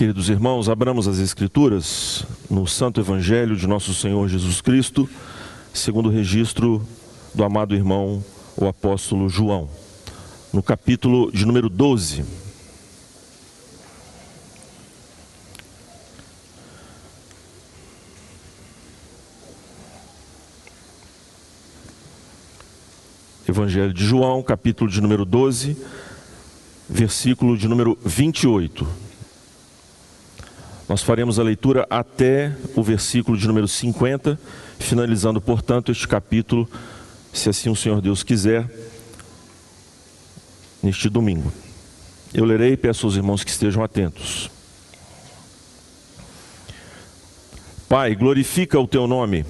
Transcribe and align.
Queridos 0.00 0.30
irmãos, 0.30 0.70
abramos 0.70 1.06
as 1.06 1.18
Escrituras 1.18 2.24
no 2.48 2.66
Santo 2.66 3.02
Evangelho 3.02 3.54
de 3.54 3.66
nosso 3.66 3.92
Senhor 3.92 4.26
Jesus 4.30 4.62
Cristo, 4.62 5.06
segundo 5.74 6.08
o 6.08 6.10
registro 6.10 6.82
do 7.34 7.44
amado 7.44 7.74
irmão, 7.74 8.24
o 8.56 8.66
apóstolo 8.66 9.28
João, 9.28 9.68
no 10.54 10.62
capítulo 10.62 11.30
de 11.30 11.44
número 11.44 11.68
12. 11.68 12.24
Evangelho 23.46 23.92
de 23.92 24.06
João, 24.06 24.42
capítulo 24.42 24.90
de 24.90 24.98
número 25.02 25.26
12, 25.26 25.76
versículo 26.88 27.54
de 27.54 27.68
número 27.68 27.98
28. 28.02 29.09
Nós 30.90 31.02
faremos 31.02 31.38
a 31.38 31.44
leitura 31.44 31.86
até 31.88 32.52
o 32.74 32.82
versículo 32.82 33.38
de 33.38 33.46
número 33.46 33.68
50, 33.68 34.36
finalizando, 34.80 35.40
portanto, 35.40 35.92
este 35.92 36.08
capítulo, 36.08 36.68
se 37.32 37.48
assim 37.48 37.70
o 37.70 37.76
Senhor 37.76 38.00
Deus 38.00 38.24
quiser, 38.24 38.68
neste 40.82 41.08
domingo. 41.08 41.52
Eu 42.34 42.44
lerei 42.44 42.72
e 42.72 42.76
peço 42.76 43.06
aos 43.06 43.14
irmãos 43.14 43.44
que 43.44 43.52
estejam 43.52 43.84
atentos. 43.84 44.50
Pai, 47.88 48.16
glorifica 48.16 48.76
o 48.76 48.88
teu 48.88 49.06
nome. 49.06 49.46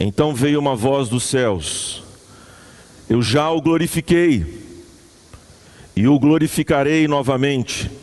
Então 0.00 0.34
veio 0.34 0.58
uma 0.58 0.74
voz 0.74 1.08
dos 1.08 1.22
céus: 1.22 2.02
Eu 3.08 3.22
já 3.22 3.48
o 3.48 3.62
glorifiquei 3.62 4.60
e 5.94 6.08
o 6.08 6.18
glorificarei 6.18 7.06
novamente. 7.06 8.02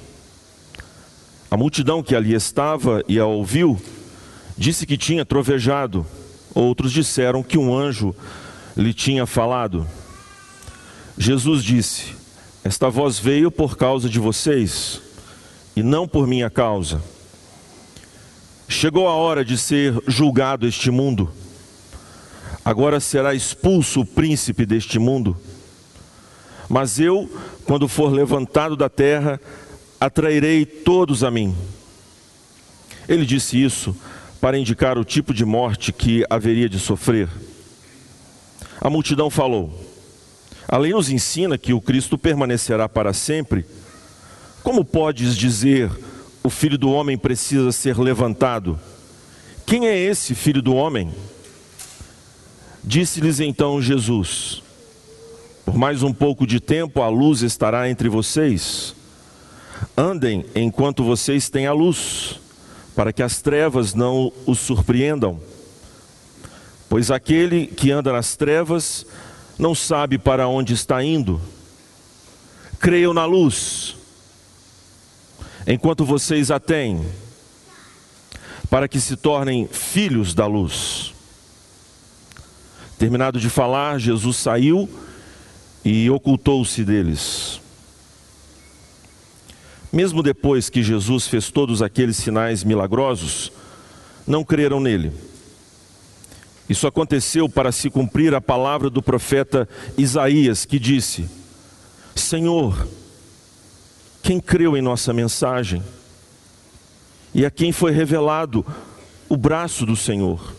A 1.52 1.58
multidão 1.58 2.02
que 2.02 2.16
ali 2.16 2.34
estava 2.34 3.04
e 3.10 3.20
a 3.20 3.26
ouviu, 3.26 3.78
disse 4.58 4.86
que 4.86 4.96
tinha 4.98 5.26
trovejado. 5.26 6.06
Outros 6.56 6.94
disseram 6.94 7.44
que 7.44 7.58
um 7.58 7.78
anjo 7.78 8.16
lhe 8.76 8.94
tinha 8.94 9.26
falado. 9.26 9.86
Jesus 11.18 11.62
disse: 11.62 12.16
Esta 12.64 12.90
voz 12.90 13.20
veio 13.20 13.52
por 13.52 13.76
causa 13.76 14.08
de 14.08 14.18
vocês 14.18 15.02
e 15.76 15.84
não 15.84 16.08
por 16.08 16.26
minha 16.26 16.50
causa. 16.50 17.04
Chegou 18.70 19.06
a 19.10 19.14
hora 19.14 19.44
de 19.44 19.58
ser 19.58 19.94
julgado 20.08 20.66
este 20.66 20.90
mundo. 20.90 21.30
Agora 22.64 23.02
será 23.02 23.34
expulso 23.34 24.00
o 24.00 24.06
príncipe 24.06 24.66
deste 24.66 24.98
mundo. 24.98 25.36
Mas 26.70 26.98
eu, 26.98 27.30
quando 27.66 27.90
for 27.90 28.10
levantado 28.14 28.78
da 28.78 28.88
terra, 28.88 29.38
atrairei 30.02 30.66
todos 30.66 31.24
a 31.24 31.30
mim. 31.30 31.56
Ele 33.08 33.24
disse 33.24 33.64
isso 33.64 33.96
para 34.42 34.58
indicar 34.58 34.98
o 34.98 35.06
tipo 35.06 35.32
de 35.32 35.46
morte 35.46 35.94
que 35.94 36.26
haveria 36.28 36.68
de 36.68 36.80
sofrer. 36.80 37.30
A 38.82 38.90
multidão 38.90 39.30
falou: 39.30 39.72
A 40.68 40.76
lei 40.76 40.92
nos 40.92 41.12
ensina 41.12 41.56
que 41.56 41.72
o 41.72 41.80
Cristo 41.80 42.18
permanecerá 42.18 42.90
para 42.90 43.14
sempre. 43.14 43.64
Como 44.64 44.84
podes 44.84 45.38
dizer 45.38 45.92
o 46.44 46.50
filho 46.50 46.80
do 46.80 46.92
homem 46.92 47.16
precisa 47.16 47.72
ser 47.72 48.00
levantado? 48.00 48.80
Quem 49.68 49.88
é 49.88 49.96
esse 49.96 50.34
filho 50.34 50.64
do 50.64 50.74
homem? 50.74 51.14
Disse-lhes 52.84 53.40
então 53.40 53.80
Jesus: 53.80 54.64
Por 55.64 55.78
mais 55.78 56.02
um 56.02 56.12
pouco 56.12 56.48
de 56.48 56.60
tempo 56.60 57.04
a 57.04 57.08
luz 57.08 57.44
estará 57.44 57.88
entre 57.88 58.10
vocês. 58.10 58.96
Andem 59.98 60.46
enquanto 60.56 61.04
vocês 61.04 61.50
têm 61.50 61.68
a 61.68 61.74
luz, 61.74 62.40
para 62.96 63.14
que 63.14 63.24
as 63.24 63.42
trevas 63.42 63.94
não 63.94 64.32
os 64.46 64.60
surpreendam. 64.60 65.40
Pois 66.90 67.10
aquele 67.10 67.68
que 67.68 67.92
anda 67.92 68.12
nas 68.12 68.36
trevas 68.36 69.06
não 69.58 69.74
sabe 69.74 70.18
para 70.18 70.48
onde 70.48 70.74
está 70.74 71.04
indo. 71.04 71.40
Creiam 72.80 73.14
na 73.14 73.26
luz, 73.26 73.96
enquanto 75.68 76.04
vocês 76.04 76.50
a 76.50 76.60
têm, 76.60 77.06
para 78.70 78.88
que 78.88 79.00
se 79.00 79.16
tornem 79.16 79.68
filhos 79.68 80.34
da 80.34 80.48
luz. 80.48 81.14
Terminado 82.98 83.40
de 83.40 83.50
falar, 83.50 84.00
Jesus 84.00 84.38
saiu 84.38 84.90
e 85.86 86.10
ocultou-se 86.10 86.84
deles. 86.84 87.61
Mesmo 89.92 90.24
depois 90.24 90.70
que 90.70 90.82
Jesus 90.82 91.28
fez 91.28 91.50
todos 91.50 91.82
aqueles 91.82 92.16
sinais 92.16 92.64
milagrosos, 92.64 93.52
não 94.26 94.44
creram 94.44 94.80
nele. 94.80 95.12
Isso 96.70 96.88
aconteceu 96.88 97.50
para 97.50 97.72
se 97.72 97.90
cumprir 97.90 98.34
a 98.34 98.40
palavra 98.40 98.90
do 98.90 99.02
profeta 99.02 99.68
Isaías, 99.98 100.64
que 100.64 100.80
disse: 100.80 101.30
Senhor, 102.16 102.88
quem 104.24 104.40
creu 104.40 104.78
em 104.78 104.82
nossa 104.82 105.12
mensagem? 105.12 105.84
E 107.34 107.46
a 107.46 107.52
quem 107.52 107.74
foi 107.74 107.92
revelado 107.92 108.66
o 109.28 109.36
braço 109.36 109.86
do 109.86 109.98
Senhor? 109.98 110.56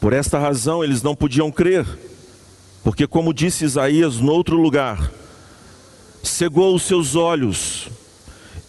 Por 0.00 0.14
esta 0.14 0.38
razão 0.38 0.82
eles 0.82 1.02
não 1.02 1.14
podiam 1.14 1.50
crer, 1.50 1.86
porque, 2.82 3.06
como 3.06 3.34
disse 3.34 3.66
Isaías 3.66 4.16
no 4.16 4.32
outro 4.32 4.56
lugar, 4.56 5.12
cegou 6.22 6.74
os 6.74 6.82
seus 6.82 7.14
olhos 7.14 7.88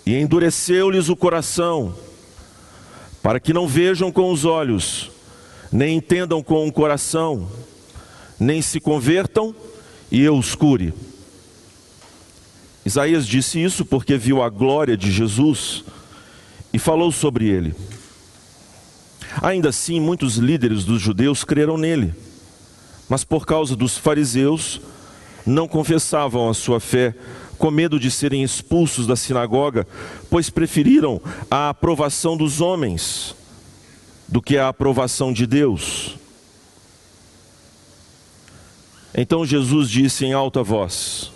e 0.05 0.15
endureceu-lhes 0.15 1.09
o 1.09 1.15
coração, 1.15 1.93
para 3.21 3.39
que 3.39 3.53
não 3.53 3.67
vejam 3.67 4.11
com 4.11 4.31
os 4.31 4.45
olhos, 4.45 5.11
nem 5.71 5.97
entendam 5.97 6.41
com 6.41 6.67
o 6.67 6.71
coração, 6.71 7.47
nem 8.39 8.61
se 8.61 8.79
convertam 8.79 9.55
e 10.11 10.21
eu 10.21 10.37
os 10.37 10.55
cure. 10.55 10.93
Isaías 12.85 13.27
disse 13.27 13.63
isso 13.63 13.85
porque 13.85 14.17
viu 14.17 14.41
a 14.41 14.49
glória 14.49 14.97
de 14.97 15.11
Jesus 15.11 15.83
e 16.73 16.79
falou 16.79 17.11
sobre 17.11 17.47
ele. 17.47 17.75
Ainda 19.41 19.69
assim, 19.69 19.99
muitos 19.99 20.37
líderes 20.37 20.83
dos 20.83 21.01
judeus 21.01 21.43
creram 21.43 21.77
nele, 21.77 22.13
mas 23.07 23.23
por 23.23 23.45
causa 23.45 23.75
dos 23.75 23.97
fariseus, 23.97 24.81
não 25.45 25.67
confessavam 25.67 26.49
a 26.49 26.53
sua 26.53 26.79
fé 26.79 27.15
com 27.61 27.69
medo 27.69 27.99
de 27.99 28.09
serem 28.09 28.41
expulsos 28.41 29.05
da 29.05 29.15
sinagoga, 29.15 29.87
pois 30.31 30.49
preferiram 30.49 31.21
a 31.49 31.69
aprovação 31.69 32.35
dos 32.35 32.59
homens 32.59 33.35
do 34.27 34.41
que 34.41 34.57
a 34.57 34.67
aprovação 34.67 35.31
de 35.31 35.45
Deus. 35.45 36.17
Então 39.15 39.45
Jesus 39.45 39.91
disse 39.91 40.25
em 40.25 40.33
alta 40.33 40.63
voz: 40.63 41.31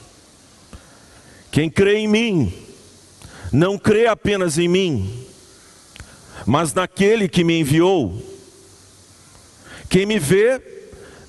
Quem 1.52 1.70
crê 1.70 2.00
em 2.00 2.08
mim, 2.08 2.52
não 3.52 3.78
crê 3.78 4.08
apenas 4.08 4.58
em 4.58 4.68
mim, 4.68 5.28
mas 6.44 6.74
naquele 6.74 7.30
que 7.30 7.44
me 7.44 7.60
enviou. 7.60 8.20
Quem 9.88 10.08
me 10.08 10.18
vê, 10.18 10.60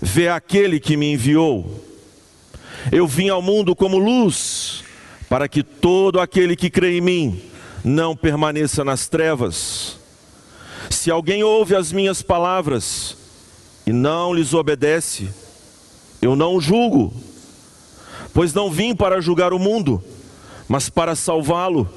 vê 0.01 0.29
aquele 0.29 0.81
que 0.81 0.97
me 0.97 1.13
enviou. 1.13 1.85
Eu 2.91 3.07
vim 3.07 3.29
ao 3.29 3.43
mundo 3.43 3.77
como 3.77 3.99
luz, 3.99 4.86
para 5.29 5.49
que 5.49 5.63
todo 5.63 6.21
aquele 6.21 6.55
que 6.55 6.71
crê 6.71 6.99
em 6.99 7.01
mim 7.01 7.43
não 7.85 8.17
permaneça 8.17 8.85
nas 8.85 9.09
trevas. 9.09 9.99
Se 10.91 11.11
alguém 11.11 11.43
ouve 11.43 11.75
as 11.75 11.93
minhas 11.93 12.23
palavras 12.23 13.17
e 13.87 13.93
não 13.93 14.33
lhes 14.33 14.55
obedece, 14.55 15.29
eu 16.21 16.35
não 16.35 16.61
julgo, 16.61 17.13
pois 18.33 18.53
não 18.53 18.71
vim 18.71 18.95
para 18.95 19.21
julgar 19.21 19.53
o 19.53 19.59
mundo, 19.59 20.03
mas 20.69 20.89
para 20.89 21.15
salvá-lo. 21.15 21.89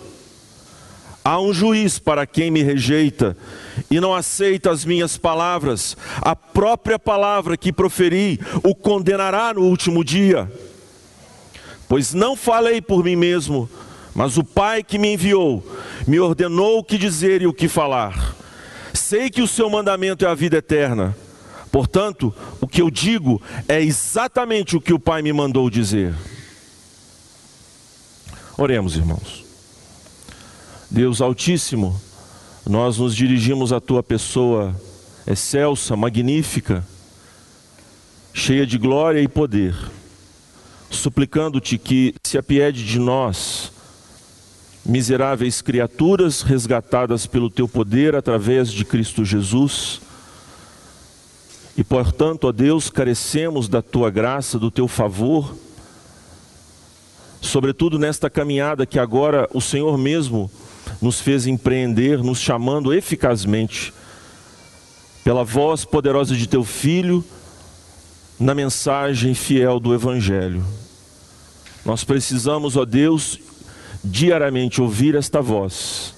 Há 1.24 1.40
um 1.40 1.54
juiz 1.54 2.00
para 2.00 2.26
quem 2.26 2.50
me 2.50 2.64
rejeita 2.64 3.38
e 3.92 4.00
não 4.00 4.16
aceita 4.16 4.72
as 4.72 4.86
minhas 4.86 5.18
palavras, 5.18 5.96
a 6.22 6.36
própria 6.36 6.98
palavra 6.98 7.58
que 7.58 7.74
proferi 7.74 8.40
o 8.64 8.74
condenará 8.74 9.54
no 9.54 9.62
último 9.62 10.04
dia. 10.04 10.52
Pois 11.90 12.14
não 12.14 12.36
falei 12.36 12.84
por 12.84 13.04
mim 13.04 13.16
mesmo, 13.16 13.68
mas 14.14 14.38
o 14.38 14.44
Pai 14.44 14.84
que 14.84 15.00
me 15.00 15.12
enviou 15.12 15.66
me 16.06 16.20
ordenou 16.20 16.78
o 16.78 16.84
que 16.84 17.00
dizer 17.00 17.42
e 17.42 17.48
o 17.48 17.54
que 17.54 17.68
falar. 17.68 18.36
Sei 18.94 19.28
que 19.28 19.42
o 19.42 19.48
seu 19.48 19.68
mandamento 19.72 20.24
é 20.24 20.30
a 20.30 20.36
vida 20.36 20.58
eterna. 20.58 21.18
Portanto, 21.72 22.32
o 22.62 22.68
que 22.68 22.80
eu 22.80 22.92
digo 22.92 23.42
é 23.68 23.82
exatamente 23.82 24.78
o 24.78 24.82
que 24.82 24.94
o 24.94 25.00
Pai 25.00 25.24
me 25.24 25.34
mandou 25.34 25.68
dizer. 25.68 26.14
Oremos, 28.56 28.96
irmãos. 28.96 29.44
Deus 30.92 31.22
Altíssimo, 31.22 32.00
nós 32.68 33.00
nos 33.00 33.16
dirigimos 33.16 33.74
à 33.74 33.80
tua 33.80 34.04
pessoa 34.04 34.80
excelsa, 35.26 35.96
magnífica, 35.96 36.86
cheia 38.32 38.66
de 38.66 38.78
glória 38.78 39.22
e 39.22 39.28
poder 39.28 39.74
suplicando-te 40.90 41.78
que 41.78 42.16
se 42.24 42.38
apiede 42.38 42.84
de 42.84 43.00
nós, 43.00 43.72
miseráveis 44.86 45.62
criaturas 45.62 46.42
resgatadas 46.42 47.28
pelo 47.28 47.50
teu 47.50 47.68
poder 47.68 48.16
através 48.16 48.72
de 48.72 48.84
Cristo 48.84 49.24
Jesus. 49.24 50.02
E 51.78 51.84
portanto, 51.84 52.46
ó 52.46 52.52
Deus, 52.52 52.90
carecemos 52.90 53.70
da 53.70 53.82
tua 53.82 54.10
graça, 54.10 54.58
do 54.58 54.72
teu 54.72 54.88
favor, 54.88 55.56
sobretudo 57.42 57.98
nesta 57.98 58.30
caminhada 58.30 58.86
que 58.86 59.00
agora 59.00 59.48
o 59.54 59.62
Senhor 59.62 59.98
mesmo 59.98 60.52
nos 61.02 61.22
fez 61.22 61.48
empreender, 61.48 62.24
nos 62.24 62.40
chamando 62.40 62.94
eficazmente 62.94 63.94
pela 65.24 65.44
voz 65.44 65.86
poderosa 65.86 66.36
de 66.36 66.48
teu 66.48 66.64
filho 66.64 67.24
na 68.40 68.56
mensagem 68.56 69.34
fiel 69.34 69.80
do 69.80 69.94
evangelho. 69.94 70.66
Nós 71.84 72.04
precisamos, 72.04 72.78
ó 72.78 72.86
Deus, 72.86 73.40
diariamente 74.04 74.82
ouvir 74.82 75.16
esta 75.16 75.42
voz 75.42 76.14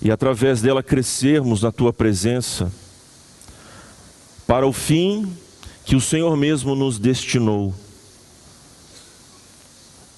e 0.00 0.10
através 0.10 0.60
dela 0.60 0.82
crescermos 0.82 1.62
na 1.62 1.72
tua 1.72 1.92
presença 1.92 2.72
para 4.46 4.66
o 4.66 4.72
fim 4.72 5.30
que 5.84 5.94
o 5.96 6.00
Senhor 6.00 6.36
mesmo 6.36 6.74
nos 6.74 6.98
destinou. 6.98 7.74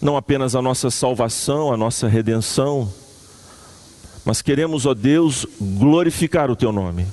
Não 0.00 0.16
apenas 0.16 0.54
a 0.54 0.62
nossa 0.62 0.90
salvação, 0.90 1.72
a 1.72 1.76
nossa 1.76 2.08
redenção, 2.08 2.92
mas 4.24 4.40
queremos, 4.40 4.86
ó 4.86 4.94
Deus, 4.94 5.46
glorificar 5.60 6.50
o 6.50 6.56
teu 6.56 6.72
nome. 6.72 7.06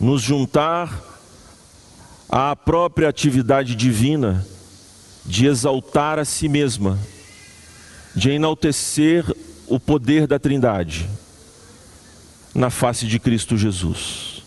Nos 0.00 0.20
juntar 0.22 1.13
à 2.36 2.56
própria 2.56 3.08
atividade 3.08 3.76
divina 3.76 4.44
de 5.24 5.46
exaltar 5.46 6.18
a 6.18 6.24
si 6.24 6.48
mesma 6.48 6.98
de 8.12 8.30
enaltecer 8.30 9.24
o 9.68 9.78
poder 9.78 10.26
da 10.26 10.36
Trindade 10.36 11.08
na 12.52 12.70
face 12.70 13.06
de 13.06 13.20
Cristo 13.20 13.56
Jesus. 13.56 14.42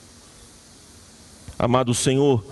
Amado 1.58 1.94
Senhor, 1.94 2.46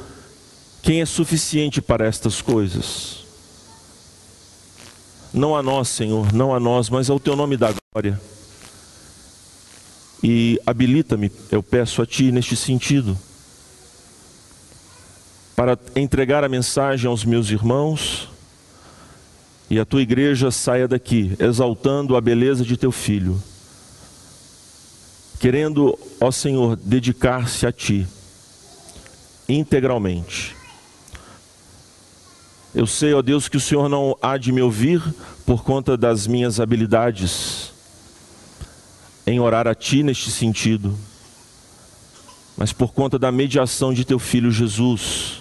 quem 0.82 1.02
é 1.02 1.06
suficiente 1.06 1.82
para 1.82 2.08
estas 2.08 2.42
coisas? 2.42 3.26
Não 5.34 5.54
a 5.54 5.62
nós, 5.62 5.90
Senhor, 5.90 6.32
não 6.32 6.56
a 6.56 6.62
nós, 6.62 6.90
mas 6.90 7.10
ao 7.10 7.20
teu 7.20 7.36
nome 7.36 7.58
da 7.58 7.74
glória. 7.92 8.22
E 10.24 10.62
habilita-me, 10.66 11.30
eu 11.52 11.62
peço 11.62 12.02
a 12.02 12.06
Ti 12.06 12.32
neste 12.32 12.56
sentido, 12.56 13.18
para 15.56 15.78
entregar 15.96 16.44
a 16.44 16.50
mensagem 16.50 17.08
aos 17.08 17.24
meus 17.24 17.50
irmãos 17.50 18.30
e 19.70 19.80
a 19.80 19.86
tua 19.86 20.02
igreja 20.02 20.52
saia 20.52 20.88
daqui 20.88 21.36
exaltando 21.40 22.16
a 22.16 22.22
beleza 22.22 22.64
de 22.64 22.78
teu 22.78 22.92
filho, 22.92 23.42
querendo, 25.40 25.98
ó 26.20 26.30
Senhor, 26.30 26.76
dedicar-se 26.76 27.66
a 27.66 27.72
ti 27.72 28.06
integralmente. 29.48 30.56
Eu 32.74 32.86
sei, 32.86 33.14
ó 33.14 33.22
Deus, 33.22 33.48
que 33.48 33.56
o 33.56 33.62
Senhor 33.62 33.88
não 33.88 34.18
há 34.22 34.38
de 34.38 34.52
me 34.52 34.62
ouvir 34.62 35.02
por 35.46 35.64
conta 35.64 35.96
das 35.96 36.28
minhas 36.28 36.60
habilidades 36.60 37.72
em 39.26 39.40
orar 39.40 39.66
a 39.66 39.74
Ti 39.74 40.04
neste 40.04 40.30
sentido, 40.30 40.96
mas 42.58 42.74
por 42.74 42.94
conta 42.94 43.18
da 43.18 43.32
mediação 43.32 43.94
de 43.94 44.04
Teu 44.04 44.20
Filho 44.20 44.52
Jesus. 44.52 45.35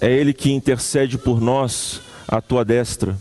É 0.00 0.10
Ele 0.10 0.32
que 0.32 0.50
intercede 0.50 1.18
por 1.18 1.40
nós 1.40 2.00
à 2.26 2.40
tua 2.40 2.64
destra. 2.64 3.18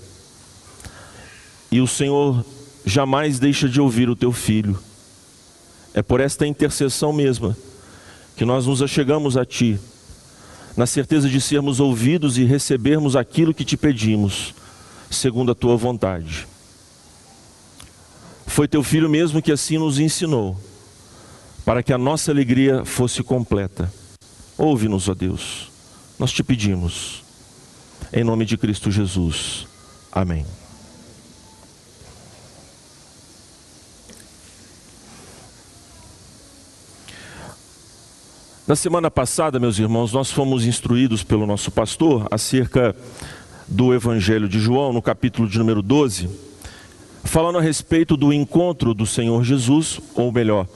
E 1.71 1.81
o 1.81 1.87
Senhor 1.87 2.43
jamais 2.85 3.39
deixa 3.39 3.67
de 3.67 3.81
ouvir 3.81 4.09
o 4.09 4.15
teu 4.15 4.31
filho. 4.31 4.79
É 5.93 6.01
por 6.01 6.19
esta 6.19 6.47
intercessão 6.47 7.11
mesma 7.11 7.55
que 8.35 8.45
nós 8.45 8.65
nos 8.65 8.81
achegamos 8.81 9.35
a 9.35 9.45
ti, 9.45 9.77
na 10.77 10.85
certeza 10.85 11.27
de 11.27 11.41
sermos 11.41 11.79
ouvidos 11.79 12.37
e 12.37 12.45
recebermos 12.45 13.15
aquilo 13.15 13.53
que 13.53 13.65
te 13.65 13.75
pedimos, 13.75 14.53
segundo 15.11 15.51
a 15.51 15.55
tua 15.55 15.75
vontade. 15.75 16.47
Foi 18.47 18.67
teu 18.67 18.81
filho 18.81 19.09
mesmo 19.09 19.41
que 19.41 19.51
assim 19.51 19.77
nos 19.77 19.99
ensinou, 19.99 20.57
para 21.65 21.83
que 21.83 21.91
a 21.91 21.97
nossa 21.97 22.31
alegria 22.31 22.85
fosse 22.85 23.21
completa. 23.21 23.91
Ouve-nos, 24.57 25.09
ó 25.09 25.13
Deus, 25.13 25.69
nós 26.19 26.31
te 26.33 26.43
pedimos 26.43 27.23
em 28.11 28.23
nome 28.23 28.43
de 28.45 28.57
Cristo 28.57 28.91
Jesus. 28.91 29.65
Amém. 30.11 30.45
Na 38.67 38.75
semana 38.75 39.09
passada, 39.09 39.59
meus 39.59 39.79
irmãos, 39.79 40.13
nós 40.13 40.29
fomos 40.29 40.65
instruídos 40.65 41.23
pelo 41.23 41.47
nosso 41.47 41.71
pastor 41.71 42.27
acerca 42.29 42.95
do 43.67 43.93
Evangelho 43.93 44.47
de 44.47 44.59
João, 44.59 44.91
no 44.91 45.01
capítulo 45.01 45.47
de 45.47 45.57
número 45.57 45.81
12, 45.81 46.29
falando 47.23 47.57
a 47.57 47.61
respeito 47.61 48.17
do 48.17 48.33
encontro 48.33 48.93
do 48.93 49.05
Senhor 49.05 49.43
Jesus, 49.43 49.99
ou 50.13 50.31
melhor, 50.31 50.67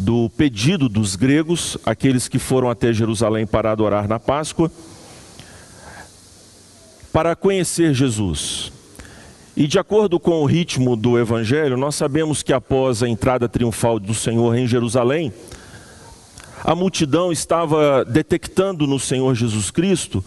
do 0.00 0.30
pedido 0.30 0.88
dos 0.88 1.14
gregos, 1.14 1.76
aqueles 1.84 2.26
que 2.26 2.38
foram 2.38 2.70
até 2.70 2.92
Jerusalém 2.92 3.46
para 3.46 3.70
adorar 3.70 4.08
na 4.08 4.18
Páscoa, 4.18 4.70
para 7.12 7.36
conhecer 7.36 7.92
Jesus. 7.92 8.72
E 9.56 9.66
de 9.66 9.78
acordo 9.78 10.18
com 10.18 10.40
o 10.40 10.46
ritmo 10.46 10.96
do 10.96 11.18
Evangelho, 11.18 11.76
nós 11.76 11.94
sabemos 11.94 12.42
que 12.42 12.52
após 12.52 13.02
a 13.02 13.08
entrada 13.08 13.48
triunfal 13.48 13.98
do 13.98 14.14
Senhor 14.14 14.56
em 14.56 14.66
Jerusalém, 14.66 15.32
a 16.64 16.74
multidão 16.74 17.30
estava 17.30 18.04
detectando 18.04 18.86
no 18.86 18.98
Senhor 18.98 19.34
Jesus 19.34 19.70
Cristo, 19.70 20.24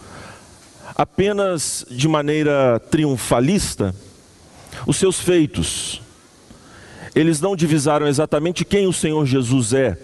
apenas 0.94 1.84
de 1.90 2.06
maneira 2.06 2.78
triunfalista, 2.90 3.94
os 4.86 4.96
seus 4.96 5.18
feitos. 5.18 6.03
Eles 7.14 7.40
não 7.40 7.56
divisaram 7.56 8.06
exatamente 8.06 8.64
quem 8.64 8.86
o 8.86 8.92
Senhor 8.92 9.24
Jesus 9.26 9.72
é. 9.72 9.98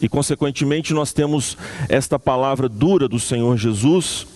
E, 0.00 0.08
consequentemente, 0.08 0.94
nós 0.94 1.12
temos 1.12 1.56
esta 1.88 2.18
palavra 2.18 2.68
dura 2.68 3.08
do 3.08 3.18
Senhor 3.18 3.56
Jesus 3.56 4.26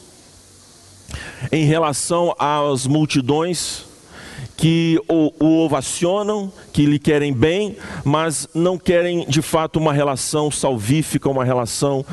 em 1.51 1.65
relação 1.65 2.35
às 2.39 2.87
multidões 2.87 3.85
que 4.57 5.01
o, 5.09 5.33
o, 5.41 5.65
ovacionam, 5.65 6.53
que 6.73 6.87
lhe 6.87 6.99
querem 6.99 7.33
bem, 7.33 7.77
mas 8.05 8.49
não 8.55 8.79
querem 8.79 9.27
de 9.27 9.43
fato 9.43 9.79
uma 9.79 9.93
relação 9.93 10.51
salvífica, 10.51 11.29
uma 11.29 11.45
relação 11.45 12.05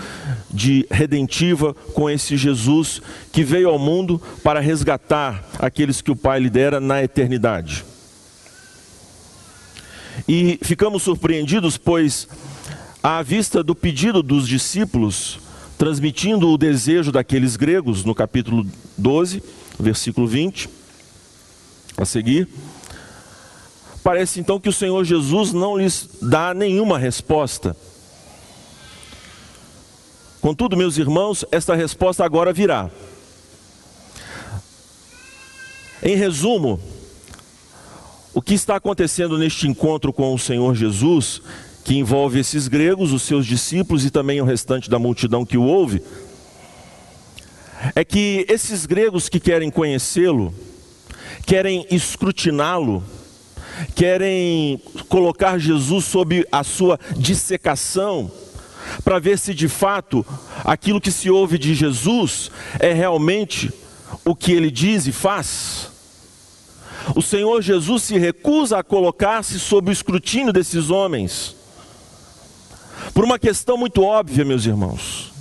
de 0.49 0.85
redentiva 0.89 1.75
com 1.93 2.09
esse 2.09 2.37
Jesus 2.37 3.01
que 3.31 3.43
veio 3.43 3.69
ao 3.69 3.77
mundo 3.77 4.21
para 4.43 4.59
resgatar 4.59 5.43
aqueles 5.59 6.01
que 6.01 6.11
o 6.11 6.15
Pai 6.15 6.39
lhe 6.39 6.49
dera 6.49 6.79
na 6.79 7.03
eternidade. 7.03 7.85
E 10.31 10.59
ficamos 10.61 11.01
surpreendidos, 11.01 11.75
pois, 11.75 12.27
à 13.01 13.19
vista 13.23 13.63
do 13.63 13.73
pedido 13.73 14.21
dos 14.21 14.47
discípulos, 14.47 15.39
transmitindo 15.75 16.47
o 16.49 16.55
desejo 16.55 17.11
daqueles 17.11 17.55
gregos, 17.55 18.05
no 18.05 18.13
capítulo 18.13 18.63
12, 18.95 19.41
versículo 19.79 20.27
20, 20.27 20.69
a 21.97 22.05
seguir. 22.05 22.47
Parece 24.03 24.39
então 24.39 24.59
que 24.59 24.69
o 24.69 24.73
Senhor 24.73 25.03
Jesus 25.03 25.51
não 25.51 25.75
lhes 25.75 26.07
dá 26.21 26.53
nenhuma 26.53 26.99
resposta. 26.99 27.75
Contudo, 30.39 30.77
meus 30.77 30.99
irmãos, 30.99 31.43
esta 31.51 31.73
resposta 31.73 32.23
agora 32.23 32.53
virá. 32.53 32.87
Em 36.03 36.15
resumo, 36.15 36.79
o 38.39 38.41
que 38.41 38.53
está 38.53 38.77
acontecendo 38.77 39.37
neste 39.37 39.67
encontro 39.67 40.13
com 40.13 40.33
o 40.33 40.39
Senhor 40.39 40.73
Jesus 40.73 41.41
que 41.83 41.97
envolve 41.97 42.39
esses 42.39 42.69
gregos, 42.69 43.11
os 43.11 43.23
seus 43.23 43.45
discípulos 43.45 44.05
e 44.05 44.09
também 44.09 44.39
o 44.39 44.45
restante 44.45 44.89
da 44.89 44.97
multidão 44.97 45.45
que 45.45 45.57
o 45.57 45.63
ouve, 45.63 46.01
é 47.93 48.05
que 48.05 48.45
esses 48.47 48.85
gregos 48.85 49.27
que 49.27 49.41
querem 49.41 49.69
conhecê-lo, 49.69 50.53
querem 51.45 51.85
escrutiná-lo, 51.91 53.03
querem 53.93 54.81
colocar 55.09 55.57
Jesus 55.59 56.05
sob 56.05 56.47
a 56.49 56.63
sua 56.63 56.97
dissecação, 57.17 58.31
para 59.03 59.19
ver 59.19 59.37
se 59.37 59.53
de 59.53 59.67
fato 59.67 60.25
aquilo 60.63 61.01
que 61.01 61.11
se 61.11 61.29
ouve 61.29 61.57
de 61.57 61.75
Jesus 61.75 62.49
é 62.79 62.93
realmente 62.93 63.69
o 64.23 64.33
que 64.33 64.53
ele 64.53 64.71
diz 64.71 65.07
e 65.07 65.11
faz. 65.11 65.98
O 67.15 67.21
Senhor 67.21 67.61
Jesus 67.61 68.03
se 68.03 68.17
recusa 68.17 68.79
a 68.79 68.83
colocar-se 68.83 69.59
sob 69.59 69.89
o 69.89 69.93
escrutínio 69.93 70.53
desses 70.53 70.89
homens. 70.89 71.55
Por 73.13 73.23
uma 73.23 73.39
questão 73.39 73.77
muito 73.77 74.03
óbvia, 74.03 74.45
meus 74.45 74.65
irmãos. 74.65 75.31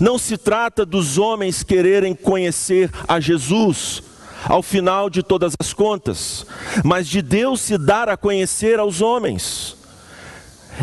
Não 0.00 0.18
se 0.18 0.36
trata 0.36 0.84
dos 0.84 1.18
homens 1.18 1.62
quererem 1.62 2.14
conhecer 2.14 2.90
a 3.06 3.20
Jesus, 3.20 4.02
ao 4.44 4.62
final 4.62 5.08
de 5.08 5.22
todas 5.22 5.54
as 5.58 5.72
contas, 5.72 6.46
mas 6.84 7.08
de 7.08 7.22
Deus 7.22 7.60
se 7.60 7.78
dar 7.78 8.08
a 8.08 8.16
conhecer 8.16 8.78
aos 8.78 9.00
homens. 9.00 9.76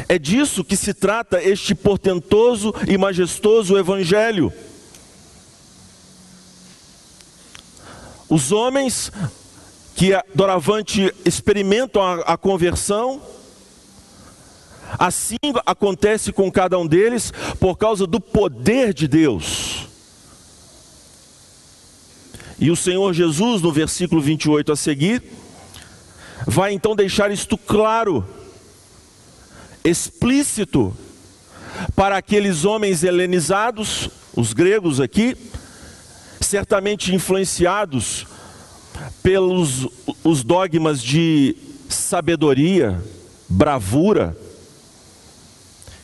É 0.07 0.17
disso 0.17 0.63
que 0.63 0.75
se 0.75 0.93
trata 0.93 1.41
este 1.41 1.75
portentoso 1.75 2.73
e 2.87 2.97
majestoso 2.97 3.77
Evangelho. 3.77 4.51
Os 8.27 8.51
homens 8.51 9.11
que 9.95 10.11
doravante 10.33 11.13
experimentam 11.23 12.01
a, 12.01 12.33
a 12.33 12.37
conversão, 12.37 13.21
assim 14.97 15.37
acontece 15.65 16.31
com 16.31 16.51
cada 16.51 16.77
um 16.77 16.87
deles 16.87 17.31
por 17.59 17.77
causa 17.77 18.05
do 18.05 18.19
poder 18.19 18.93
de 18.93 19.07
Deus. 19.07 19.87
E 22.59 22.71
o 22.71 22.75
Senhor 22.75 23.13
Jesus, 23.13 23.61
no 23.61 23.71
versículo 23.71 24.21
28 24.21 24.71
a 24.71 24.75
seguir, 24.75 25.21
vai 26.47 26.73
então 26.73 26.95
deixar 26.95 27.31
isto 27.31 27.57
claro 27.57 28.25
explícito 29.83 30.95
para 31.95 32.17
aqueles 32.17 32.63
homens 32.63 33.03
helenizados, 33.03 34.09
os 34.35 34.53
gregos 34.53 34.99
aqui, 35.01 35.35
certamente 36.39 37.13
influenciados 37.13 38.25
pelos 39.21 39.87
os 40.23 40.43
dogmas 40.43 41.01
de 41.01 41.55
sabedoria, 41.89 43.01
bravura, 43.47 44.35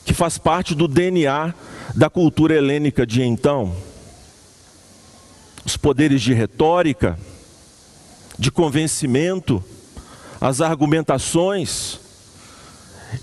que 0.06 0.13
faz 0.13 0.38
parte 0.38 0.74
do 0.75 0.88
DNA 0.88 1.54
da 1.96 2.10
cultura 2.10 2.56
helênica 2.56 3.06
de 3.06 3.22
então. 3.22 3.75
Os 5.66 5.75
poderes 5.78 6.22
de 6.22 6.34
retórica, 6.34 7.20
de 8.38 8.51
convencimento, 8.51 9.63
as 10.39 10.62
argumentações, 10.62 12.00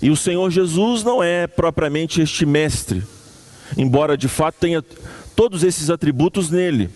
e 0.01 0.09
o 0.09 0.15
Senhor 0.15 0.49
Jesus 0.51 1.03
não 1.03 1.23
é 1.23 1.47
propriamente 1.47 2.21
este 2.21 2.45
mestre, 2.45 3.03
embora 3.77 4.17
de 4.17 4.27
fato 4.27 4.55
tenha 4.59 4.83
todos 5.35 5.63
esses 5.63 5.89
atributos 5.89 6.49
nele. 6.49 6.89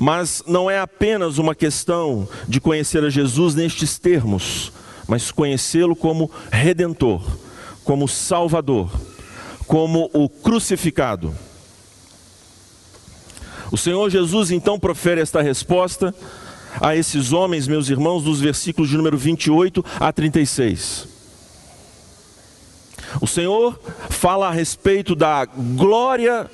Mas 0.00 0.44
não 0.46 0.70
é 0.70 0.78
apenas 0.78 1.38
uma 1.38 1.56
questão 1.56 2.28
de 2.46 2.60
conhecer 2.60 3.02
a 3.02 3.10
Jesus 3.10 3.56
nestes 3.56 3.98
termos, 3.98 4.70
mas 5.08 5.32
conhecê-lo 5.32 5.96
como 5.96 6.30
redentor, 6.52 7.20
como 7.82 8.06
salvador, 8.06 8.88
como 9.66 10.08
o 10.14 10.28
crucificado. 10.28 11.34
O 13.72 13.76
Senhor 13.76 14.08
Jesus 14.08 14.52
então 14.52 14.78
profere 14.78 15.20
esta 15.20 15.42
resposta 15.42 16.14
a 16.80 16.94
esses 16.94 17.32
homens, 17.32 17.66
meus 17.66 17.88
irmãos, 17.88 18.22
dos 18.22 18.40
versículos 18.40 18.88
de 18.88 18.96
número 18.96 19.18
28 19.18 19.84
a 19.98 20.12
36. 20.12 21.08
O 23.20 23.26
Senhor 23.26 23.80
fala 24.08 24.46
a 24.46 24.52
respeito 24.52 25.16
da 25.16 25.44
glória 25.44 26.48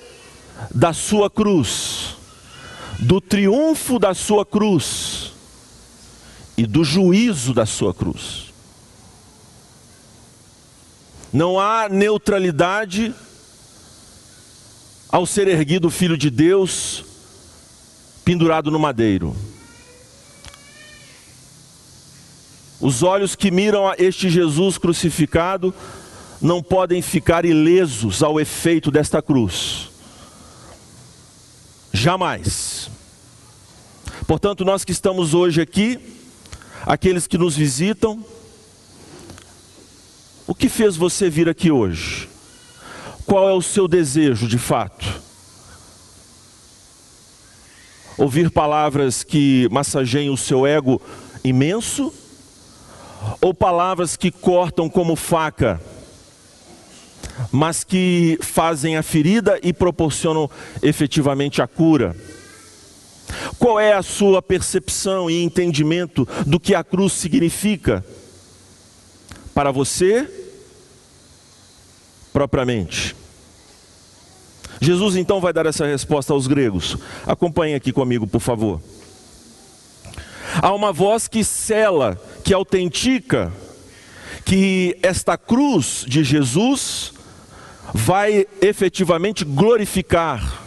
da 0.74 0.92
sua 0.92 1.28
cruz, 1.28 1.93
do 3.04 3.20
triunfo 3.20 3.98
da 3.98 4.14
sua 4.14 4.46
cruz 4.46 5.32
e 6.56 6.66
do 6.66 6.82
juízo 6.82 7.52
da 7.52 7.66
sua 7.66 7.92
cruz. 7.92 8.46
Não 11.30 11.60
há 11.60 11.86
neutralidade 11.88 13.14
ao 15.10 15.26
ser 15.26 15.48
erguido 15.48 15.88
o 15.88 15.90
Filho 15.90 16.16
de 16.16 16.30
Deus 16.30 17.04
pendurado 18.24 18.70
no 18.70 18.78
madeiro. 18.78 19.36
Os 22.80 23.02
olhos 23.02 23.36
que 23.36 23.50
miram 23.50 23.86
a 23.86 23.96
este 23.98 24.30
Jesus 24.30 24.78
crucificado 24.78 25.74
não 26.40 26.62
podem 26.62 27.02
ficar 27.02 27.44
ilesos 27.44 28.22
ao 28.22 28.40
efeito 28.40 28.90
desta 28.90 29.20
cruz. 29.20 29.90
Jamais. 31.92 32.93
Portanto, 34.26 34.64
nós 34.64 34.84
que 34.84 34.92
estamos 34.92 35.34
hoje 35.34 35.60
aqui, 35.60 35.98
aqueles 36.86 37.26
que 37.26 37.38
nos 37.38 37.56
visitam, 37.56 38.24
o 40.46 40.54
que 40.54 40.68
fez 40.68 40.96
você 40.96 41.30
vir 41.30 41.48
aqui 41.48 41.70
hoje? 41.70 42.28
Qual 43.26 43.48
é 43.48 43.52
o 43.52 43.62
seu 43.62 43.88
desejo 43.88 44.46
de 44.46 44.58
fato? 44.58 45.22
Ouvir 48.16 48.50
palavras 48.50 49.22
que 49.22 49.68
massageiem 49.70 50.30
o 50.30 50.36
seu 50.36 50.66
ego 50.66 51.00
imenso? 51.42 52.12
ou 53.40 53.54
palavras 53.54 54.16
que 54.16 54.30
cortam 54.30 54.88
como 54.88 55.16
faca, 55.16 55.80
mas 57.50 57.84
que 57.84 58.38
fazem 58.40 58.96
a 58.96 59.02
ferida 59.02 59.58
e 59.62 59.72
proporcionam 59.72 60.50
efetivamente 60.82 61.62
a 61.62 61.66
cura? 61.66 62.16
Qual 63.58 63.78
é 63.78 63.92
a 63.92 64.02
sua 64.02 64.42
percepção 64.42 65.30
e 65.30 65.42
entendimento 65.42 66.26
do 66.46 66.60
que 66.60 66.74
a 66.74 66.84
cruz 66.84 67.12
significa 67.12 68.04
para 69.54 69.70
você, 69.70 70.28
propriamente? 72.32 73.16
Jesus 74.80 75.16
então 75.16 75.40
vai 75.40 75.52
dar 75.52 75.66
essa 75.66 75.86
resposta 75.86 76.32
aos 76.32 76.46
gregos. 76.46 76.96
Acompanhe 77.26 77.74
aqui 77.74 77.92
comigo, 77.92 78.26
por 78.26 78.40
favor. 78.40 78.80
Há 80.60 80.72
uma 80.72 80.92
voz 80.92 81.26
que 81.26 81.42
cela, 81.42 82.20
que 82.44 82.52
autentica, 82.52 83.52
que 84.44 84.96
esta 85.02 85.36
cruz 85.38 86.04
de 86.06 86.22
Jesus 86.22 87.12
vai 87.92 88.46
efetivamente 88.60 89.44
glorificar 89.44 90.63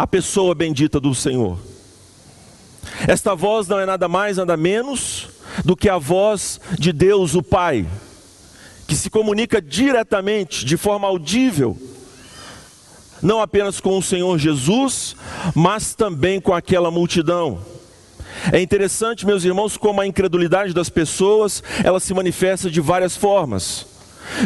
a 0.00 0.06
pessoa 0.06 0.54
bendita 0.54 0.98
do 0.98 1.14
Senhor. 1.14 1.58
Esta 3.06 3.34
voz 3.34 3.68
não 3.68 3.78
é 3.78 3.84
nada 3.84 4.08
mais, 4.08 4.38
nada 4.38 4.56
menos 4.56 5.28
do 5.62 5.76
que 5.76 5.90
a 5.90 5.98
voz 5.98 6.58
de 6.78 6.90
Deus, 6.90 7.34
o 7.34 7.42
Pai, 7.42 7.86
que 8.88 8.96
se 8.96 9.10
comunica 9.10 9.60
diretamente, 9.60 10.64
de 10.64 10.78
forma 10.78 11.06
audível, 11.06 11.76
não 13.20 13.42
apenas 13.42 13.78
com 13.78 13.98
o 13.98 14.02
Senhor 14.02 14.38
Jesus, 14.38 15.16
mas 15.54 15.94
também 15.94 16.40
com 16.40 16.54
aquela 16.54 16.90
multidão. 16.90 17.58
É 18.50 18.58
interessante, 18.58 19.26
meus 19.26 19.44
irmãos, 19.44 19.76
como 19.76 20.00
a 20.00 20.06
incredulidade 20.06 20.72
das 20.72 20.88
pessoas, 20.88 21.62
ela 21.84 22.00
se 22.00 22.14
manifesta 22.14 22.70
de 22.70 22.80
várias 22.80 23.18
formas. 23.18 23.84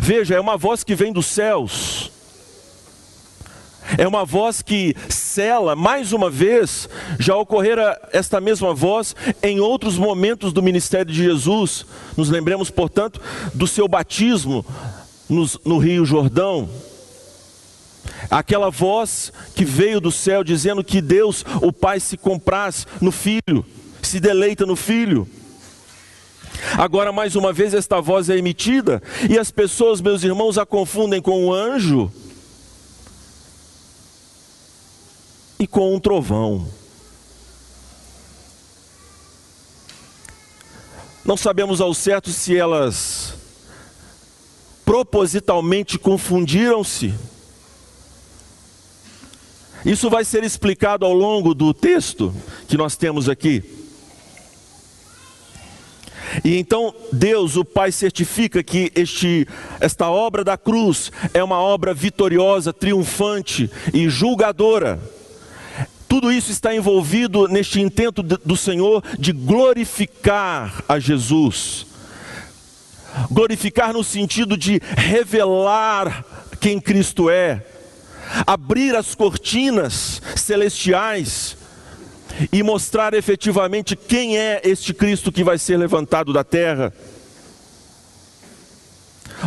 Veja, 0.02 0.34
é 0.34 0.40
uma 0.40 0.56
voz 0.56 0.82
que 0.82 0.96
vem 0.96 1.12
dos 1.12 1.26
céus. 1.26 2.10
É 3.98 4.06
uma 4.06 4.24
voz 4.24 4.62
que 4.62 4.96
cela, 5.08 5.76
mais 5.76 6.12
uma 6.12 6.30
vez, 6.30 6.88
já 7.18 7.36
ocorrera 7.36 8.00
esta 8.12 8.40
mesma 8.40 8.74
voz 8.74 9.14
em 9.42 9.60
outros 9.60 9.96
momentos 9.96 10.52
do 10.52 10.62
ministério 10.62 11.12
de 11.12 11.22
Jesus. 11.22 11.86
Nos 12.16 12.30
lembremos, 12.30 12.70
portanto, 12.70 13.20
do 13.52 13.66
seu 13.66 13.86
batismo 13.86 14.64
no, 15.28 15.48
no 15.64 15.78
Rio 15.78 16.04
Jordão, 16.04 16.68
aquela 18.30 18.70
voz 18.70 19.32
que 19.54 19.64
veio 19.64 20.00
do 20.00 20.10
céu 20.10 20.42
dizendo 20.42 20.82
que 20.82 21.00
Deus, 21.00 21.44
o 21.60 21.72
Pai, 21.72 22.00
se 22.00 22.16
compraz 22.16 22.86
no 23.00 23.12
Filho 23.12 23.64
se 24.04 24.20
deleita 24.20 24.66
no 24.66 24.76
Filho. 24.76 25.26
Agora, 26.78 27.12
mais 27.12 27.36
uma 27.36 27.52
vez, 27.52 27.74
esta 27.74 28.00
voz 28.00 28.30
é 28.30 28.36
emitida 28.36 29.02
e 29.28 29.38
as 29.38 29.50
pessoas, 29.50 30.00
meus 30.00 30.22
irmãos, 30.22 30.56
a 30.56 30.64
confundem 30.64 31.20
com 31.20 31.46
um 31.46 31.52
anjo 31.52 32.12
e 35.58 35.66
com 35.66 35.94
um 35.94 36.00
trovão. 36.00 36.66
Não 41.24 41.36
sabemos 41.36 41.80
ao 41.80 41.94
certo 41.94 42.30
se 42.30 42.56
elas 42.56 43.34
propositalmente 44.84 45.98
confundiram-se. 45.98 47.14
Isso 49.84 50.10
vai 50.10 50.24
ser 50.24 50.44
explicado 50.44 51.04
ao 51.04 51.12
longo 51.12 51.54
do 51.54 51.72
texto 51.72 52.34
que 52.68 52.76
nós 52.76 52.96
temos 52.96 53.28
aqui. 53.28 53.62
E 56.42 56.56
então 56.56 56.94
Deus, 57.12 57.56
o 57.56 57.64
Pai, 57.64 57.92
certifica 57.92 58.62
que 58.62 58.90
este, 58.94 59.46
esta 59.80 60.10
obra 60.10 60.42
da 60.42 60.56
cruz 60.56 61.12
é 61.32 61.44
uma 61.44 61.58
obra 61.58 61.94
vitoriosa, 61.94 62.72
triunfante 62.72 63.70
e 63.92 64.08
julgadora. 64.08 65.00
Tudo 66.08 66.30
isso 66.30 66.50
está 66.50 66.74
envolvido 66.74 67.48
neste 67.48 67.80
intento 67.80 68.22
do 68.22 68.56
Senhor 68.56 69.02
de 69.18 69.32
glorificar 69.32 70.82
a 70.88 70.98
Jesus. 70.98 71.86
Glorificar 73.30 73.92
no 73.92 74.02
sentido 74.02 74.56
de 74.56 74.80
revelar 74.96 76.24
quem 76.60 76.80
Cristo 76.80 77.30
é, 77.30 77.64
abrir 78.46 78.96
as 78.96 79.14
cortinas 79.14 80.20
celestiais 80.36 81.56
e 82.52 82.62
mostrar 82.62 83.14
efetivamente 83.14 83.94
quem 83.94 84.36
é 84.36 84.60
este 84.64 84.92
Cristo 84.92 85.30
que 85.30 85.44
vai 85.44 85.58
ser 85.58 85.76
levantado 85.76 86.32
da 86.32 86.42
terra. 86.42 86.92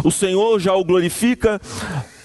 O 0.03 0.11
Senhor 0.11 0.59
já 0.59 0.73
o 0.73 0.85
glorifica 0.85 1.59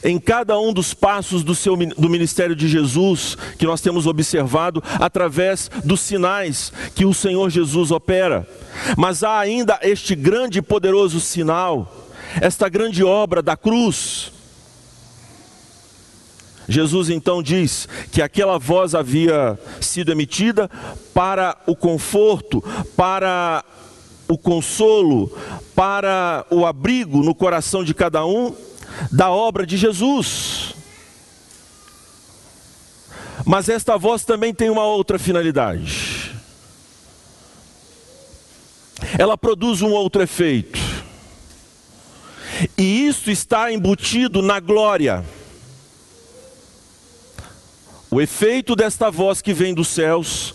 em 0.05 0.19
cada 0.19 0.59
um 0.59 0.73
dos 0.73 0.93
passos 0.93 1.43
do, 1.45 1.55
seu, 1.55 1.77
do 1.77 2.09
ministério 2.09 2.57
de 2.57 2.69
Jesus, 2.69 3.37
que 3.59 3.67
nós 3.67 3.81
temos 3.81 4.07
observado 4.07 4.83
através 5.01 5.71
dos 5.85 6.01
sinais 6.01 6.73
que 6.95 7.05
o 7.05 7.15
Senhor 7.15 7.51
Jesus 7.51 7.91
opera. 7.91 8.47
Mas 8.97 9.23
há 9.23 9.39
ainda 9.39 9.79
este 9.83 10.15
grande 10.15 10.59
e 10.59 10.63
poderoso 10.63 11.21
sinal, 11.21 12.09
esta 12.41 12.69
grande 12.69 13.05
obra 13.05 13.43
da 13.43 13.57
cruz. 13.57 14.33
Jesus 16.69 17.11
então 17.11 17.43
diz 17.43 17.89
que 18.13 18.23
aquela 18.23 18.59
voz 18.59 18.95
havia 18.95 19.59
sido 19.81 20.13
emitida 20.13 20.71
para 21.13 21.57
o 21.67 21.75
conforto, 21.75 22.63
para 22.97 23.65
o 24.29 24.39
consolo, 24.39 25.31
para 25.75 26.47
o 26.51 26.65
abrigo 26.65 27.23
no 27.23 27.35
coração 27.35 27.85
de 27.85 27.93
cada 27.93 28.25
um 28.25 28.55
da 29.11 29.31
obra 29.31 29.67
de 29.67 29.77
Jesus. 29.77 30.75
Mas 33.45 33.69
esta 33.69 33.97
voz 33.97 34.25
também 34.25 34.55
tem 34.55 34.71
uma 34.71 34.85
outra 34.85 35.19
finalidade. 35.19 36.33
Ela 39.19 39.37
produz 39.37 39.83
um 39.83 39.91
outro 39.91 40.23
efeito. 40.23 40.79
E 42.79 43.07
isso 43.07 43.31
está 43.31 43.73
embutido 43.73 44.41
na 44.43 44.61
glória. 44.61 45.25
O 48.11 48.21
efeito 48.21 48.77
desta 48.77 49.11
voz 49.11 49.41
que 49.41 49.55
vem 49.55 49.75
dos 49.75 49.89
céus 49.89 50.55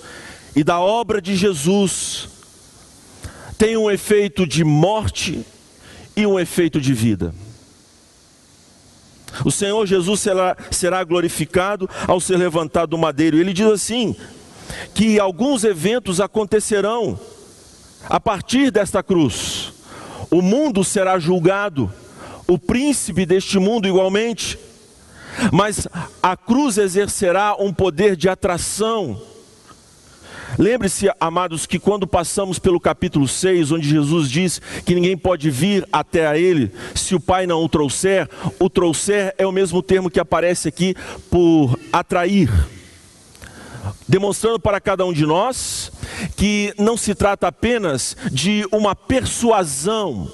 e 0.56 0.64
da 0.64 0.80
obra 0.80 1.22
de 1.22 1.36
Jesus 1.36 2.30
tem 3.58 3.76
um 3.76 3.90
efeito 3.90 4.46
de 4.46 4.64
morte 4.64 5.44
e 6.16 6.26
um 6.26 6.40
efeito 6.40 6.80
de 6.80 6.94
vida. 6.94 7.34
O 9.46 9.52
Senhor 9.52 9.86
Jesus 9.86 10.20
será, 10.20 10.58
será 10.72 11.04
glorificado 11.04 11.90
ao 12.08 12.20
ser 12.20 12.38
levantado 12.38 12.90
do 12.92 12.98
madeiro. 12.98 13.38
Ele 13.38 13.54
diz 13.54 13.68
assim: 13.68 14.16
que 14.94 15.20
alguns 15.20 15.64
eventos 15.64 16.20
acontecerão 16.20 17.20
a 18.10 18.20
partir 18.20 18.72
desta 18.72 19.04
cruz. 19.04 19.74
O 20.30 20.42
mundo 20.42 20.84
será 20.84 21.20
julgado, 21.20 21.92
o 22.48 22.58
príncipe 22.58 23.26
deste 23.26 23.60
mundo 23.60 23.88
igualmente, 23.88 24.58
mas 25.52 25.88
a 26.22 26.36
cruz 26.36 26.78
exercerá 26.78 27.56
um 27.58 27.74
poder 27.74 28.16
de 28.16 28.28
atração 28.28 29.22
Lembre-se, 30.58 31.10
amados, 31.20 31.66
que 31.66 31.80
quando 31.80 32.08
passamos 32.08 32.60
pelo 32.60 32.80
capítulo 32.80 33.28
6, 33.28 33.72
onde 33.72 33.90
Jesus 33.90 34.30
diz 34.30 34.62
que 34.86 34.96
ninguém 34.96 35.18
pode 35.18 35.50
vir 35.50 35.88
até 35.92 36.28
a 36.28 36.38
Ele 36.38 36.72
se 36.96 37.16
o 37.16 37.20
Pai 37.20 37.48
não 37.48 37.64
o 37.64 37.70
trouxer, 37.70 38.30
o 38.60 38.70
trouxer 38.70 39.34
é 39.38 39.46
o 39.46 39.52
mesmo 39.52 39.82
termo 39.82 40.10
que 40.10 40.20
aparece 40.20 40.68
aqui 40.68 40.96
por 41.30 41.78
atrair. 41.92 42.50
Demonstrando 44.08 44.60
para 44.60 44.80
cada 44.80 45.06
um 45.06 45.14
de 45.14 45.26
nós 45.26 45.92
que 46.36 46.74
não 46.78 46.98
se 46.98 47.14
trata 47.14 47.48
apenas 47.48 48.16
de 48.32 48.66
uma 48.72 48.96
persuasão, 48.96 50.30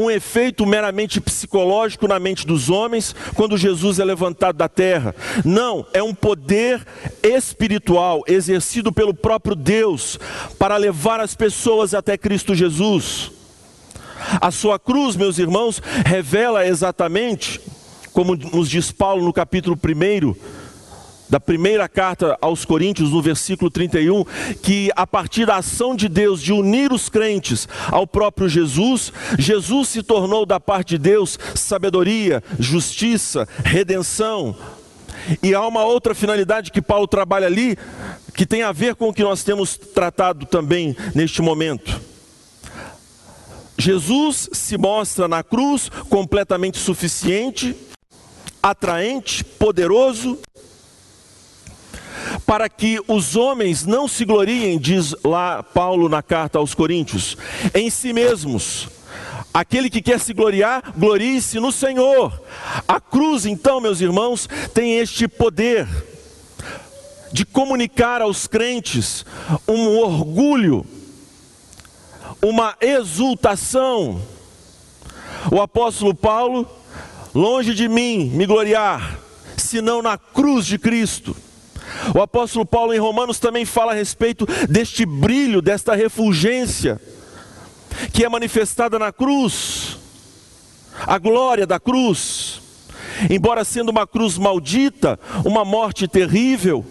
um 0.00 0.10
efeito 0.10 0.64
meramente 0.64 1.20
psicológico 1.20 2.08
na 2.08 2.18
mente 2.18 2.46
dos 2.46 2.70
homens 2.70 3.14
quando 3.34 3.56
Jesus 3.56 3.98
é 3.98 4.04
levantado 4.04 4.56
da 4.56 4.68
terra. 4.68 5.14
Não, 5.44 5.86
é 5.92 6.02
um 6.02 6.14
poder 6.14 6.86
espiritual 7.22 8.22
exercido 8.26 8.92
pelo 8.92 9.12
próprio 9.12 9.54
Deus 9.54 10.18
para 10.58 10.76
levar 10.76 11.20
as 11.20 11.34
pessoas 11.34 11.94
até 11.94 12.16
Cristo 12.16 12.54
Jesus. 12.54 13.30
A 14.40 14.50
sua 14.50 14.78
cruz, 14.78 15.16
meus 15.16 15.38
irmãos, 15.38 15.82
revela 16.04 16.66
exatamente, 16.66 17.60
como 18.12 18.34
nos 18.36 18.68
diz 18.68 18.92
Paulo 18.92 19.24
no 19.24 19.32
capítulo 19.32 19.76
1, 19.76 20.59
da 21.30 21.38
primeira 21.38 21.88
carta 21.88 22.36
aos 22.40 22.64
Coríntios, 22.64 23.10
no 23.10 23.22
versículo 23.22 23.70
31, 23.70 24.24
que 24.60 24.90
a 24.96 25.06
partir 25.06 25.46
da 25.46 25.56
ação 25.56 25.94
de 25.94 26.08
Deus 26.08 26.42
de 26.42 26.52
unir 26.52 26.92
os 26.92 27.08
crentes 27.08 27.68
ao 27.88 28.06
próprio 28.06 28.48
Jesus, 28.48 29.12
Jesus 29.38 29.88
se 29.88 30.02
tornou 30.02 30.44
da 30.44 30.58
parte 30.58 30.90
de 30.90 30.98
Deus 30.98 31.38
sabedoria, 31.54 32.42
justiça, 32.58 33.48
redenção. 33.64 34.56
E 35.42 35.54
há 35.54 35.64
uma 35.66 35.84
outra 35.84 36.14
finalidade 36.14 36.72
que 36.72 36.82
Paulo 36.82 37.06
trabalha 37.06 37.46
ali, 37.46 37.78
que 38.34 38.44
tem 38.44 38.62
a 38.62 38.72
ver 38.72 38.96
com 38.96 39.08
o 39.08 39.14
que 39.14 39.22
nós 39.22 39.44
temos 39.44 39.76
tratado 39.76 40.46
também 40.46 40.96
neste 41.14 41.40
momento. 41.40 42.00
Jesus 43.78 44.50
se 44.52 44.76
mostra 44.76 45.28
na 45.28 45.42
cruz 45.42 45.88
completamente 46.08 46.78
suficiente, 46.78 47.74
atraente, 48.62 49.42
poderoso 49.42 50.38
para 52.46 52.68
que 52.68 53.00
os 53.06 53.36
homens 53.36 53.86
não 53.86 54.08
se 54.08 54.24
gloriem, 54.24 54.78
diz 54.78 55.14
lá 55.24 55.62
Paulo 55.62 56.08
na 56.08 56.22
carta 56.22 56.58
aos 56.58 56.74
Coríntios, 56.74 57.36
em 57.74 57.90
si 57.90 58.12
mesmos. 58.12 58.88
Aquele 59.52 59.90
que 59.90 60.00
quer 60.00 60.20
se 60.20 60.32
gloriar, 60.32 60.92
glorie-se 60.96 61.58
no 61.58 61.72
Senhor. 61.72 62.40
A 62.86 63.00
cruz, 63.00 63.46
então, 63.46 63.80
meus 63.80 64.00
irmãos, 64.00 64.48
tem 64.72 64.98
este 64.98 65.26
poder 65.26 65.88
de 67.32 67.44
comunicar 67.44 68.22
aos 68.22 68.46
crentes 68.46 69.24
um 69.66 69.98
orgulho, 69.98 70.86
uma 72.40 72.76
exultação. 72.80 74.22
O 75.50 75.60
apóstolo 75.60 76.14
Paulo, 76.14 76.68
longe 77.34 77.74
de 77.74 77.88
mim 77.88 78.30
me 78.30 78.46
gloriar, 78.46 79.18
senão 79.56 80.00
na 80.00 80.16
cruz 80.16 80.64
de 80.66 80.78
Cristo 80.78 81.34
o 82.14 82.20
apóstolo 82.20 82.64
Paulo 82.64 82.92
em 82.92 82.98
Romanos 82.98 83.38
também 83.38 83.64
fala 83.64 83.92
a 83.92 83.94
respeito 83.94 84.46
deste 84.68 85.04
brilho, 85.04 85.62
desta 85.62 85.94
refulgência 85.94 87.00
que 88.12 88.24
é 88.24 88.28
manifestada 88.28 88.98
na 88.98 89.12
cruz, 89.12 89.98
a 91.06 91.18
glória 91.18 91.66
da 91.66 91.78
cruz. 91.78 92.60
Embora 93.28 93.64
sendo 93.64 93.90
uma 93.90 94.06
cruz 94.06 94.38
maldita, 94.38 95.18
uma 95.44 95.64
morte 95.64 96.08
terrível, 96.08 96.84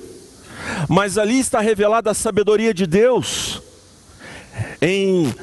mas 0.87 1.17
ali 1.17 1.39
está 1.39 1.59
revelada 1.59 2.11
a 2.11 2.13
sabedoria 2.13 2.73
de 2.73 2.85
Deus 2.85 3.61
em 4.81 5.33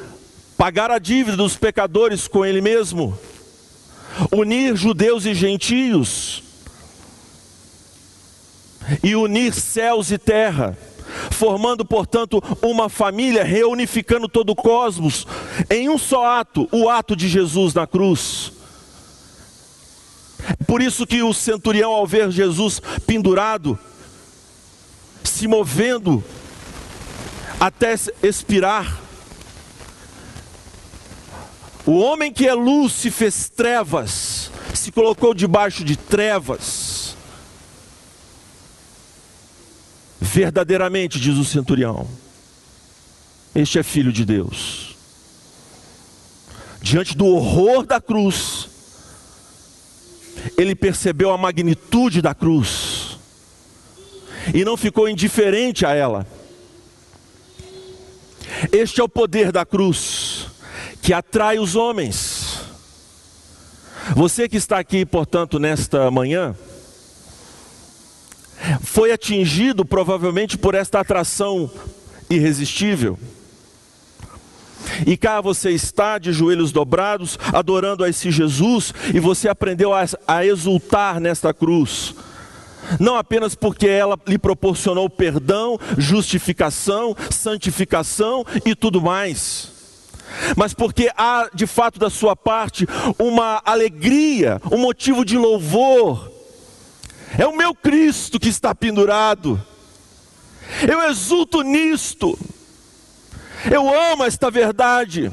pagar 0.57 0.89
a 0.89 0.99
dívida 0.99 1.35
dos 1.37 1.55
pecadores 1.55 2.27
com 2.27 2.45
Ele 2.45 2.61
mesmo, 2.61 3.17
unir 4.31 4.75
judeus 4.75 5.25
e 5.25 5.33
gentios, 5.33 6.43
e 9.03 9.15
unir 9.15 9.53
céus 9.53 10.11
e 10.11 10.17
terra, 10.17 10.77
formando, 11.31 11.85
portanto, 11.85 12.41
uma 12.61 12.89
família, 12.89 13.43
reunificando 13.43 14.27
todo 14.27 14.51
o 14.51 14.55
cosmos 14.55 15.25
em 15.69 15.89
um 15.89 15.97
só 15.97 16.39
ato, 16.39 16.67
o 16.71 16.89
ato 16.89 17.15
de 17.15 17.27
Jesus 17.27 17.73
na 17.73 17.87
cruz. 17.87 18.51
Por 20.65 20.81
isso 20.81 21.05
que 21.05 21.23
o 21.23 21.33
centurião, 21.33 21.91
ao 21.91 22.05
ver 22.05 22.31
Jesus 22.31 22.81
pendurado, 23.05 23.77
se 25.23 25.47
movendo 25.47 26.23
até 27.59 27.95
expirar, 28.21 29.01
o 31.85 31.97
homem 31.99 32.33
que 32.33 32.47
é 32.47 32.53
luz 32.53 32.91
se 32.93 33.09
fez 33.09 33.49
trevas, 33.49 34.51
se 34.73 34.91
colocou 34.91 35.33
debaixo 35.33 35.83
de 35.85 35.95
trevas. 35.95 37.06
Verdadeiramente, 40.19 41.19
diz 41.19 41.37
o 41.37 41.45
centurião, 41.45 42.07
este 43.55 43.79
é 43.79 43.83
filho 43.83 44.11
de 44.11 44.25
Deus. 44.25 44.95
Diante 46.81 47.15
do 47.15 47.25
horror 47.25 47.85
da 47.85 47.99
cruz, 47.99 48.69
ele 50.57 50.75
percebeu 50.75 51.31
a 51.31 51.37
magnitude 51.37 52.21
da 52.21 52.33
cruz 52.33 53.17
e 54.53 54.63
não 54.63 54.77
ficou 54.77 55.09
indiferente 55.09 55.85
a 55.85 55.93
ela. 55.93 56.25
Este 58.71 59.01
é 59.01 59.03
o 59.03 59.09
poder 59.09 59.51
da 59.51 59.65
cruz 59.65 60.47
que 61.01 61.13
atrai 61.13 61.59
os 61.59 61.75
homens. 61.75 62.59
Você 64.15 64.47
que 64.47 64.57
está 64.57 64.79
aqui, 64.79 65.05
portanto, 65.05 65.59
nesta 65.59 66.09
manhã, 66.09 66.55
foi 68.81 69.11
atingido 69.11 69.85
provavelmente 69.85 70.57
por 70.57 70.75
esta 70.75 70.99
atração 70.99 71.69
irresistível. 72.29 73.17
E 75.05 75.17
cá 75.17 75.41
você 75.41 75.71
está 75.71 76.17
de 76.17 76.31
joelhos 76.31 76.71
dobrados, 76.71 77.37
adorando 77.53 78.03
a 78.03 78.09
esse 78.09 78.31
Jesus, 78.31 78.93
e 79.13 79.19
você 79.19 79.49
aprendeu 79.49 79.93
a, 79.93 80.05
a 80.27 80.45
exultar 80.45 81.19
nesta 81.19 81.53
cruz, 81.53 82.15
não 82.99 83.17
apenas 83.17 83.53
porque 83.53 83.87
ela 83.87 84.17
lhe 84.25 84.37
proporcionou 84.37 85.09
perdão, 85.09 85.77
justificação, 85.97 87.15
santificação 87.29 88.45
e 88.65 88.73
tudo 88.73 89.01
mais, 89.01 89.71
mas 90.55 90.73
porque 90.73 91.11
há 91.17 91.49
de 91.53 91.67
fato 91.67 91.99
da 91.99 92.09
sua 92.09 92.35
parte 92.35 92.87
uma 93.19 93.61
alegria, 93.65 94.61
um 94.71 94.77
motivo 94.77 95.25
de 95.25 95.37
louvor. 95.37 96.36
É 97.37 97.45
o 97.45 97.55
meu 97.55 97.73
Cristo 97.75 98.39
que 98.39 98.49
está 98.49 98.73
pendurado. 98.73 99.61
Eu 100.87 101.03
exulto 101.09 101.61
nisto. 101.61 102.37
Eu 103.71 103.87
amo 104.11 104.23
esta 104.23 104.49
verdade. 104.49 105.31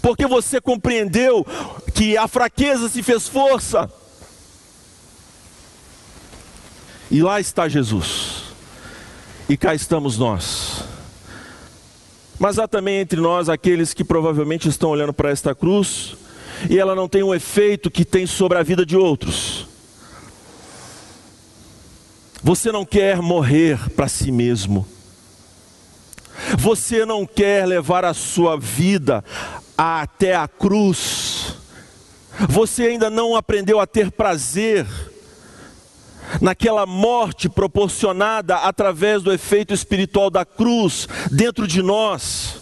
Porque 0.00 0.26
você 0.26 0.60
compreendeu 0.60 1.46
que 1.94 2.16
a 2.16 2.26
fraqueza 2.26 2.88
se 2.88 3.02
fez 3.02 3.28
força. 3.28 3.90
E 7.10 7.22
lá 7.22 7.40
está 7.40 7.68
Jesus. 7.68 8.44
E 9.48 9.56
cá 9.56 9.74
estamos 9.74 10.16
nós. 10.16 10.84
Mas 12.38 12.58
há 12.58 12.66
também 12.66 13.00
entre 13.00 13.20
nós 13.20 13.50
aqueles 13.50 13.92
que 13.92 14.04
provavelmente 14.04 14.68
estão 14.68 14.90
olhando 14.90 15.12
para 15.12 15.28
esta 15.28 15.54
cruz 15.54 16.16
e 16.70 16.78
ela 16.78 16.94
não 16.94 17.08
tem 17.08 17.22
o 17.22 17.34
efeito 17.34 17.90
que 17.90 18.04
tem 18.04 18.26
sobre 18.26 18.56
a 18.56 18.62
vida 18.62 18.86
de 18.86 18.96
outros. 18.96 19.59
Você 22.42 22.72
não 22.72 22.84
quer 22.84 23.20
morrer 23.20 23.90
para 23.90 24.08
si 24.08 24.32
mesmo. 24.32 24.86
Você 26.58 27.04
não 27.04 27.26
quer 27.26 27.66
levar 27.66 28.04
a 28.04 28.14
sua 28.14 28.58
vida 28.58 29.22
até 29.76 30.34
a 30.34 30.48
cruz. 30.48 31.54
Você 32.48 32.84
ainda 32.84 33.10
não 33.10 33.36
aprendeu 33.36 33.78
a 33.78 33.86
ter 33.86 34.10
prazer 34.10 34.86
naquela 36.40 36.86
morte 36.86 37.48
proporcionada 37.48 38.56
através 38.56 39.22
do 39.22 39.32
efeito 39.32 39.74
espiritual 39.74 40.30
da 40.30 40.44
cruz 40.44 41.08
dentro 41.30 41.66
de 41.66 41.82
nós 41.82 42.59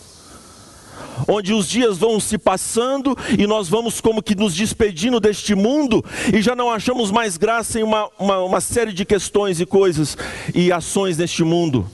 onde 1.26 1.52
os 1.52 1.68
dias 1.68 1.98
vão 1.98 2.20
se 2.20 2.38
passando 2.38 3.16
e 3.38 3.46
nós 3.46 3.68
vamos 3.68 4.00
como 4.00 4.22
que 4.22 4.34
nos 4.34 4.54
despedindo 4.54 5.20
deste 5.20 5.54
mundo 5.54 6.04
e 6.32 6.40
já 6.40 6.54
não 6.54 6.70
achamos 6.70 7.10
mais 7.10 7.36
graça 7.36 7.80
em 7.80 7.82
uma, 7.82 8.08
uma, 8.18 8.38
uma 8.38 8.60
série 8.60 8.92
de 8.92 9.04
questões 9.04 9.60
e 9.60 9.66
coisas 9.66 10.16
e 10.54 10.72
ações 10.72 11.18
neste 11.18 11.42
mundo. 11.44 11.88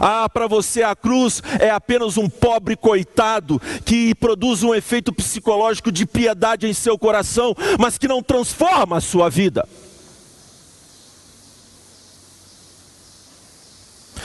Ah, 0.00 0.28
para 0.28 0.46
você 0.46 0.82
a 0.82 0.96
cruz 0.96 1.42
é 1.60 1.70
apenas 1.70 2.16
um 2.16 2.28
pobre 2.28 2.76
coitado 2.76 3.60
que 3.84 4.14
produz 4.14 4.62
um 4.62 4.74
efeito 4.74 5.12
psicológico 5.12 5.92
de 5.92 6.06
piedade 6.06 6.66
em 6.66 6.72
seu 6.72 6.98
coração, 6.98 7.54
mas 7.78 7.98
que 7.98 8.08
não 8.08 8.22
transforma 8.22 8.96
a 8.96 9.00
sua 9.00 9.28
vida. 9.28 9.66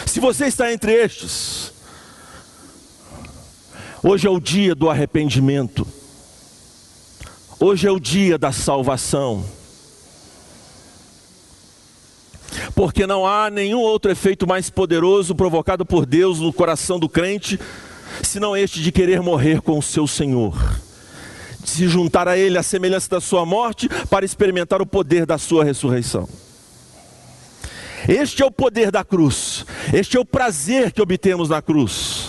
Se 0.05 0.19
você 0.19 0.47
está 0.47 0.71
entre 0.73 0.93
estes, 0.93 1.70
hoje 4.03 4.27
é 4.27 4.29
o 4.29 4.39
dia 4.39 4.75
do 4.75 4.89
arrependimento, 4.89 5.87
hoje 7.59 7.87
é 7.87 7.91
o 7.91 7.99
dia 7.99 8.37
da 8.37 8.51
salvação 8.51 9.43
porque 12.75 13.07
não 13.07 13.25
há 13.25 13.49
nenhum 13.49 13.79
outro 13.79 14.11
efeito 14.11 14.47
mais 14.47 14.69
poderoso 14.69 15.35
provocado 15.35 15.85
por 15.85 16.05
Deus 16.05 16.39
no 16.39 16.51
coração 16.51 16.99
do 16.99 17.09
crente, 17.09 17.59
senão 18.23 18.55
este 18.55 18.81
de 18.81 18.91
querer 18.91 19.21
morrer 19.21 19.61
com 19.61 19.77
o 19.77 19.81
seu 19.81 20.07
Senhor, 20.07 20.57
de 21.59 21.69
se 21.69 21.87
juntar 21.87 22.27
a 22.27 22.37
Ele 22.37 22.57
à 22.57 22.63
semelhança 22.63 23.09
da 23.09 23.21
sua 23.21 23.45
morte, 23.45 23.87
para 24.09 24.25
experimentar 24.25 24.81
o 24.81 24.85
poder 24.85 25.25
da 25.25 25.37
sua 25.37 25.63
ressurreição. 25.63 26.27
Este 28.07 28.41
é 28.41 28.45
o 28.45 28.51
poder 28.51 28.91
da 28.91 29.03
cruz, 29.03 29.65
este 29.93 30.17
é 30.17 30.19
o 30.19 30.25
prazer 30.25 30.91
que 30.91 31.01
obtemos 31.01 31.49
na 31.49 31.61
cruz. 31.61 32.20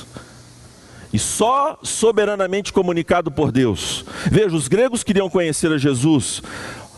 E 1.12 1.18
só 1.18 1.79
soberanamente 1.83 2.72
comunicado 2.72 3.31
por 3.31 3.53
Deus. 3.53 4.05
Veja, 4.31 4.57
os 4.57 4.66
gregos 4.66 5.05
queriam 5.05 5.29
conhecer 5.29 5.70
a 5.70 5.79
Jesus, 5.79 6.42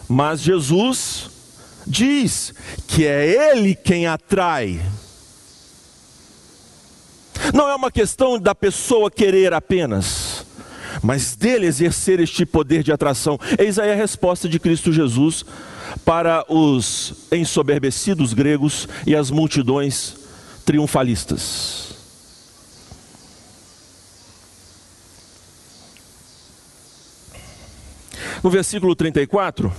mas 0.09 0.40
Jesus 0.40 1.31
diz 1.87 2.55
que 2.87 3.05
é 3.07 3.50
Ele 3.50 3.74
quem 3.74 4.07
atrai. 4.07 4.81
Não 7.53 7.68
é 7.68 7.74
uma 7.74 7.90
questão 7.90 8.38
da 8.38 8.55
pessoa 8.55 9.11
querer 9.11 9.53
apenas, 9.53 10.46
mas 11.03 11.37
dele 11.37 11.66
exercer 11.66 12.20
este 12.20 12.46
poder 12.46 12.83
de 12.83 12.92
atração. 12.92 13.38
Eis 13.59 13.79
aí 13.79 13.92
a 13.92 13.96
resposta 13.96 14.48
de 14.48 14.59
Cristo 14.59 14.92
Jesus 14.92 15.44
para 16.05 16.44
os 16.48 17.27
ensoberbecidos 17.31 18.33
gregos 18.33 18.88
e 19.07 19.14
as 19.14 19.31
multidões 19.31 20.16
triunfalistas. 20.64 21.93
No 28.44 28.50
versículo 28.50 28.94
34 28.94 29.72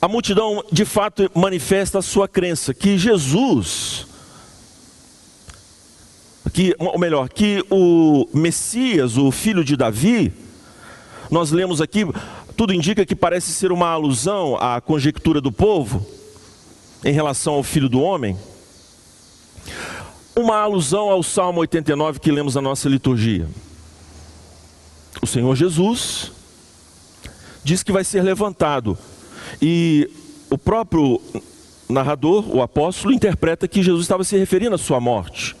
a 0.00 0.08
multidão 0.08 0.64
de 0.72 0.84
fato 0.84 1.30
manifesta 1.32 2.00
a 2.00 2.02
sua 2.02 2.26
crença 2.26 2.74
que 2.74 2.98
Jesus, 2.98 4.04
que, 6.52 6.74
ou 6.76 6.98
melhor, 6.98 7.28
que 7.28 7.64
o 7.70 8.26
Messias, 8.34 9.16
o 9.16 9.30
filho 9.30 9.62
de 9.62 9.76
Davi, 9.76 10.32
nós 11.30 11.52
lemos 11.52 11.80
aqui, 11.80 12.04
tudo 12.56 12.74
indica 12.74 13.06
que 13.06 13.14
parece 13.14 13.52
ser 13.52 13.70
uma 13.70 13.90
alusão 13.90 14.56
à 14.56 14.80
conjectura 14.80 15.40
do 15.40 15.52
povo 15.52 16.04
em 17.04 17.12
relação 17.12 17.54
ao 17.54 17.62
filho 17.62 17.88
do 17.88 18.00
homem. 18.00 18.36
Uma 20.34 20.56
alusão 20.56 21.10
ao 21.10 21.22
Salmo 21.22 21.60
89 21.60 22.18
que 22.18 22.32
lemos 22.32 22.56
na 22.56 22.60
nossa 22.60 22.88
liturgia. 22.88 23.46
O 25.20 25.26
Senhor 25.28 25.54
Jesus 25.54 26.32
diz 27.64 27.82
que 27.82 27.92
vai 27.92 28.04
ser 28.04 28.22
levantado 28.22 28.96
e 29.60 30.10
o 30.50 30.58
próprio 30.58 31.20
narrador, 31.88 32.44
o 32.54 32.62
apóstolo, 32.62 33.12
interpreta 33.12 33.68
que 33.68 33.82
Jesus 33.82 34.04
estava 34.04 34.24
se 34.24 34.36
referindo 34.36 34.74
à 34.74 34.78
sua 34.78 35.00
morte. 35.00 35.56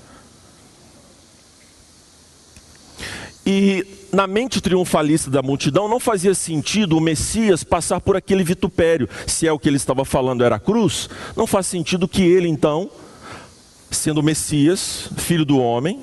E 3.44 3.84
na 4.12 4.26
mente 4.26 4.60
triunfalista 4.60 5.30
da 5.30 5.42
multidão 5.42 5.88
não 5.88 5.98
fazia 5.98 6.34
sentido 6.34 6.96
o 6.96 7.00
Messias 7.00 7.64
passar 7.64 8.00
por 8.00 8.16
aquele 8.16 8.44
vitupério. 8.44 9.08
Se 9.26 9.46
é 9.46 9.52
o 9.52 9.58
que 9.58 9.68
ele 9.68 9.76
estava 9.76 10.04
falando 10.04 10.44
era 10.44 10.56
a 10.56 10.60
cruz, 10.60 11.08
não 11.36 11.46
faz 11.46 11.66
sentido 11.66 12.06
que 12.06 12.22
ele 12.22 12.48
então, 12.48 12.90
sendo 13.90 14.22
Messias, 14.22 15.08
filho 15.16 15.44
do 15.44 15.58
homem, 15.58 16.00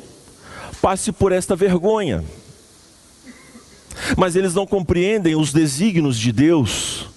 passe 0.82 1.12
por 1.12 1.32
esta 1.32 1.56
vergonha. 1.56 2.24
Mas 4.18 4.36
eles 4.36 4.54
não 4.54 4.66
compreendem 4.66 5.36
os 5.36 5.52
desígnios 5.54 6.18
de 6.18 6.32
Deus 6.32 7.08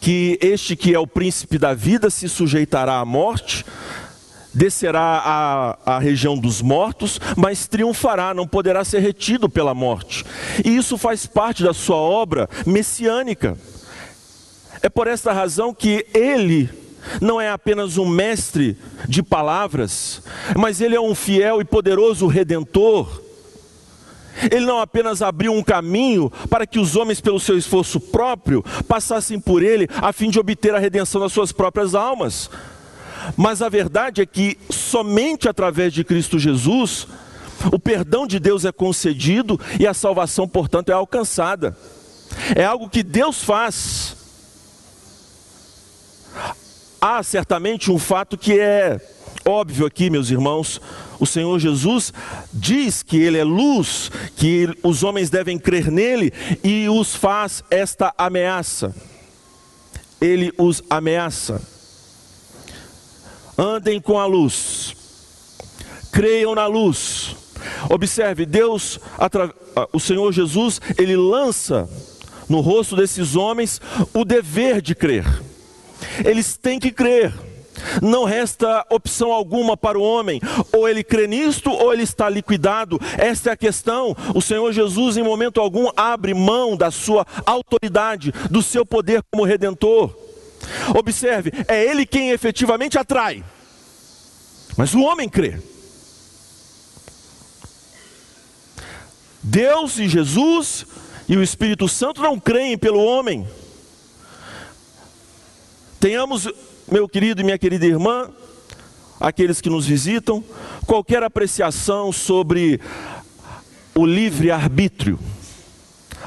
que 0.00 0.38
este 0.40 0.76
que 0.76 0.94
é 0.94 0.98
o 0.98 1.06
príncipe 1.06 1.58
da 1.58 1.74
vida 1.74 2.10
se 2.10 2.28
sujeitará 2.28 2.98
à 2.98 3.04
morte, 3.04 3.64
descerá 4.52 5.22
à, 5.24 5.96
à 5.96 5.98
região 5.98 6.36
dos 6.36 6.60
mortos, 6.60 7.20
mas 7.36 7.66
triunfará, 7.66 8.34
não 8.34 8.46
poderá 8.46 8.84
ser 8.84 9.00
retido 9.00 9.48
pela 9.48 9.74
morte. 9.74 10.24
E 10.64 10.76
isso 10.76 10.98
faz 10.98 11.26
parte 11.26 11.62
da 11.62 11.72
sua 11.72 11.96
obra 11.96 12.48
messiânica. 12.66 13.56
É 14.82 14.88
por 14.88 15.06
esta 15.06 15.32
razão 15.32 15.74
que 15.74 16.06
ele 16.14 16.68
não 17.20 17.40
é 17.40 17.50
apenas 17.50 17.96
um 17.96 18.06
mestre 18.06 18.76
de 19.08 19.22
palavras, 19.22 20.22
mas 20.56 20.80
ele 20.80 20.94
é 20.94 21.00
um 21.00 21.14
fiel 21.14 21.60
e 21.60 21.64
poderoso 21.64 22.26
redentor 22.26 23.19
ele 24.50 24.64
não 24.64 24.80
apenas 24.80 25.22
abriu 25.22 25.52
um 25.52 25.62
caminho 25.62 26.30
para 26.48 26.66
que 26.66 26.78
os 26.78 26.96
homens, 26.96 27.20
pelo 27.20 27.40
seu 27.40 27.58
esforço 27.58 28.00
próprio, 28.00 28.64
passassem 28.86 29.38
por 29.40 29.62
ele 29.62 29.88
a 30.00 30.12
fim 30.12 30.30
de 30.30 30.38
obter 30.38 30.74
a 30.74 30.78
redenção 30.78 31.20
das 31.20 31.32
suas 31.32 31.52
próprias 31.52 31.94
almas. 31.94 32.50
Mas 33.36 33.60
a 33.60 33.68
verdade 33.68 34.22
é 34.22 34.26
que 34.26 34.58
somente 34.70 35.48
através 35.48 35.92
de 35.92 36.04
Cristo 36.04 36.38
Jesus, 36.38 37.06
o 37.72 37.78
perdão 37.78 38.26
de 38.26 38.38
Deus 38.38 38.64
é 38.64 38.72
concedido 38.72 39.60
e 39.78 39.86
a 39.86 39.92
salvação, 39.92 40.48
portanto, 40.48 40.90
é 40.90 40.92
alcançada. 40.92 41.76
É 42.56 42.64
algo 42.64 42.88
que 42.88 43.02
Deus 43.02 43.42
faz. 43.42 44.16
Há 47.00 47.22
certamente 47.22 47.90
um 47.90 47.98
fato 47.98 48.38
que 48.38 48.58
é 48.58 49.00
óbvio 49.50 49.84
aqui, 49.84 50.08
meus 50.08 50.30
irmãos, 50.30 50.80
o 51.18 51.26
Senhor 51.26 51.58
Jesus 51.58 52.12
diz 52.52 53.02
que 53.02 53.18
Ele 53.18 53.36
é 53.36 53.44
luz, 53.44 54.10
que 54.36 54.68
os 54.82 55.02
homens 55.02 55.28
devem 55.28 55.58
crer 55.58 55.90
nele 55.90 56.32
e 56.62 56.88
os 56.88 57.14
faz 57.14 57.62
esta 57.70 58.14
ameaça. 58.16 58.94
Ele 60.20 60.52
os 60.56 60.82
ameaça. 60.88 61.60
Andem 63.58 64.00
com 64.00 64.18
a 64.18 64.24
luz, 64.24 64.94
creiam 66.12 66.54
na 66.54 66.66
luz. 66.66 67.36
Observe, 67.90 68.46
Deus, 68.46 68.98
o 69.92 70.00
Senhor 70.00 70.32
Jesus, 70.32 70.80
Ele 70.96 71.16
lança 71.16 71.88
no 72.48 72.60
rosto 72.60 72.96
desses 72.96 73.36
homens 73.36 73.80
o 74.14 74.24
dever 74.24 74.80
de 74.80 74.94
crer. 74.94 75.26
Eles 76.24 76.56
têm 76.56 76.78
que 76.78 76.90
crer. 76.90 77.49
Não 78.02 78.24
resta 78.24 78.84
opção 78.90 79.32
alguma 79.32 79.76
para 79.76 79.98
o 79.98 80.02
homem, 80.02 80.40
ou 80.72 80.88
ele 80.88 81.02
crê 81.02 81.26
nisto, 81.26 81.70
ou 81.70 81.92
ele 81.92 82.02
está 82.02 82.28
liquidado. 82.28 83.00
Esta 83.18 83.50
é 83.50 83.52
a 83.52 83.56
questão. 83.56 84.16
O 84.34 84.40
Senhor 84.40 84.72
Jesus, 84.72 85.16
em 85.16 85.22
momento 85.22 85.60
algum, 85.60 85.88
abre 85.96 86.34
mão 86.34 86.76
da 86.76 86.90
sua 86.90 87.26
autoridade, 87.44 88.32
do 88.50 88.62
seu 88.62 88.84
poder 88.84 89.22
como 89.30 89.44
redentor. 89.44 90.14
Observe, 90.96 91.52
é 91.66 91.84
ele 91.84 92.04
quem 92.04 92.30
efetivamente 92.30 92.98
atrai, 92.98 93.42
mas 94.76 94.94
o 94.94 95.00
homem 95.00 95.28
crê. 95.28 95.60
Deus 99.42 99.98
e 99.98 100.08
Jesus 100.08 100.86
e 101.28 101.36
o 101.36 101.42
Espírito 101.42 101.88
Santo 101.88 102.20
não 102.20 102.38
creem 102.38 102.76
pelo 102.76 103.02
homem. 103.02 103.48
Tenhamos, 105.98 106.48
meu 106.90 107.08
querido 107.08 107.40
e 107.40 107.44
minha 107.44 107.58
querida 107.58 107.86
irmã, 107.86 108.28
aqueles 109.20 109.60
que 109.60 109.70
nos 109.70 109.86
visitam, 109.86 110.42
qualquer 110.86 111.22
apreciação 111.22 112.10
sobre 112.10 112.80
o 113.94 114.04
livre-arbítrio, 114.04 115.16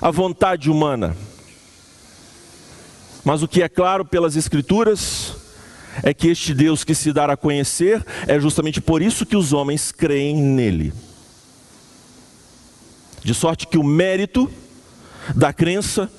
a 0.02 0.10
vontade 0.10 0.72
humana. 0.72 1.18
Mas 3.26 3.44
o 3.44 3.48
que 3.48 3.62
é 3.62 3.68
claro 3.68 4.06
pelas 4.06 4.38
Escrituras 4.38 5.36
é 6.02 6.14
que 6.14 6.30
este 6.30 6.54
Deus 6.54 6.86
que 6.86 6.96
se 6.96 7.12
dará 7.12 7.34
a 7.34 7.38
conhecer 7.38 8.04
é 8.26 8.40
justamente 8.40 8.80
por 8.80 9.02
isso 9.02 9.26
que 9.26 9.36
os 9.36 9.52
homens 9.52 9.92
creem 9.92 10.36
nele. 10.36 10.94
De 13.22 13.34
sorte 13.34 13.68
que 13.68 13.78
o 13.78 13.84
mérito 13.84 14.50
da 15.36 15.52
crença 15.52 16.10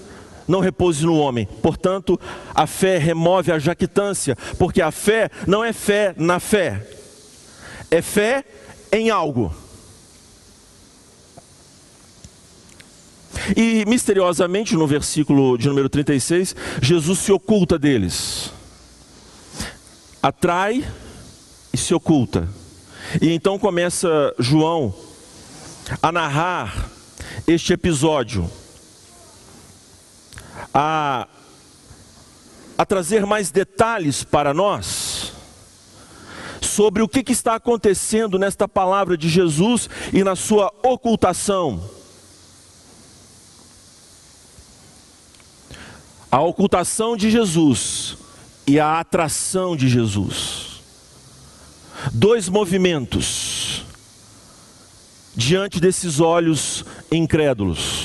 não 0.46 0.60
repouse 0.60 1.04
no 1.04 1.16
homem. 1.16 1.46
Portanto, 1.62 2.18
a 2.54 2.66
fé 2.66 2.98
remove 2.98 3.52
a 3.52 3.58
jactância, 3.58 4.36
porque 4.58 4.80
a 4.80 4.90
fé 4.90 5.30
não 5.46 5.64
é 5.64 5.72
fé 5.72 6.14
na 6.16 6.40
fé, 6.40 6.86
é 7.90 8.02
fé 8.02 8.44
em 8.92 9.10
algo. 9.10 9.54
E 13.56 13.84
misteriosamente, 13.86 14.74
no 14.74 14.86
versículo 14.86 15.58
de 15.58 15.68
número 15.68 15.88
36, 15.88 16.54
Jesus 16.80 17.18
se 17.18 17.32
oculta 17.32 17.78
deles. 17.78 18.50
Atrai 20.22 20.84
e 21.72 21.76
se 21.76 21.92
oculta. 21.92 22.48
E 23.20 23.32
então 23.32 23.58
começa 23.58 24.34
João 24.38 24.94
a 26.00 26.10
narrar 26.10 26.90
este 27.46 27.74
episódio, 27.74 28.50
a, 30.72 31.26
a 32.76 32.86
trazer 32.86 33.24
mais 33.26 33.50
detalhes 33.50 34.24
para 34.24 34.52
nós 34.52 35.32
sobre 36.60 37.02
o 37.02 37.08
que, 37.08 37.22
que 37.22 37.32
está 37.32 37.54
acontecendo 37.54 38.38
nesta 38.38 38.66
palavra 38.66 39.16
de 39.16 39.28
Jesus 39.28 39.88
e 40.12 40.24
na 40.24 40.34
sua 40.34 40.72
ocultação. 40.82 41.88
A 46.30 46.40
ocultação 46.40 47.16
de 47.16 47.30
Jesus 47.30 48.16
e 48.66 48.80
a 48.80 48.98
atração 48.98 49.76
de 49.76 49.88
Jesus. 49.88 50.82
Dois 52.12 52.48
movimentos 52.48 53.84
diante 55.36 55.80
desses 55.80 56.20
olhos 56.20 56.84
incrédulos. 57.10 58.03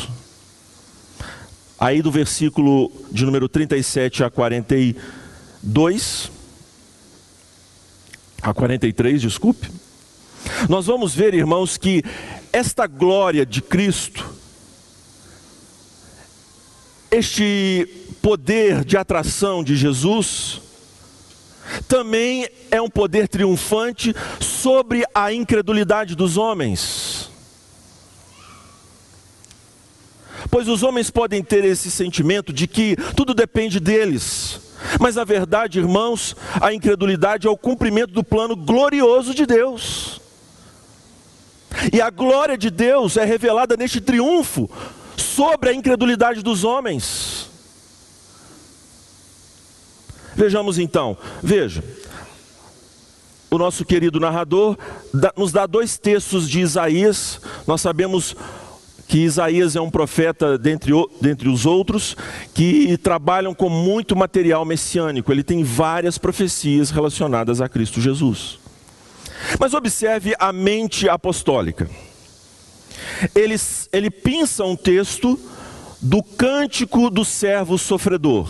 Aí 1.80 2.02
do 2.02 2.12
versículo 2.12 2.92
de 3.10 3.26
número 3.26 3.48
37 3.48 4.24
a 4.24 4.30
42, 4.30 6.32
a 8.42 8.54
43, 8.54 9.22
desculpe. 9.22 9.72
Nós 10.68 10.88
vamos 10.88 11.16
ver, 11.16 11.34
irmãos, 11.34 11.78
que 11.78 12.04
esta 12.52 12.86
glória 12.86 13.46
de 13.46 13.62
Cristo, 13.62 14.30
este 17.10 17.88
poder 18.22 18.84
de 18.84 18.98
atração 18.98 19.64
de 19.64 19.78
Jesus, 19.78 20.62
também 21.88 22.50
é 22.72 22.82
um 22.82 22.90
poder 22.90 23.28
triunfante 23.28 24.16
sobre 24.40 25.04
a 25.14 25.32
incredulidade 25.32 26.16
dos 26.16 26.36
homens. 26.36 27.29
Pois 30.50 30.68
os 30.68 30.84
homens 30.84 31.10
podem 31.10 31.44
ter 31.44 31.64
esse 31.64 31.90
sentimento 31.92 32.54
de 32.54 32.68
que 32.68 32.96
tudo 33.16 33.34
depende 33.34 33.80
deles. 33.80 34.60
Mas 35.00 35.16
na 35.16 35.24
verdade, 35.24 35.80
irmãos, 35.80 36.36
a 36.62 36.74
incredulidade 36.74 37.48
é 37.48 37.50
o 37.50 37.58
cumprimento 37.58 38.14
do 38.14 38.24
plano 38.24 38.56
glorioso 38.56 39.34
de 39.34 39.46
Deus. 39.46 40.22
E 41.94 42.02
a 42.02 42.10
glória 42.10 42.58
de 42.58 42.70
Deus 42.70 43.18
é 43.18 43.24
revelada 43.24 43.78
neste 43.78 44.02
triunfo 44.02 44.70
sobre 45.18 45.70
a 45.70 45.74
incredulidade 45.74 46.42
dos 46.42 46.64
homens. 46.64 47.50
Vejamos 50.36 50.80
então, 50.80 51.18
veja, 51.44 51.84
o 53.52 53.58
nosso 53.58 53.84
querido 53.84 54.20
narrador 54.20 54.78
nos 55.36 55.52
dá 55.52 55.66
dois 55.66 55.98
textos 55.98 56.50
de 56.50 56.62
Isaías, 56.62 57.42
nós 57.68 57.82
sabemos 57.82 58.36
que 59.10 59.18
Isaías 59.18 59.76
é 59.76 59.82
um 59.82 59.90
profeta 59.90 60.56
dentre, 60.56 60.94
dentre 61.20 61.50
os 61.50 61.66
outros, 61.66 62.16
que 62.54 62.96
trabalham 63.00 63.56
com 63.56 63.68
muito 63.68 64.16
material 64.16 64.64
messiânico, 64.64 65.32
ele 65.32 65.42
tem 65.44 65.64
várias 65.64 66.20
profecias 66.20 66.92
relacionadas 66.92 67.60
a 67.60 67.68
Cristo 67.68 68.00
Jesus. 68.00 68.60
Mas 69.60 69.74
observe 69.74 70.36
a 70.38 70.54
mente 70.54 71.10
apostólica. 71.10 71.90
Ele, 73.34 73.56
ele 73.92 74.12
pinça 74.12 74.64
um 74.64 74.76
texto 74.76 75.40
do 76.00 76.22
cântico 76.22 77.10
do 77.10 77.26
servo 77.26 77.80
sofredor. 77.80 78.48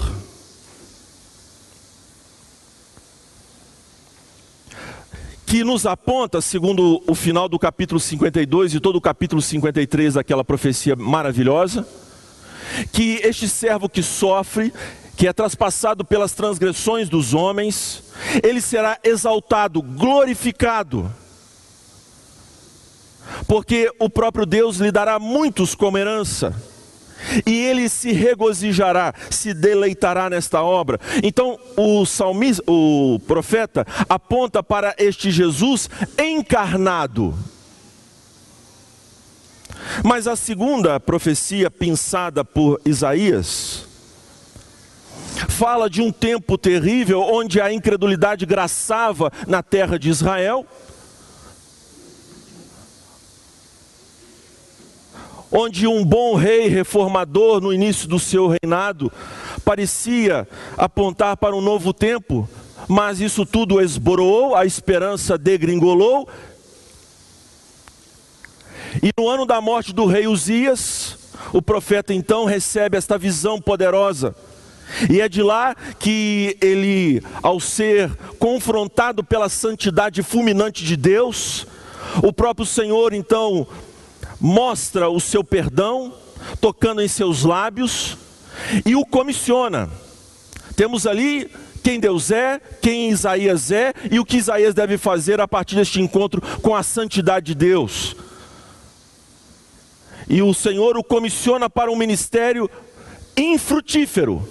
Que 5.50 5.64
nos 5.64 5.88
aponta, 5.88 6.42
segundo 6.42 7.02
o 7.08 7.16
final 7.16 7.50
do 7.50 7.58
capítulo 7.58 8.00
52 8.00 8.76
e 8.76 8.80
todo 8.80 8.98
o 8.98 9.02
capítulo 9.02 9.42
53 9.42 10.14
daquela 10.14 10.44
profecia 10.44 10.96
maravilhosa, 10.96 11.88
que 12.94 13.20
este 13.24 13.50
servo 13.50 13.90
que 13.90 14.04
sofre, 14.04 14.72
que 15.18 15.28
é 15.28 15.34
traspassado 15.34 16.06
pelas 16.06 16.34
transgressões 16.34 17.10
dos 17.10 17.34
homens, 17.34 18.04
ele 18.44 18.62
será 18.62 19.00
exaltado, 19.04 19.82
glorificado, 19.82 21.12
porque 23.48 23.92
o 23.98 24.08
próprio 24.08 24.46
Deus 24.46 24.78
lhe 24.78 24.92
dará 24.92 25.18
muitos 25.18 25.74
como 25.74 25.98
herança 25.98 26.56
e 27.46 27.66
ele 27.66 27.90
se 27.90 28.12
regozijará, 28.12 29.14
se 29.30 29.54
deleitará 29.54 30.30
nesta 30.30 30.62
obra. 30.62 31.00
Então 31.24 31.60
o 31.76 32.06
salmista, 32.06 32.64
o 32.68 33.20
profeta 33.28 33.86
aponta 34.08 34.64
para 34.64 34.96
este 34.98 35.32
Jesus 35.32 35.90
encarnado. 36.18 37.34
Mas 40.04 40.28
a 40.28 40.36
segunda 40.36 41.00
profecia 41.00 41.72
pensada 41.72 42.44
por 42.44 42.80
Isaías 42.86 43.88
fala 45.48 45.90
de 45.90 46.02
um 46.02 46.12
tempo 46.12 46.58
terrível 46.58 47.22
onde 47.22 47.62
a 47.62 47.72
incredulidade 47.72 48.46
graçava 48.46 49.32
na 49.48 49.64
terra 49.64 49.98
de 49.98 50.10
Israel 50.10 50.66
onde 55.52 55.88
um 55.88 56.06
bom 56.06 56.36
rei 56.36 56.68
reformador 56.68 57.60
no 57.60 57.74
início 57.74 58.08
do 58.08 58.20
seu 58.20 58.48
reinado 58.48 59.12
parecia 59.66 60.48
apontar 60.78 61.38
para 61.38 61.56
um 61.56 61.62
novo 61.62 61.94
tempo, 61.94 62.48
mas 62.88 63.20
isso 63.20 63.46
tudo 63.46 63.82
esboroou, 63.82 64.56
a 64.56 64.66
esperança 64.66 65.38
degringolou. 65.38 66.28
E 69.04 69.12
no 69.18 69.28
ano 69.28 69.46
da 69.46 69.62
morte 69.62 69.94
do 69.94 70.06
rei 70.06 70.28
Uzias, 70.28 71.18
o 71.54 71.62
profeta 71.62 72.14
então 72.14 72.46
recebe 72.46 72.98
esta 72.98 73.18
visão 73.18 73.62
poderosa. 73.62 74.36
E 75.10 75.22
é 75.22 75.30
de 75.30 75.44
lá 75.44 75.76
que 76.00 76.58
ele, 76.60 77.22
ao 77.44 77.60
ser 77.60 78.10
confrontado 78.40 79.24
pela 79.24 79.48
santidade 79.48 80.24
fulminante 80.24 80.84
de 80.84 80.98
Deus, 80.98 81.68
o 82.24 82.34
próprio 82.34 82.66
Senhor 82.66 83.14
então 83.14 83.68
mostra 84.40 85.10
o 85.10 85.20
seu 85.20 85.44
perdão, 85.44 86.14
tocando 86.62 87.02
em 87.02 87.08
seus 87.08 87.44
lábios, 87.44 88.18
e 88.86 88.96
o 88.96 89.06
comissiona. 89.06 89.90
Temos 90.76 91.06
ali 91.06 91.50
quem 91.84 92.00
Deus 92.00 92.32
é, 92.32 92.60
quem 92.82 93.10
Isaías 93.10 93.72
é 93.72 93.94
e 94.12 94.20
o 94.20 94.26
que 94.26 94.38
Isaías 94.38 94.74
deve 94.74 94.98
fazer 94.98 95.40
a 95.42 95.48
partir 95.48 95.76
deste 95.76 96.02
encontro 96.02 96.42
com 96.62 96.76
a 96.76 96.84
santidade 96.84 97.48
de 97.48 97.56
Deus. 97.56 98.16
E 100.28 100.42
o 100.42 100.54
Senhor 100.54 100.98
o 100.98 101.04
comissiona 101.04 101.70
para 101.70 101.92
um 101.92 101.96
ministério 101.96 102.70
infrutífero. 103.36 104.48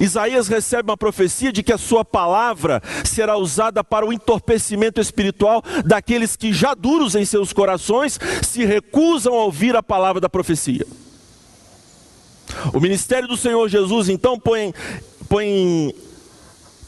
Isaías 0.00 0.48
recebe 0.48 0.90
uma 0.90 0.96
profecia 0.96 1.52
de 1.52 1.62
que 1.62 1.72
a 1.72 1.78
sua 1.78 2.04
palavra 2.04 2.82
será 3.04 3.36
usada 3.36 3.82
para 3.82 4.06
o 4.06 4.12
entorpecimento 4.12 5.00
espiritual 5.00 5.62
daqueles 5.84 6.36
que, 6.36 6.52
já 6.52 6.74
duros 6.74 7.14
em 7.14 7.24
seus 7.24 7.52
corações, 7.52 8.18
se 8.42 8.64
recusam 8.64 9.34
a 9.34 9.44
ouvir 9.44 9.76
a 9.76 9.82
palavra 9.82 10.20
da 10.20 10.28
profecia. 10.28 10.86
O 12.72 12.80
ministério 12.80 13.28
do 13.28 13.36
Senhor 13.36 13.68
Jesus 13.68 14.08
então 14.08 14.38
põe, 14.38 14.72
põe 15.28 15.94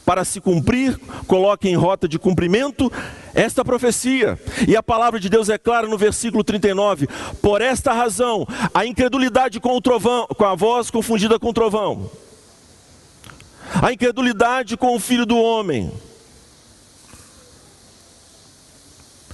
para 0.05 0.23
se 0.23 0.39
cumprir, 0.39 0.97
coloca 1.27 1.67
em 1.67 1.75
rota 1.75 2.07
de 2.07 2.17
cumprimento 2.17 2.91
esta 3.35 3.63
profecia. 3.63 4.39
E 4.65 4.75
a 4.75 4.81
palavra 4.81 5.19
de 5.19 5.27
Deus 5.27 5.49
é 5.49 5.57
clara 5.57 5.85
no 5.85 5.97
versículo 5.97 6.43
39. 6.43 7.07
Por 7.41 7.61
esta 7.61 7.91
razão, 7.91 8.47
a 8.73 8.85
incredulidade 8.85 9.59
com 9.59 9.75
o 9.75 9.81
trovão, 9.81 10.25
com 10.27 10.45
a 10.45 10.55
voz 10.55 10.89
confundida 10.89 11.37
com 11.37 11.49
o 11.49 11.53
trovão. 11.53 12.09
A 13.81 13.91
incredulidade 13.91 14.77
com 14.77 14.95
o 14.95 14.99
filho 14.99 15.25
do 15.25 15.37
homem. 15.37 15.91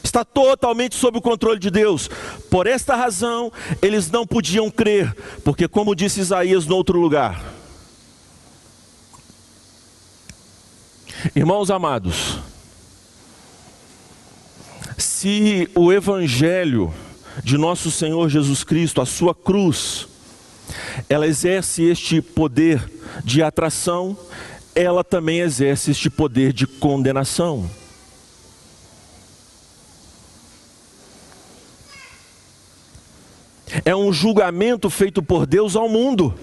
Está 0.03 0.23
totalmente 0.23 0.95
sob 0.95 1.17
o 1.17 1.21
controle 1.21 1.59
de 1.59 1.71
Deus. 1.71 2.09
Por 2.49 2.67
esta 2.67 2.95
razão, 2.95 3.51
eles 3.81 4.11
não 4.11 4.27
podiam 4.27 4.69
crer, 4.69 5.15
porque 5.43 5.67
como 5.67 5.95
disse 5.95 6.19
Isaías 6.19 6.67
no 6.67 6.75
outro 6.75 6.99
lugar, 6.99 7.41
Irmãos 11.35 11.71
amados, 11.71 12.37
se 14.97 15.69
o 15.73 15.91
Evangelho 15.91 16.93
de 17.41 17.57
nosso 17.57 17.89
Senhor 17.89 18.29
Jesus 18.29 18.63
Cristo, 18.63 18.99
a 18.99 19.05
sua 19.05 19.33
cruz, 19.33 20.05
ela 21.09 21.27
exerce 21.27 21.83
este 21.83 22.21
poder 22.21 22.83
de 23.23 23.43
atração, 23.43 24.17
ela 24.75 25.03
também 25.03 25.39
exerce 25.39 25.91
este 25.91 26.09
poder 26.09 26.53
de 26.53 26.65
condenação. 26.65 27.69
É 33.85 33.95
um 33.95 34.13
julgamento 34.13 34.89
feito 34.89 35.21
por 35.21 35.45
Deus 35.45 35.75
ao 35.75 35.89
mundo. 35.89 36.33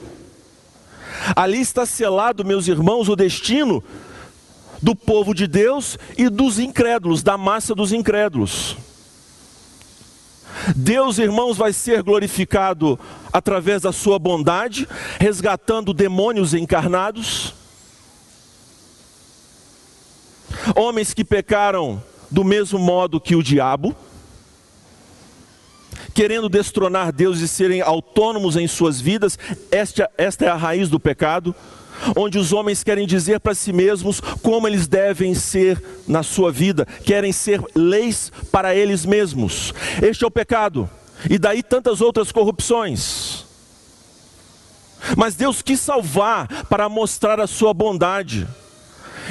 Ali 1.37 1.61
está 1.61 1.87
selado, 1.87 2.45
meus 2.45 2.67
irmãos, 2.67 3.09
o 3.09 3.17
destino 3.17 3.83
do 4.83 4.97
povo 4.97 5.35
de 5.35 5.47
Deus 5.47 5.99
e 6.17 6.29
dos 6.29 6.59
incrédulos, 6.59 7.23
da 7.23 7.37
massa 7.37 7.75
dos 7.75 7.93
incrédulos. 7.93 8.77
Deus, 10.75 11.19
irmãos, 11.19 11.57
vai 11.57 11.73
ser 11.73 12.03
glorificado 12.03 12.99
através 13.33 13.83
da 13.83 13.93
sua 13.93 14.19
bondade, 14.19 14.89
resgatando 15.19 15.95
demônios 15.95 16.55
encarnados, 16.55 17.55
homens 20.75 21.15
que 21.15 21.25
pecaram 21.25 22.03
do 22.31 22.45
mesmo 22.45 22.79
modo 22.79 23.21
que 23.21 23.35
o 23.35 23.43
diabo, 23.43 23.95
querendo 26.15 26.49
destronar 26.49 27.13
Deus 27.13 27.41
e 27.41 27.49
serem 27.49 27.81
autônomos 27.81 28.57
em 28.57 28.67
suas 28.67 29.01
vidas, 29.01 29.39
esta, 29.71 30.11
esta 30.19 30.45
é 30.45 30.49
a 30.49 30.57
raiz 30.57 30.89
do 30.89 31.01
pecado 31.01 31.55
onde 32.17 32.39
os 32.39 32.53
homens 32.53 32.83
querem 32.83 33.07
dizer 33.07 33.41
para 33.41 33.55
si 33.55 33.73
mesmos 33.73 34.21
como 34.43 34.67
eles 34.67 34.87
devem 34.87 35.35
ser 35.35 35.83
na 36.07 36.23
sua 36.23 36.51
vida, 36.51 36.87
querem 37.05 37.33
ser 37.33 37.63
leis 37.75 38.33
para 38.51 38.75
eles 38.75 39.05
mesmos. 39.05 39.73
Este 40.03 40.25
é 40.25 40.27
o 40.27 40.31
pecado, 40.31 40.89
e 41.29 41.39
daí 41.39 41.63
tantas 41.63 42.01
outras 42.01 42.33
corrupções. 42.33 43.45
Mas 45.17 45.35
Deus 45.35 45.63
quis 45.63 45.81
salvar 45.81 46.67
para 46.67 46.89
mostrar 46.89 47.41
a 47.41 47.47
sua 47.47 47.73
bondade. 47.73 48.47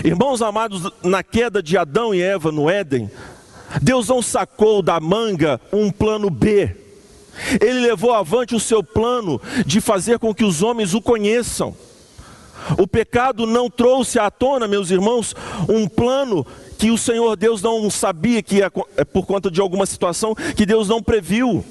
Irmãos 0.04 0.42
amados, 0.42 0.92
na 1.04 1.24
queda 1.24 1.62
de 1.62 1.78
Adão 1.78 2.14
e 2.14 2.22
Eva 2.22 2.52
no 2.52 2.70
Éden, 2.70 3.10
Deus 3.82 4.08
não 4.08 4.22
sacou 4.22 4.82
da 4.82 5.00
manga 5.00 5.60
um 5.72 5.92
plano 5.92 6.30
B. 6.30 6.76
Ele 7.62 7.80
levou 7.80 8.14
avante 8.14 8.56
o 8.56 8.60
seu 8.60 8.84
plano 8.84 9.40
de 9.66 9.80
fazer 9.80 10.20
com 10.20 10.34
que 10.34 10.44
os 10.44 10.62
homens 10.62 10.94
o 10.94 11.02
conheçam. 11.02 11.76
O 12.78 12.88
pecado 12.88 13.45
não 13.45 13.69
trouxe 13.69 14.19
à 14.19 14.30
tona, 14.30 14.67
meus 14.67 14.91
irmãos, 14.91 15.36
um 15.67 15.88
plano 15.88 16.45
que 16.78 16.91
o 16.91 16.98
Senhor 16.98 17.36
Deus 17.36 17.62
não 17.62 17.89
sabia 17.89 18.41
que 18.41 18.58
ia 18.58 18.72
é 18.95 19.04
por 19.04 19.26
conta 19.26 19.52
de 19.52 19.60
alguma 19.60 19.86
situação 19.86 20.34
que 20.34 20.65
Deus 20.65 20.88
não 20.88 21.02
previu. 21.02 21.63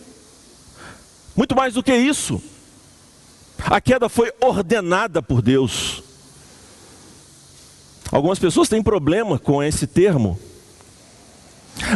Muito 1.36 1.54
mais 1.54 1.74
do 1.74 1.82
que 1.82 1.94
isso, 1.94 2.42
a 3.58 3.80
queda 3.80 4.08
foi 4.08 4.32
ordenada 4.40 5.22
por 5.22 5.40
Deus. 5.40 6.02
Algumas 8.10 8.38
pessoas 8.38 8.68
têm 8.68 8.82
problema 8.82 9.38
com 9.38 9.62
esse 9.62 9.86
termo, 9.86 10.38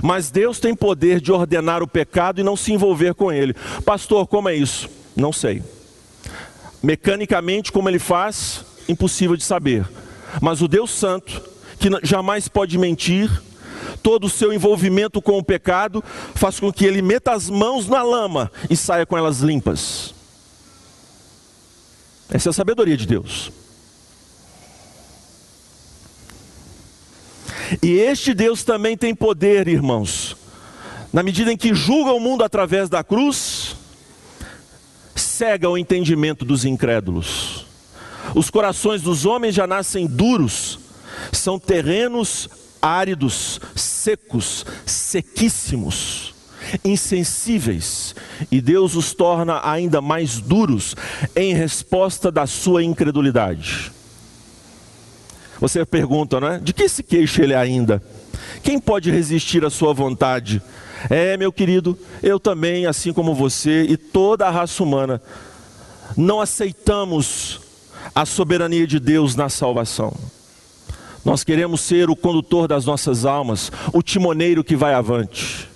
mas 0.03 0.31
Deus 0.31 0.59
tem 0.59 0.75
poder 0.75 1.21
de 1.21 1.33
ordenar 1.33 1.83
o 1.83 1.89
pecado 1.89 2.41
e 2.41 2.45
não 2.45 2.57
se 2.57 2.73
envolver 2.73 3.15
com 3.15 3.33
ele. 3.33 3.55
Pastor, 3.85 4.27
como 4.27 4.49
é 4.49 4.55
isso? 4.55 4.89
Não 5.17 5.33
sei. 5.33 5.63
Mecanicamente, 6.83 7.73
como 7.73 7.89
ele 7.89 7.99
faz, 7.99 8.65
impossível 8.89 9.37
de 9.37 9.45
saber. 9.45 9.89
Mas 10.41 10.63
o 10.63 10.69
Deus 10.69 10.91
Santo, 10.91 11.43
que 11.79 11.89
jamais 12.03 12.49
pode 12.49 12.79
mentir, 12.79 13.31
todo 14.03 14.27
o 14.27 14.31
seu 14.31 14.53
envolvimento 14.53 15.21
com 15.21 15.39
o 15.39 15.45
pecado 15.45 16.03
faz 16.35 16.59
com 16.59 16.73
que 16.73 16.85
ele 16.85 17.03
meta 17.03 17.33
as 17.33 17.49
mãos 17.49 17.89
na 17.89 18.03
lama 18.03 18.51
e 18.69 18.77
saia 18.77 19.07
com 19.07 19.17
elas 19.17 19.41
limpas. 19.41 20.15
Essa 22.31 22.49
é 22.49 22.51
a 22.51 22.55
sabedoria 22.55 22.97
de 22.97 23.07
Deus. 23.07 23.53
E 27.83 27.93
este 27.93 28.35
Deus 28.35 28.65
também 28.65 28.97
tem 28.97 29.15
poder, 29.15 29.69
irmãos, 29.69 30.37
na 31.13 31.23
medida 31.23 31.53
em 31.53 31.57
que 31.57 31.75
julga 31.75 32.13
o 32.13 32.21
mundo 32.21 32.43
através 32.43 32.89
da 32.89 33.05
cruz, 33.05 33.77
cega 35.15 35.69
o 35.69 35.79
entendimento 35.79 36.45
dos 36.45 36.65
incrédulos. 36.65 37.67
Os 38.35 38.51
corações 38.51 39.03
dos 39.03 39.27
homens 39.27 39.55
já 39.55 39.67
nascem 39.67 40.07
duros, 40.07 40.79
são 41.33 41.59
terrenos 41.59 42.49
áridos, 42.81 43.61
secos, 43.77 44.67
sequíssimos, 44.85 46.35
insensíveis, 46.85 48.15
e 48.51 48.61
Deus 48.61 48.97
os 48.97 49.15
torna 49.15 49.61
ainda 49.63 50.01
mais 50.01 50.39
duros 50.39 50.97
em 51.37 51.55
resposta 51.55 52.31
da 52.31 52.47
sua 52.47 52.83
incredulidade. 52.83 53.93
Você 55.61 55.85
pergunta, 55.87 56.41
não 56.41 56.49
é? 56.49 56.59
De 56.59 56.73
que 56.73 56.89
se 56.89 57.05
queixa 57.05 57.45
ele 57.45 57.55
ainda? 57.55 58.03
Quem 58.65 58.81
pode 58.81 59.13
resistir 59.13 59.65
à 59.65 59.71
sua 59.71 59.95
vontade? 59.95 60.61
É, 61.09 61.37
meu 61.37 61.53
querido, 61.53 61.97
eu 62.21 62.41
também, 62.41 62.87
assim 62.87 63.13
como 63.13 63.33
você 63.33 63.83
e 63.83 63.97
toda 63.97 64.47
a 64.47 64.51
raça 64.51 64.83
humana, 64.83 65.23
não 66.17 66.41
aceitamos 66.41 67.62
a 68.15 68.27
soberania 68.27 68.87
de 68.87 68.99
Deus 68.99 69.35
na 69.35 69.49
salvação. 69.49 70.13
Nós 71.25 71.45
queremos 71.45 71.81
ser 71.81 72.11
o 72.11 72.17
condutor 72.17 72.67
das 72.67 72.85
nossas 72.85 73.25
almas, 73.25 73.71
o 73.93 74.03
timoneiro 74.03 74.65
que 74.65 74.75
vai 74.75 74.93
avante. 74.93 75.69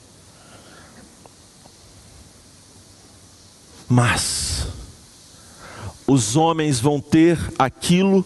Mas 3.89 4.67
os 6.07 6.37
homens 6.37 6.81
vão 6.81 7.01
ter 7.01 7.39
aquilo 7.59 8.25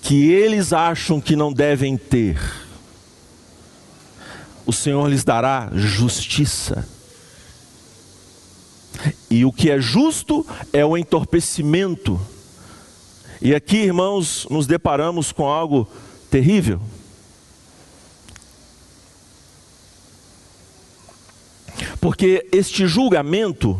que 0.00 0.30
eles 0.30 0.72
acham 0.72 1.20
que 1.20 1.36
não 1.36 1.52
devem 1.52 1.98
ter. 1.98 2.40
O 4.64 4.72
Senhor 4.72 5.06
lhes 5.08 5.24
dará 5.24 5.70
justiça. 5.74 6.88
E 9.30 9.44
o 9.44 9.52
que 9.52 9.70
é 9.70 9.78
justo 9.78 10.46
é 10.72 10.84
o 10.84 10.96
entorpecimento 10.96 12.18
e 13.40 13.54
aqui, 13.54 13.76
irmãos, 13.76 14.46
nos 14.50 14.66
deparamos 14.66 15.30
com 15.30 15.46
algo 15.46 15.88
terrível. 16.30 16.80
Porque 22.00 22.46
este 22.52 22.86
julgamento 22.86 23.78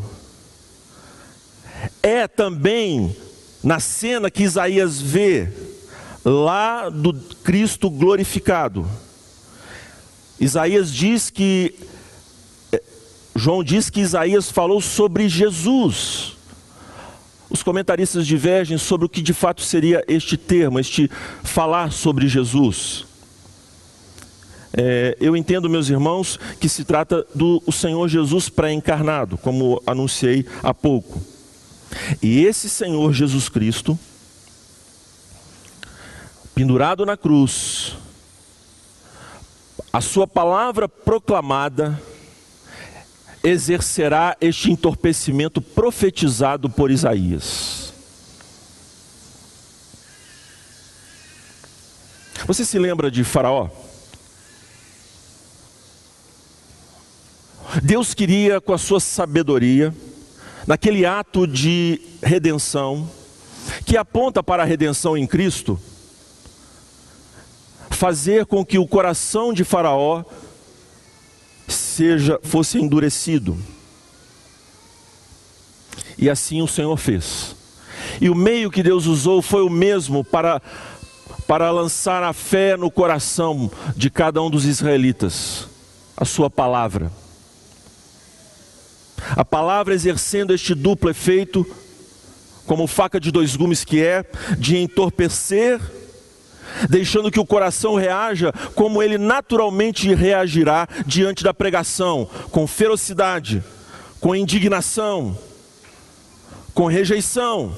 é 2.02 2.28
também 2.28 3.16
na 3.62 3.80
cena 3.80 4.30
que 4.30 4.44
Isaías 4.44 5.00
vê 5.00 5.52
lá 6.24 6.88
do 6.88 7.12
Cristo 7.42 7.90
glorificado. 7.90 8.88
Isaías 10.38 10.92
diz 10.92 11.30
que 11.30 11.74
eh, 12.70 12.82
João 13.34 13.64
diz 13.64 13.90
que 13.90 14.00
Isaías 14.00 14.50
falou 14.50 14.80
sobre 14.80 15.28
Jesus. 15.28 16.37
Os 17.50 17.62
comentaristas 17.62 18.26
divergem 18.26 18.76
sobre 18.76 19.06
o 19.06 19.08
que 19.08 19.22
de 19.22 19.32
fato 19.32 19.62
seria 19.62 20.04
este 20.06 20.36
termo, 20.36 20.78
este 20.78 21.10
falar 21.42 21.92
sobre 21.92 22.28
Jesus. 22.28 23.06
É, 24.72 25.16
eu 25.18 25.36
entendo, 25.36 25.68
meus 25.68 25.88
irmãos, 25.88 26.38
que 26.60 26.68
se 26.68 26.84
trata 26.84 27.26
do 27.34 27.62
Senhor 27.72 28.06
Jesus 28.08 28.48
pré-encarnado, 28.48 29.38
como 29.38 29.82
anunciei 29.86 30.46
há 30.62 30.74
pouco. 30.74 31.20
E 32.22 32.44
esse 32.44 32.68
Senhor 32.68 33.12
Jesus 33.14 33.48
Cristo, 33.48 33.98
pendurado 36.54 37.06
na 37.06 37.16
cruz, 37.16 37.94
a 39.92 40.00
sua 40.00 40.26
palavra 40.26 40.88
proclamada, 40.88 42.00
exercerá 43.42 44.36
este 44.40 44.70
entorpecimento 44.70 45.60
profetizado 45.60 46.68
por 46.68 46.90
Isaías. 46.90 47.92
Você 52.46 52.64
se 52.64 52.78
lembra 52.78 53.10
de 53.10 53.24
Faraó? 53.24 53.68
Deus 57.82 58.14
queria, 58.14 58.60
com 58.60 58.72
a 58.72 58.78
sua 58.78 58.98
sabedoria, 58.98 59.94
naquele 60.66 61.04
ato 61.04 61.46
de 61.46 62.00
redenção, 62.22 63.08
que 63.84 63.96
aponta 63.96 64.42
para 64.42 64.62
a 64.62 64.66
redenção 64.66 65.16
em 65.16 65.26
Cristo, 65.26 65.78
fazer 67.90 68.46
com 68.46 68.64
que 68.64 68.78
o 68.78 68.86
coração 68.86 69.52
de 69.52 69.64
Faraó 69.64 70.24
seja 71.98 72.38
fosse 72.44 72.78
endurecido. 72.78 73.58
E 76.16 76.30
assim 76.30 76.62
o 76.62 76.68
Senhor 76.68 76.96
fez. 76.96 77.56
E 78.20 78.30
o 78.30 78.36
meio 78.36 78.70
que 78.70 78.84
Deus 78.84 79.06
usou 79.06 79.42
foi 79.42 79.62
o 79.62 79.70
mesmo 79.70 80.24
para 80.24 80.62
para 81.46 81.70
lançar 81.70 82.22
a 82.22 82.34
fé 82.34 82.76
no 82.76 82.90
coração 82.90 83.70
de 83.96 84.10
cada 84.10 84.42
um 84.42 84.50
dos 84.50 84.66
israelitas, 84.66 85.66
a 86.14 86.24
sua 86.26 86.50
palavra. 86.50 87.10
A 89.30 89.44
palavra 89.44 89.94
exercendo 89.94 90.52
este 90.52 90.74
duplo 90.74 91.08
efeito, 91.08 91.66
como 92.66 92.86
faca 92.86 93.18
de 93.18 93.32
dois 93.32 93.56
gumes 93.56 93.82
que 93.82 94.02
é, 94.02 94.26
de 94.58 94.76
entorpecer, 94.76 95.80
deixando 96.88 97.30
que 97.30 97.40
o 97.40 97.46
coração 97.46 97.94
reaja 97.94 98.52
como 98.74 99.02
ele 99.02 99.18
naturalmente 99.18 100.14
reagirá 100.14 100.86
diante 101.06 101.42
da 101.42 101.54
pregação, 101.54 102.28
com 102.50 102.66
ferocidade, 102.66 103.62
com 104.20 104.34
indignação, 104.34 105.36
com 106.74 106.86
rejeição. 106.86 107.74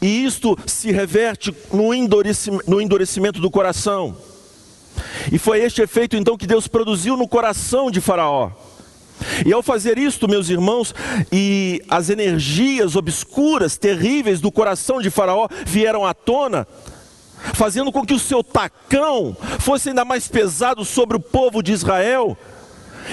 E 0.00 0.24
isto 0.24 0.56
se 0.66 0.92
reverte 0.92 1.54
no 1.72 1.92
endurecimento, 1.92 2.70
no 2.70 2.80
endurecimento 2.80 3.40
do 3.40 3.50
coração. 3.50 4.16
E 5.32 5.38
foi 5.38 5.60
este 5.60 5.82
efeito 5.82 6.16
então 6.16 6.36
que 6.36 6.46
Deus 6.46 6.68
produziu 6.68 7.16
no 7.16 7.26
coração 7.26 7.90
de 7.90 8.00
Faraó. 8.00 8.50
E 9.44 9.52
ao 9.52 9.62
fazer 9.62 9.98
isto, 9.98 10.28
meus 10.28 10.48
irmãos, 10.48 10.94
e 11.32 11.82
as 11.88 12.10
energias 12.10 12.96
obscuras, 12.96 13.76
terríveis 13.76 14.40
do 14.40 14.50
coração 14.50 15.00
de 15.00 15.10
Faraó 15.10 15.48
vieram 15.64 16.04
à 16.04 16.12
tona, 16.12 16.66
fazendo 17.52 17.92
com 17.92 18.04
que 18.04 18.14
o 18.14 18.18
seu 18.18 18.42
tacão 18.42 19.36
fosse 19.58 19.90
ainda 19.90 20.04
mais 20.04 20.28
pesado 20.28 20.84
sobre 20.84 21.16
o 21.16 21.20
povo 21.20 21.62
de 21.62 21.72
Israel. 21.72 22.36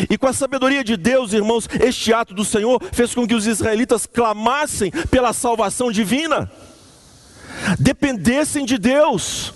E 0.10 0.18
com 0.18 0.28
a 0.28 0.34
sabedoria 0.34 0.84
de 0.84 0.96
Deus, 0.96 1.34
irmãos, 1.34 1.68
este 1.82 2.14
ato 2.14 2.34
do 2.34 2.46
Senhor 2.46 2.82
fez 2.94 3.14
com 3.14 3.28
que 3.28 3.36
os 3.36 3.46
israelitas 3.46 4.06
clamassem 4.06 4.90
pela 5.10 5.34
salvação 5.34 5.92
divina, 5.92 6.50
dependessem 7.78 8.66
de 8.66 8.78
Deus 8.78 9.54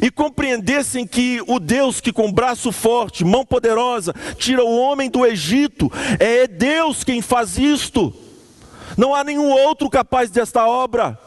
e 0.00 0.10
compreendessem 0.10 1.06
que 1.06 1.42
o 1.48 1.58
Deus 1.58 2.00
que 2.00 2.12
com 2.12 2.32
braço 2.32 2.70
forte, 2.70 3.24
mão 3.24 3.44
poderosa, 3.44 4.14
tira 4.38 4.64
o 4.64 4.78
homem 4.78 5.10
do 5.10 5.26
Egito, 5.26 5.90
é 6.20 6.46
Deus 6.46 7.02
quem 7.02 7.20
faz 7.20 7.58
isto. 7.58 8.14
Não 8.96 9.14
há 9.14 9.24
nenhum 9.24 9.50
outro 9.50 9.90
capaz 9.90 10.30
desta 10.30 10.66
obra. 10.66 11.18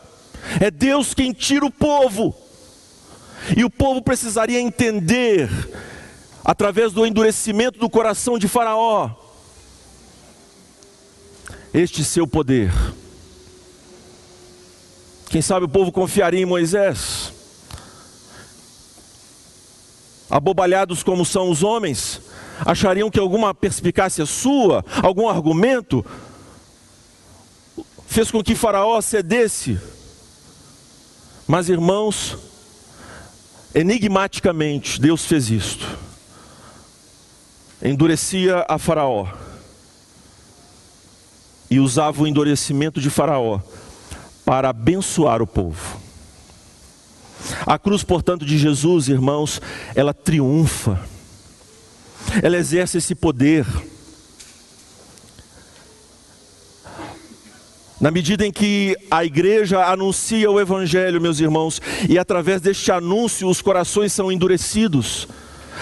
É 0.61 0.71
Deus 0.71 1.13
quem 1.13 1.33
tira 1.33 1.65
o 1.65 1.71
povo. 1.71 2.33
E 3.55 3.63
o 3.63 3.69
povo 3.69 4.01
precisaria 4.01 4.59
entender, 4.59 5.49
através 6.43 6.91
do 6.93 7.05
endurecimento 7.05 7.79
do 7.79 7.89
coração 7.89 8.37
de 8.37 8.47
Faraó, 8.47 9.11
este 11.73 12.03
seu 12.03 12.27
poder. 12.27 12.71
Quem 15.29 15.41
sabe 15.41 15.65
o 15.65 15.69
povo 15.69 15.91
confiaria 15.91 16.41
em 16.41 16.45
Moisés? 16.45 17.33
abobalhados 20.29 21.03
como 21.03 21.25
são 21.25 21.49
os 21.49 21.63
homens, 21.63 22.21
achariam 22.65 23.09
que 23.09 23.19
alguma 23.19 23.53
perspicácia 23.53 24.25
sua, 24.25 24.83
algum 25.01 25.27
argumento, 25.27 26.05
fez 28.07 28.31
com 28.31 28.43
que 28.43 28.55
Faraó 28.55 28.99
cedesse. 29.01 29.79
Mas 31.47 31.69
irmãos, 31.69 32.37
enigmaticamente, 33.73 34.99
Deus 34.99 35.25
fez 35.25 35.49
isto. 35.49 35.97
Endurecia 37.81 38.65
a 38.67 38.77
Faraó 38.77 39.27
e 41.69 41.79
usava 41.79 42.23
o 42.23 42.27
endurecimento 42.27 42.99
de 42.99 43.09
Faraó 43.09 43.59
para 44.45 44.69
abençoar 44.69 45.41
o 45.41 45.47
povo. 45.47 45.99
A 47.65 47.77
cruz, 47.77 48.03
portanto, 48.03 48.45
de 48.45 48.57
Jesus, 48.57 49.09
irmãos, 49.09 49.61
ela 49.93 50.13
triunfa, 50.13 50.99
ela 52.41 52.57
exerce 52.57 52.97
esse 52.97 53.13
poder. 53.13 53.65
Na 57.99 58.11
medida 58.11 58.45
em 58.45 58.51
que 58.51 58.95
a 59.09 59.25
igreja 59.25 59.83
anuncia 59.85 60.51
o 60.51 60.59
Evangelho, 60.59 61.19
meus 61.19 61.39
irmãos, 61.39 61.81
e 62.07 62.19
através 62.19 62.61
deste 62.61 62.91
anúncio 62.91 63.49
os 63.49 63.59
corações 63.59 64.13
são 64.13 64.31
endurecidos. 64.31 65.27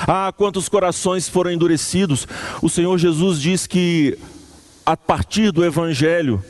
Ah, 0.07 0.33
quantos 0.35 0.69
corações 0.69 1.27
foram 1.27 1.51
endurecidos! 1.51 2.25
O 2.61 2.69
Senhor 2.69 2.97
Jesus 2.97 3.41
diz 3.41 3.67
que 3.67 4.17
a 4.85 4.95
partir 4.95 5.51
do 5.51 5.65
Evangelho, 5.65 6.41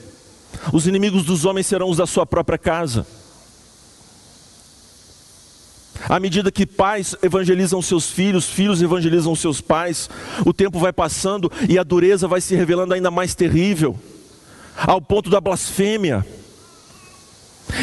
os 0.72 0.86
inimigos 0.86 1.24
dos 1.24 1.45
homens 1.45 1.66
serão 1.66 1.89
os 1.89 1.97
da 1.97 2.05
sua 2.05 2.28
própria 2.28 2.59
casa. 2.59 3.07
À 6.07 6.20
medida 6.20 6.51
que 6.51 6.68
pais 6.68 7.16
evangelizam 7.24 7.82
seus 7.82 8.11
filhos, 8.11 8.45
filhos 8.45 8.84
evangelizam 8.84 9.36
seus 9.36 9.61
pais, 9.61 10.09
o 10.45 10.53
tempo 10.53 10.78
vai 10.78 10.93
passando 10.93 11.51
e 11.68 11.80
a 11.80 11.84
dureza 11.84 12.28
vai 12.28 12.39
se 12.39 12.53
revelando 12.53 12.93
ainda 12.93 13.09
mais 13.09 13.34
terrível, 13.34 13.97
ao 14.78 15.01
ponto 15.01 15.30
da 15.30 15.41
blasfêmia. 15.41 16.26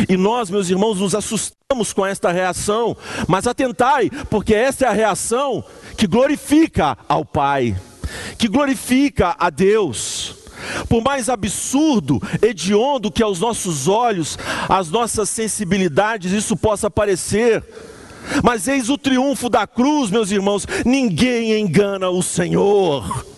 E 0.08 0.16
nós, 0.16 0.50
meus 0.50 0.70
irmãos, 0.70 0.98
nos 1.00 1.14
assustamos 1.14 1.92
com 1.92 2.04
esta 2.04 2.30
reação, 2.30 2.96
mas 3.26 3.46
atentai, 3.46 4.10
porque 4.30 4.54
esta 4.54 4.84
é 4.84 4.88
a 4.88 4.92
reação 4.92 5.64
que 5.96 6.06
glorifica 6.06 6.96
ao 7.08 7.24
Pai, 7.24 7.76
que 8.38 8.48
glorifica 8.48 9.34
a 9.38 9.50
Deus. 9.50 10.36
Por 10.88 11.02
mais 11.02 11.28
absurdo, 11.28 12.22
hediondo 12.40 13.10
que 13.10 13.22
aos 13.22 13.40
nossos 13.40 13.88
olhos, 13.88 14.38
às 14.68 14.88
nossas 14.90 15.28
sensibilidades 15.28 16.32
isso 16.32 16.56
possa 16.56 16.88
parecer, 16.88 17.64
mas 18.44 18.68
eis 18.68 18.88
o 18.88 18.96
triunfo 18.96 19.48
da 19.48 19.66
cruz, 19.66 20.10
meus 20.10 20.30
irmãos: 20.30 20.66
ninguém 20.84 21.58
engana 21.58 22.08
o 22.10 22.22
Senhor. 22.22 23.31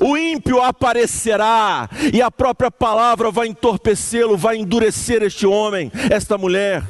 O 0.00 0.16
ímpio 0.16 0.62
aparecerá, 0.62 1.88
e 2.12 2.20
a 2.20 2.30
própria 2.30 2.70
palavra 2.70 3.30
vai 3.30 3.48
entorpecê-lo, 3.48 4.36
vai 4.36 4.56
endurecer 4.56 5.22
este 5.22 5.46
homem, 5.46 5.90
esta 6.10 6.36
mulher. 6.36 6.82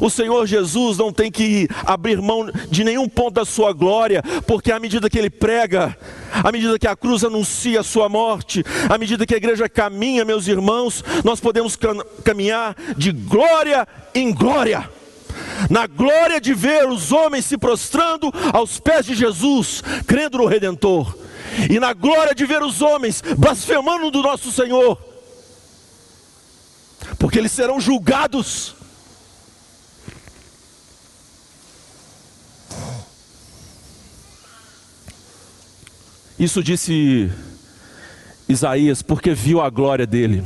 O 0.00 0.10
Senhor 0.10 0.46
Jesus 0.46 0.98
não 0.98 1.12
tem 1.12 1.30
que 1.30 1.68
abrir 1.84 2.20
mão 2.20 2.50
de 2.70 2.84
nenhum 2.84 3.08
ponto 3.08 3.34
da 3.34 3.44
sua 3.44 3.72
glória, 3.72 4.22
porque 4.46 4.72
à 4.72 4.78
medida 4.78 5.08
que 5.08 5.18
ele 5.18 5.30
prega, 5.30 5.96
à 6.32 6.52
medida 6.52 6.78
que 6.78 6.86
a 6.86 6.96
cruz 6.96 7.24
anuncia 7.24 7.80
a 7.80 7.84
sua 7.84 8.08
morte, 8.08 8.64
à 8.88 8.98
medida 8.98 9.26
que 9.26 9.34
a 9.34 9.38
igreja 9.38 9.68
caminha, 9.68 10.24
meus 10.24 10.48
irmãos, 10.48 11.04
nós 11.24 11.40
podemos 11.40 11.78
caminhar 12.24 12.76
de 12.96 13.12
glória 13.12 13.86
em 14.14 14.32
glória. 14.32 14.88
Na 15.70 15.86
glória 15.86 16.40
de 16.40 16.54
ver 16.54 16.88
os 16.88 17.12
homens 17.12 17.44
se 17.44 17.56
prostrando 17.56 18.32
aos 18.52 18.78
pés 18.78 19.06
de 19.06 19.14
Jesus, 19.14 19.82
crendo 20.06 20.38
no 20.38 20.46
Redentor, 20.46 21.16
e 21.70 21.80
na 21.80 21.92
glória 21.92 22.34
de 22.34 22.44
ver 22.44 22.62
os 22.62 22.82
homens 22.82 23.22
blasfemando 23.36 24.10
do 24.10 24.22
nosso 24.22 24.52
Senhor, 24.52 24.98
porque 27.18 27.38
eles 27.38 27.52
serão 27.52 27.80
julgados. 27.80 28.74
Isso 36.38 36.62
disse 36.62 37.30
Isaías, 38.46 39.00
porque 39.00 39.32
viu 39.32 39.62
a 39.62 39.70
glória 39.70 40.06
dele. 40.06 40.44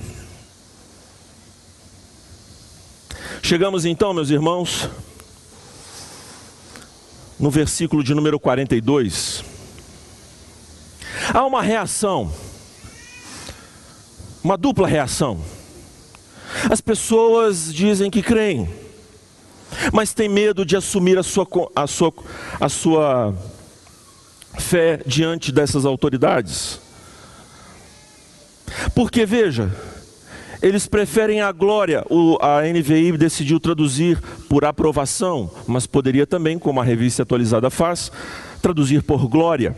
Chegamos 3.43 3.85
então, 3.85 4.15
meus 4.15 4.31
irmãos, 4.31 4.89
no 7.39 7.51
versículo 7.51 8.05
de 8.05 8.15
número 8.15 8.39
42. 8.39 9.45
Há 11.33 11.45
uma 11.45 11.63
reação 11.63 12.33
uma 14.43 14.57
dupla 14.57 14.89
reação. 14.89 15.39
As 16.71 16.81
pessoas 16.81 17.73
dizem 17.73 18.11
que 18.11 18.23
creem, 18.23 18.69
mas 19.93 20.13
têm 20.13 20.29
medo 20.29 20.65
de 20.65 20.77
assumir 20.77 21.19
a 21.19 21.23
sua, 21.23 21.47
a 21.77 21.87
sua, 21.87 22.13
a 22.61 22.69
sua 22.69 23.35
fé 24.59 25.01
diante 25.07 25.53
dessas 25.53 25.85
autoridades. 25.85 26.81
Porque 28.95 29.27
veja, 29.27 29.71
eles 30.63 30.87
preferem 30.87 31.41
a 31.41 31.51
glória. 31.53 32.05
O, 32.11 32.39
a 32.41 32.63
NVI 32.63 33.17
decidiu 33.17 33.59
traduzir 33.59 34.21
por 34.49 34.65
aprovação, 34.65 35.51
mas 35.67 35.87
poderia 35.87 36.27
também, 36.27 36.59
como 36.59 36.81
a 36.81 36.85
revista 36.85 37.23
atualizada 37.23 37.71
faz, 37.71 38.13
traduzir 38.61 39.03
por 39.03 39.27
glória. 39.27 39.77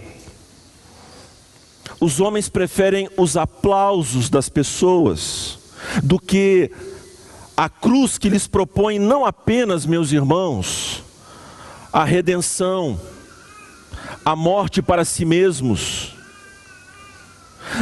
Os 2.01 2.21
homens 2.21 2.49
preferem 2.49 3.09
os 3.17 3.37
aplausos 3.37 4.29
das 4.29 4.49
pessoas 4.49 5.59
do 6.03 6.19
que 6.19 6.71
a 7.57 7.69
cruz 7.69 8.19
que 8.19 8.29
lhes 8.29 8.49
propõe 8.49 8.99
não 8.99 9.25
apenas, 9.25 9.87
meus 9.87 10.11
irmãos, 10.11 11.03
a 11.93 12.03
redenção, 12.03 13.01
a 14.25 14.35
morte 14.35 14.83
para 14.83 15.05
si 15.05 15.25
mesmos, 15.25 16.15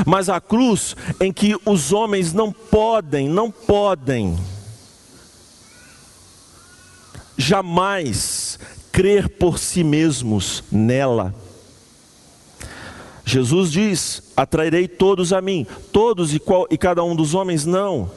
mas 0.06 0.28
a 0.28 0.40
cruz 0.40 0.96
em 1.20 1.32
que 1.32 1.56
os 1.64 1.92
homens 1.92 2.32
não 2.32 2.52
podem, 2.52 3.28
não 3.28 3.50
podem 3.50 4.36
jamais 7.36 8.58
crer 8.92 9.28
por 9.28 9.58
si 9.58 9.82
mesmos 9.82 10.62
nela. 10.70 11.34
Jesus 13.24 13.70
diz: 13.70 14.22
Atrairei 14.36 14.86
todos 14.88 15.32
a 15.32 15.40
mim, 15.40 15.66
todos 15.92 16.34
e, 16.34 16.38
qual, 16.38 16.66
e 16.70 16.76
cada 16.76 17.02
um 17.02 17.14
dos 17.14 17.34
homens 17.34 17.64
não, 17.64 18.10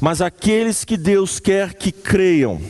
mas 0.00 0.22
aqueles 0.22 0.84
que 0.84 0.96
Deus 0.96 1.40
quer 1.40 1.74
que 1.74 1.90
creiam, 1.90 2.60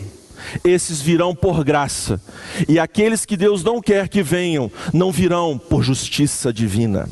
esses 0.64 1.00
virão 1.00 1.34
por 1.34 1.62
graça, 1.62 2.20
e 2.68 2.78
aqueles 2.78 3.24
que 3.24 3.36
Deus 3.36 3.62
não 3.62 3.80
quer 3.80 4.08
que 4.08 4.22
venham, 4.22 4.70
não 4.92 5.12
virão 5.12 5.58
por 5.58 5.82
justiça 5.82 6.52
divina. 6.52 7.08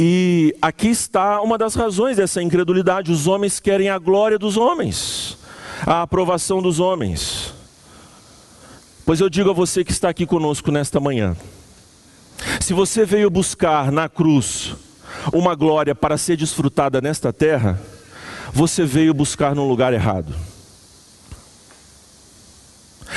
E 0.00 0.54
aqui 0.62 0.86
está 0.86 1.42
uma 1.42 1.58
das 1.58 1.74
razões 1.74 2.16
dessa 2.16 2.40
incredulidade: 2.40 3.10
os 3.10 3.26
homens 3.26 3.58
querem 3.58 3.88
a 3.88 3.98
glória 3.98 4.38
dos 4.38 4.56
homens, 4.56 5.36
a 5.84 6.02
aprovação 6.02 6.62
dos 6.62 6.78
homens. 6.78 7.52
Pois 9.04 9.18
eu 9.18 9.28
digo 9.28 9.50
a 9.50 9.52
você 9.52 9.82
que 9.82 9.90
está 9.90 10.08
aqui 10.08 10.24
conosco 10.24 10.70
nesta 10.70 11.00
manhã: 11.00 11.36
se 12.60 12.72
você 12.72 13.04
veio 13.04 13.28
buscar 13.28 13.90
na 13.90 14.08
cruz 14.08 14.76
uma 15.32 15.56
glória 15.56 15.96
para 15.96 16.16
ser 16.16 16.36
desfrutada 16.36 17.00
nesta 17.00 17.32
terra, 17.32 17.80
você 18.52 18.84
veio 18.84 19.12
buscar 19.12 19.52
no 19.52 19.66
lugar 19.66 19.92
errado. 19.92 20.32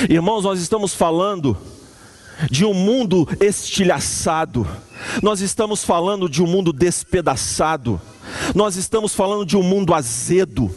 Irmãos, 0.10 0.44
nós 0.44 0.60
estamos 0.60 0.96
falando 0.96 1.56
de 2.50 2.66
um 2.66 2.74
mundo 2.74 3.28
estilhaçado, 3.40 4.68
nós 5.22 5.42
estamos 5.42 5.84
falando 5.84 6.30
de 6.30 6.42
um 6.42 6.48
mundo 6.48 6.72
despedaçado, 6.74 8.02
nós 8.56 8.76
estamos 8.76 9.14
falando 9.14 9.46
de 9.46 9.58
um 9.58 9.64
mundo 9.64 9.94
azedo. 9.94 10.74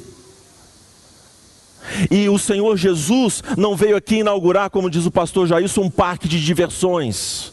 E 2.11 2.29
o 2.29 2.39
Senhor 2.39 2.77
Jesus 2.77 3.43
não 3.57 3.77
veio 3.77 3.97
aqui 3.97 4.16
inaugurar, 4.16 4.70
como 4.70 4.91
diz 4.91 5.07
o 5.07 5.11
pastor 5.11 5.47
Jair, 5.47 5.70
um 5.79 5.91
parque 5.91 6.27
de 6.27 6.43
diversões. 6.43 7.53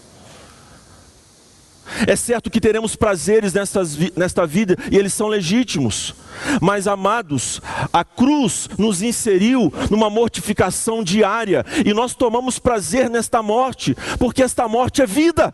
É 2.08 2.16
certo 2.16 2.50
que 2.50 2.62
teremos 2.62 2.96
prazeres 2.96 3.54
nestas, 3.54 3.98
nesta 4.16 4.48
vida 4.48 4.78
e 4.90 4.98
eles 4.98 5.14
são 5.14 5.28
legítimos, 5.28 6.16
mas 6.62 6.88
amados, 6.88 7.62
a 7.92 8.04
cruz 8.04 8.70
nos 8.78 9.02
inseriu 9.02 9.72
numa 9.90 10.10
mortificação 10.10 11.04
diária 11.04 11.66
e 11.86 11.94
nós 11.94 12.16
tomamos 12.16 12.58
prazer 12.58 13.10
nesta 13.10 13.44
morte, 13.44 13.96
porque 14.18 14.42
esta 14.42 14.68
morte 14.68 15.02
é 15.02 15.06
vida. 15.06 15.54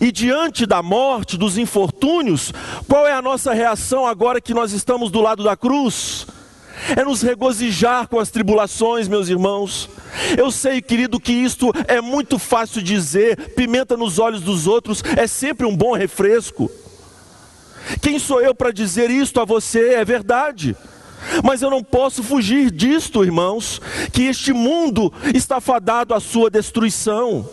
E 0.00 0.12
diante 0.12 0.66
da 0.66 0.82
morte, 0.82 1.36
dos 1.36 1.58
infortúnios, 1.58 2.52
qual 2.88 3.06
é 3.06 3.12
a 3.12 3.22
nossa 3.22 3.52
reação 3.52 4.06
agora 4.06 4.40
que 4.40 4.54
nós 4.54 4.72
estamos 4.72 5.10
do 5.10 5.20
lado 5.20 5.42
da 5.42 5.56
cruz? 5.56 6.26
é 6.96 7.04
nos 7.04 7.22
regozijar 7.22 8.08
com 8.08 8.18
as 8.18 8.30
tribulações, 8.30 9.08
meus 9.08 9.28
irmãos. 9.28 9.88
Eu 10.36 10.50
sei, 10.50 10.80
querido, 10.82 11.20
que 11.20 11.32
isto 11.32 11.72
é 11.86 12.00
muito 12.00 12.38
fácil 12.38 12.82
dizer, 12.82 13.52
pimenta 13.54 13.96
nos 13.96 14.18
olhos 14.18 14.40
dos 14.40 14.66
outros 14.66 15.02
é 15.16 15.26
sempre 15.26 15.66
um 15.66 15.76
bom 15.76 15.92
refresco. 15.92 16.70
Quem 18.00 18.18
sou 18.18 18.40
eu 18.40 18.54
para 18.54 18.72
dizer 18.72 19.10
isto 19.10 19.40
a 19.40 19.44
você? 19.44 19.94
É 19.94 20.04
verdade. 20.04 20.76
Mas 21.44 21.62
eu 21.62 21.70
não 21.70 21.84
posso 21.84 22.22
fugir 22.22 22.70
disto, 22.70 23.24
irmãos, 23.24 23.80
que 24.12 24.24
este 24.24 24.52
mundo 24.52 25.12
está 25.34 25.60
fadado 25.60 26.14
à 26.14 26.20
sua 26.20 26.50
destruição. 26.50 27.48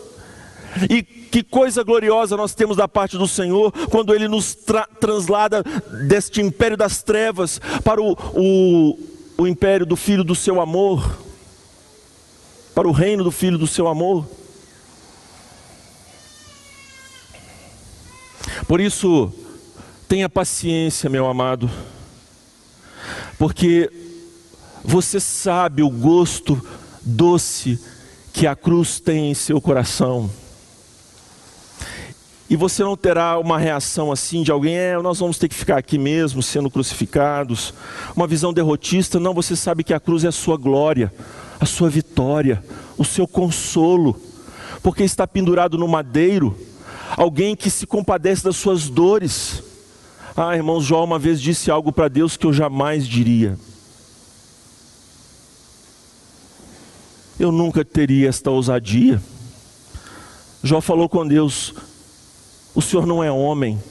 E 0.88 1.02
que 1.02 1.42
coisa 1.42 1.82
gloriosa 1.82 2.36
nós 2.36 2.54
temos 2.54 2.76
da 2.76 2.86
parte 2.86 3.18
do 3.18 3.26
Senhor 3.26 3.72
quando 3.90 4.14
Ele 4.14 4.28
nos 4.28 4.54
tra 4.54 4.86
translada 4.86 5.62
deste 6.06 6.40
império 6.40 6.76
das 6.76 7.02
trevas 7.02 7.60
para 7.82 8.00
o, 8.00 8.12
o, 8.34 8.98
o 9.38 9.46
império 9.46 9.84
do 9.84 9.96
filho 9.96 10.22
do 10.22 10.34
seu 10.34 10.60
amor, 10.60 11.18
para 12.74 12.86
o 12.86 12.92
reino 12.92 13.24
do 13.24 13.30
filho 13.30 13.58
do 13.58 13.66
seu 13.66 13.88
amor. 13.88 14.26
Por 18.66 18.80
isso, 18.80 19.32
tenha 20.08 20.28
paciência, 20.28 21.10
meu 21.10 21.26
amado, 21.26 21.68
porque 23.38 23.90
você 24.84 25.18
sabe 25.18 25.82
o 25.82 25.90
gosto 25.90 26.60
doce 27.02 27.80
que 28.32 28.46
a 28.46 28.54
cruz 28.54 29.00
tem 29.00 29.30
em 29.30 29.34
seu 29.34 29.60
coração. 29.60 30.30
E 32.50 32.56
você 32.56 32.82
não 32.82 32.96
terá 32.96 33.38
uma 33.38 33.56
reação 33.56 34.10
assim 34.10 34.42
de 34.42 34.50
alguém, 34.50 34.76
é, 34.76 34.98
nós 35.00 35.20
vamos 35.20 35.38
ter 35.38 35.48
que 35.48 35.54
ficar 35.54 35.78
aqui 35.78 35.96
mesmo 35.96 36.42
sendo 36.42 36.68
crucificados. 36.68 37.72
Uma 38.16 38.26
visão 38.26 38.52
derrotista, 38.52 39.20
não, 39.20 39.32
você 39.32 39.54
sabe 39.54 39.84
que 39.84 39.94
a 39.94 40.00
cruz 40.00 40.24
é 40.24 40.28
a 40.28 40.32
sua 40.32 40.56
glória, 40.56 41.14
a 41.60 41.64
sua 41.64 41.88
vitória, 41.88 42.60
o 42.98 43.04
seu 43.04 43.28
consolo. 43.28 44.20
Porque 44.82 45.04
está 45.04 45.28
pendurado 45.28 45.78
no 45.78 45.86
madeiro, 45.86 46.58
alguém 47.16 47.54
que 47.54 47.70
se 47.70 47.86
compadece 47.86 48.42
das 48.42 48.56
suas 48.56 48.88
dores. 48.88 49.62
Ah, 50.36 50.56
irmãos, 50.56 50.84
Jó 50.84 51.04
uma 51.04 51.20
vez 51.20 51.40
disse 51.40 51.70
algo 51.70 51.92
para 51.92 52.08
Deus 52.08 52.36
que 52.36 52.46
eu 52.46 52.52
jamais 52.52 53.06
diria. 53.06 53.56
Eu 57.38 57.52
nunca 57.52 57.84
teria 57.84 58.28
esta 58.28 58.50
ousadia. 58.50 59.22
Jó 60.64 60.80
falou 60.80 61.08
com 61.08 61.24
Deus: 61.24 61.74
o 62.74 62.80
Senhor 62.80 63.06
não 63.06 63.22
é 63.22 63.30
homem, 63.30 63.82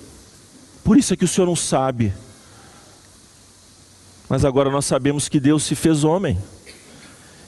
por 0.84 0.98
isso 0.98 1.14
é 1.14 1.18
que 1.18 1.26
o 1.26 1.28
Senhor 1.28 1.46
não 1.46 1.56
sabe. 1.56 2.14
Mas 4.28 4.46
agora 4.46 4.70
nós 4.70 4.86
sabemos 4.86 5.28
que 5.28 5.40
Deus 5.40 5.64
se 5.64 5.76
fez 5.76 6.04
homem, 6.04 6.38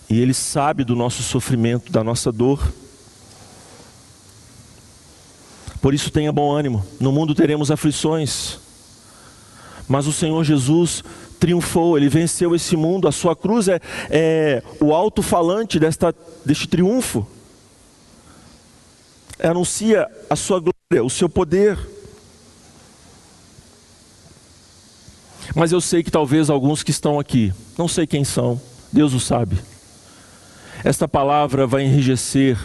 e 0.09 0.19
Ele 0.19 0.33
sabe 0.33 0.83
do 0.83 0.95
nosso 0.95 1.23
sofrimento, 1.23 1.91
da 1.91 2.03
nossa 2.03 2.31
dor. 2.31 2.61
Por 5.81 5.93
isso 5.93 6.11
tenha 6.11 6.31
bom 6.31 6.51
ânimo, 6.51 6.85
no 6.99 7.11
mundo 7.11 7.33
teremos 7.33 7.71
aflições, 7.71 8.59
mas 9.87 10.05
o 10.05 10.13
Senhor 10.13 10.43
Jesus 10.43 11.03
triunfou, 11.39 11.97
Ele 11.97 12.09
venceu 12.09 12.53
esse 12.53 12.75
mundo, 12.75 13.07
a 13.07 13.11
sua 13.11 13.35
cruz 13.35 13.67
é, 13.67 13.79
é 14.09 14.63
o 14.79 14.93
alto-falante 14.93 15.79
deste 15.79 16.67
triunfo, 16.67 17.25
anuncia 19.39 20.07
a 20.29 20.35
sua 20.35 20.59
glória 20.59 20.70
o 20.99 21.09
seu 21.09 21.29
poder. 21.29 21.77
Mas 25.55 25.71
eu 25.71 25.79
sei 25.79 26.03
que 26.03 26.11
talvez 26.11 26.49
alguns 26.49 26.83
que 26.83 26.91
estão 26.91 27.19
aqui, 27.19 27.53
não 27.77 27.87
sei 27.87 28.07
quem 28.07 28.23
são, 28.23 28.59
Deus 28.91 29.13
o 29.13 29.19
sabe. 29.19 29.57
Esta 30.83 31.07
palavra 31.07 31.67
vai 31.67 31.83
enrijecer 31.83 32.57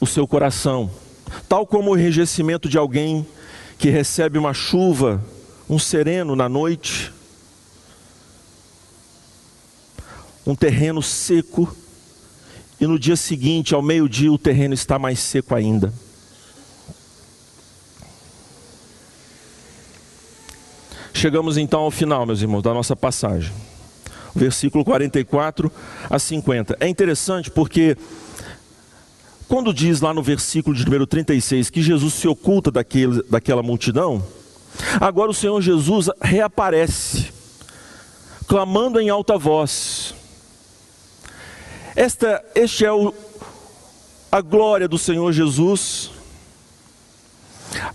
o 0.00 0.06
seu 0.06 0.26
coração, 0.26 0.90
tal 1.48 1.66
como 1.66 1.90
o 1.90 1.96
enrijecimento 1.96 2.68
de 2.68 2.76
alguém 2.76 3.26
que 3.78 3.88
recebe 3.88 4.38
uma 4.38 4.52
chuva, 4.52 5.22
um 5.68 5.78
sereno 5.78 6.34
na 6.34 6.48
noite, 6.48 7.12
um 10.46 10.54
terreno 10.54 11.02
seco, 11.02 11.74
e 12.80 12.86
no 12.86 12.98
dia 12.98 13.14
seguinte, 13.14 13.74
ao 13.74 13.82
meio-dia, 13.82 14.32
o 14.32 14.38
terreno 14.38 14.74
está 14.74 14.98
mais 14.98 15.20
seco 15.20 15.54
ainda. 15.54 15.92
Chegamos 21.14 21.56
então 21.56 21.80
ao 21.80 21.90
final, 21.90 22.26
meus 22.26 22.40
irmãos, 22.40 22.62
da 22.62 22.72
nossa 22.72 22.96
passagem. 22.96 23.52
versículo 24.34 24.84
44 24.84 25.70
a 26.08 26.18
50. 26.18 26.76
É 26.80 26.88
interessante 26.88 27.50
porque 27.50 27.96
quando 29.46 29.74
diz 29.74 30.00
lá 30.00 30.14
no 30.14 30.22
versículo 30.22 30.74
de 30.74 30.84
número 30.84 31.06
36 31.06 31.68
que 31.68 31.82
Jesus 31.82 32.14
se 32.14 32.26
oculta 32.26 32.70
daquele, 32.70 33.22
daquela 33.24 33.62
multidão, 33.62 34.26
agora 35.00 35.30
o 35.30 35.34
Senhor 35.34 35.60
Jesus 35.60 36.08
reaparece, 36.20 37.30
clamando 38.48 38.98
em 38.98 39.10
alta 39.10 39.36
voz. 39.36 40.14
Esta, 41.94 42.42
este 42.54 42.86
é 42.86 42.92
o, 42.92 43.12
a 44.30 44.40
glória 44.40 44.88
do 44.88 44.96
Senhor 44.96 45.30
Jesus, 45.30 46.10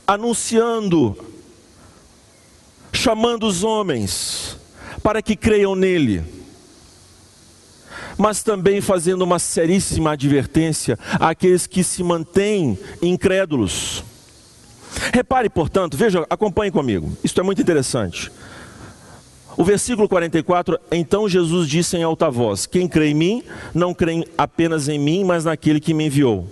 anunciando, 0.05 1.17
chamando 3.07 3.47
os 3.47 3.63
homens 3.63 4.57
para 5.01 5.21
que 5.21 5.33
creiam 5.33 5.77
nele, 5.77 6.21
mas 8.17 8.43
também 8.43 8.81
fazendo 8.81 9.21
uma 9.21 9.39
seríssima 9.39 10.11
advertência 10.11 10.99
àqueles 11.17 11.65
que 11.65 11.85
se 11.85 12.03
mantêm 12.03 12.77
incrédulos. 13.01 14.03
Repare, 15.13 15.49
portanto, 15.49 15.95
veja, 15.95 16.25
acompanhe 16.29 16.69
comigo, 16.69 17.17
isto 17.23 17.39
é 17.39 17.43
muito 17.45 17.61
interessante. 17.61 18.29
O 19.55 19.63
versículo 19.63 20.09
44, 20.09 20.77
então 20.91 21.29
Jesus 21.29 21.69
disse 21.69 21.95
em 21.95 22.03
alta 22.03 22.29
voz: 22.29 22.65
Quem 22.65 22.89
crê 22.89 23.11
em 23.11 23.13
mim, 23.13 23.43
não 23.73 23.93
crê 23.93 24.27
apenas 24.37 24.89
em 24.89 24.99
mim, 24.99 25.23
mas 25.23 25.45
naquele 25.45 25.79
que 25.79 25.93
me 25.93 26.07
enviou. 26.07 26.45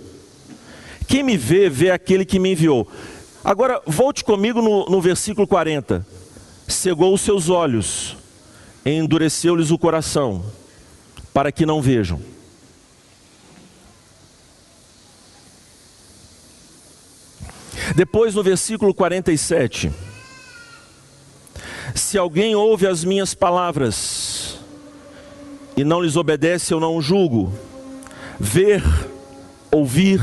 Quem 1.06 1.22
me 1.22 1.36
vê, 1.36 1.68
vê 1.68 1.90
aquele 1.90 2.24
que 2.24 2.38
me 2.38 2.52
enviou. 2.52 2.88
Agora, 3.44 3.82
volte 3.86 4.24
comigo 4.24 4.62
no, 4.62 4.86
no 4.86 5.02
versículo 5.02 5.46
40. 5.46 6.15
Cegou 6.68 7.14
os 7.14 7.20
seus 7.20 7.48
olhos, 7.48 8.16
endureceu-lhes 8.84 9.70
o 9.70 9.78
coração, 9.78 10.44
para 11.32 11.52
que 11.52 11.64
não 11.64 11.80
vejam. 11.80 12.20
Depois, 17.94 18.34
no 18.34 18.42
versículo 18.42 18.92
47. 18.92 19.92
Se 21.94 22.18
alguém 22.18 22.54
ouve 22.54 22.86
as 22.86 23.04
minhas 23.04 23.32
palavras 23.32 24.58
e 25.76 25.84
não 25.84 26.00
lhes 26.02 26.16
obedece, 26.16 26.74
eu 26.74 26.80
não 26.80 27.00
julgo. 27.00 27.52
Ver, 28.38 28.82
ouvir. 29.70 30.20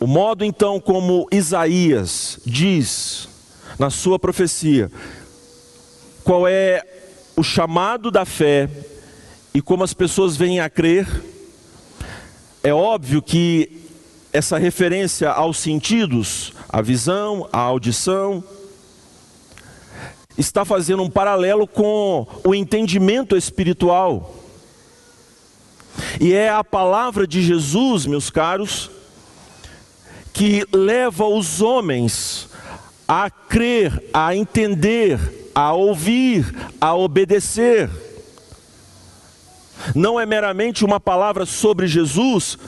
O 0.00 0.06
modo 0.06 0.44
então 0.44 0.80
como 0.80 1.28
Isaías 1.30 2.40
diz 2.44 3.28
na 3.82 3.90
sua 3.90 4.16
profecia, 4.16 4.88
qual 6.22 6.46
é 6.46 6.84
o 7.34 7.42
chamado 7.42 8.12
da 8.12 8.24
fé 8.24 8.70
e 9.52 9.60
como 9.60 9.82
as 9.82 9.92
pessoas 9.92 10.36
vêm 10.36 10.60
a 10.60 10.70
crer, 10.70 11.04
é 12.62 12.72
óbvio 12.72 13.20
que 13.20 13.88
essa 14.32 14.56
referência 14.56 15.30
aos 15.30 15.58
sentidos, 15.58 16.52
a 16.68 16.80
visão, 16.80 17.48
a 17.52 17.58
audição, 17.58 18.44
está 20.38 20.64
fazendo 20.64 21.02
um 21.02 21.10
paralelo 21.10 21.66
com 21.66 22.24
o 22.44 22.54
entendimento 22.54 23.36
espiritual. 23.36 24.32
E 26.20 26.32
é 26.32 26.48
a 26.50 26.62
palavra 26.62 27.26
de 27.26 27.42
Jesus, 27.42 28.06
meus 28.06 28.30
caros, 28.30 28.92
que 30.32 30.64
leva 30.72 31.26
os 31.26 31.60
homens 31.60 32.51
a 33.14 33.28
crer, 33.28 34.02
a 34.10 34.34
entender, 34.34 35.50
a 35.54 35.74
ouvir, 35.74 36.50
a 36.80 36.94
obedecer. 36.94 37.90
Não 39.94 40.18
é 40.18 40.24
meramente 40.24 40.82
uma 40.82 40.98
palavra 40.98 41.44
sobre 41.44 41.86
Jesus, 41.86 42.58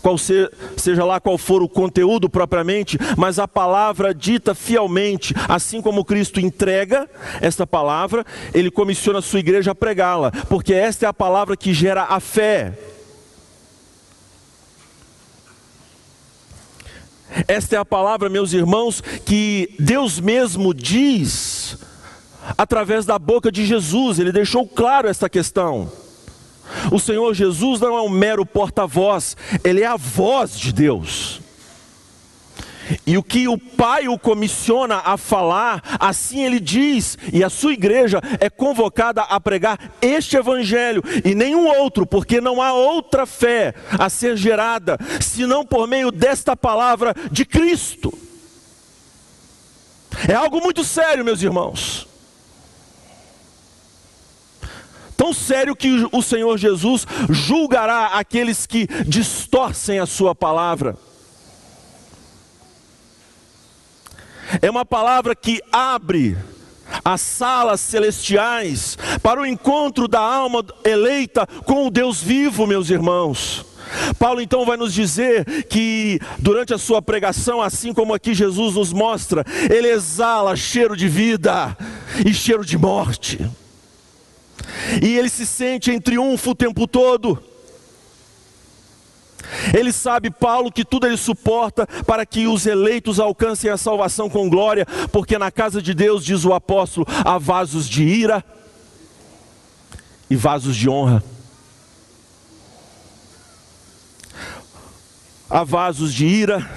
qual 0.00 0.16
seja 0.16 1.04
lá 1.04 1.18
qual 1.18 1.36
for 1.36 1.64
o 1.64 1.68
conteúdo 1.68 2.30
propriamente, 2.30 2.96
mas 3.16 3.40
a 3.40 3.48
palavra 3.48 4.14
dita 4.14 4.54
fielmente, 4.54 5.34
assim 5.48 5.82
como 5.82 6.04
Cristo 6.04 6.38
entrega 6.38 7.10
esta 7.40 7.66
palavra, 7.66 8.24
ele 8.54 8.70
comissiona 8.70 9.18
a 9.18 9.22
sua 9.22 9.40
igreja 9.40 9.72
a 9.72 9.74
pregá-la, 9.74 10.30
porque 10.48 10.72
esta 10.72 11.06
é 11.06 11.08
a 11.08 11.12
palavra 11.12 11.56
que 11.56 11.74
gera 11.74 12.04
a 12.04 12.20
fé. 12.20 12.72
Esta 17.46 17.76
é 17.76 17.78
a 17.78 17.84
palavra, 17.84 18.28
meus 18.28 18.52
irmãos, 18.52 19.00
que 19.24 19.74
Deus 19.78 20.20
mesmo 20.20 20.72
diz 20.72 21.78
através 22.56 23.04
da 23.04 23.18
boca 23.18 23.52
de 23.52 23.66
Jesus, 23.66 24.18
ele 24.18 24.32
deixou 24.32 24.66
claro 24.66 25.08
esta 25.08 25.28
questão. 25.28 25.90
O 26.92 26.98
Senhor 26.98 27.34
Jesus 27.34 27.80
não 27.80 27.96
é 27.96 28.02
um 28.02 28.08
mero 28.08 28.44
porta-voz, 28.44 29.36
ele 29.64 29.82
é 29.82 29.86
a 29.86 29.96
voz 29.96 30.58
de 30.58 30.72
Deus. 30.72 31.40
E 33.06 33.16
o 33.16 33.22
que 33.22 33.48
o 33.48 33.58
Pai 33.58 34.08
o 34.08 34.18
comissiona 34.18 35.02
a 35.04 35.16
falar, 35.16 35.82
assim 35.98 36.44
ele 36.44 36.60
diz, 36.60 37.18
e 37.32 37.44
a 37.44 37.50
sua 37.50 37.72
igreja 37.72 38.20
é 38.40 38.48
convocada 38.48 39.22
a 39.22 39.40
pregar 39.40 39.78
este 40.00 40.36
Evangelho 40.36 41.02
e 41.24 41.34
nenhum 41.34 41.66
outro, 41.66 42.06
porque 42.06 42.40
não 42.40 42.62
há 42.62 42.72
outra 42.72 43.26
fé 43.26 43.74
a 43.98 44.08
ser 44.08 44.36
gerada, 44.36 44.98
senão 45.20 45.64
por 45.64 45.86
meio 45.86 46.10
desta 46.10 46.56
palavra 46.56 47.14
de 47.30 47.44
Cristo. 47.44 48.16
É 50.26 50.34
algo 50.34 50.60
muito 50.60 50.82
sério, 50.82 51.24
meus 51.24 51.42
irmãos. 51.42 52.08
Tão 55.16 55.32
sério 55.32 55.74
que 55.74 56.06
o 56.12 56.22
Senhor 56.22 56.56
Jesus 56.56 57.06
julgará 57.28 58.06
aqueles 58.18 58.66
que 58.66 58.86
distorcem 59.04 59.98
a 59.98 60.06
sua 60.06 60.32
palavra. 60.34 60.96
É 64.62 64.70
uma 64.70 64.84
palavra 64.84 65.34
que 65.34 65.60
abre 65.72 66.36
as 67.04 67.20
salas 67.20 67.80
celestiais 67.80 68.96
para 69.22 69.40
o 69.40 69.46
encontro 69.46 70.08
da 70.08 70.20
alma 70.20 70.64
eleita 70.84 71.46
com 71.64 71.86
o 71.86 71.90
Deus 71.90 72.22
vivo, 72.22 72.66
meus 72.66 72.90
irmãos. 72.90 73.64
Paulo 74.18 74.40
então 74.40 74.66
vai 74.66 74.76
nos 74.76 74.92
dizer 74.92 75.64
que 75.64 76.20
durante 76.38 76.74
a 76.74 76.78
sua 76.78 77.00
pregação, 77.00 77.62
assim 77.62 77.92
como 77.92 78.12
aqui 78.12 78.34
Jesus 78.34 78.74
nos 78.74 78.92
mostra, 78.92 79.44
ele 79.70 79.88
exala 79.88 80.56
cheiro 80.56 80.96
de 80.96 81.08
vida 81.08 81.76
e 82.24 82.34
cheiro 82.34 82.64
de 82.64 82.76
morte 82.76 83.38
e 85.02 85.16
ele 85.16 85.28
se 85.28 85.46
sente 85.46 85.90
em 85.90 86.00
triunfo 86.00 86.50
o 86.50 86.54
tempo 86.54 86.86
todo. 86.86 87.42
Ele 89.76 89.92
sabe, 89.92 90.30
Paulo, 90.30 90.70
que 90.70 90.84
tudo 90.84 91.06
ele 91.06 91.16
suporta 91.16 91.86
para 92.06 92.24
que 92.26 92.46
os 92.46 92.66
eleitos 92.66 93.18
alcancem 93.18 93.70
a 93.70 93.76
salvação 93.76 94.28
com 94.28 94.48
glória, 94.48 94.86
porque 95.12 95.38
na 95.38 95.50
casa 95.50 95.80
de 95.80 95.94
Deus, 95.94 96.24
diz 96.24 96.44
o 96.44 96.52
apóstolo, 96.52 97.06
há 97.24 97.38
vasos 97.38 97.88
de 97.88 98.02
ira 98.02 98.44
e 100.30 100.36
vasos 100.36 100.76
de 100.76 100.88
honra. 100.88 101.22
Há 105.50 105.64
vasos 105.64 106.12
de 106.12 106.26
ira 106.26 106.68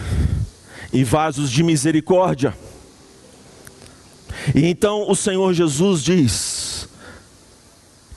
e 0.94 1.04
vasos 1.04 1.52
de 1.52 1.62
misericórdia. 1.62 2.58
E 4.56 4.66
então 4.66 5.10
o 5.10 5.16
Senhor 5.16 5.54
Jesus 5.54 6.02
diz: 6.04 6.90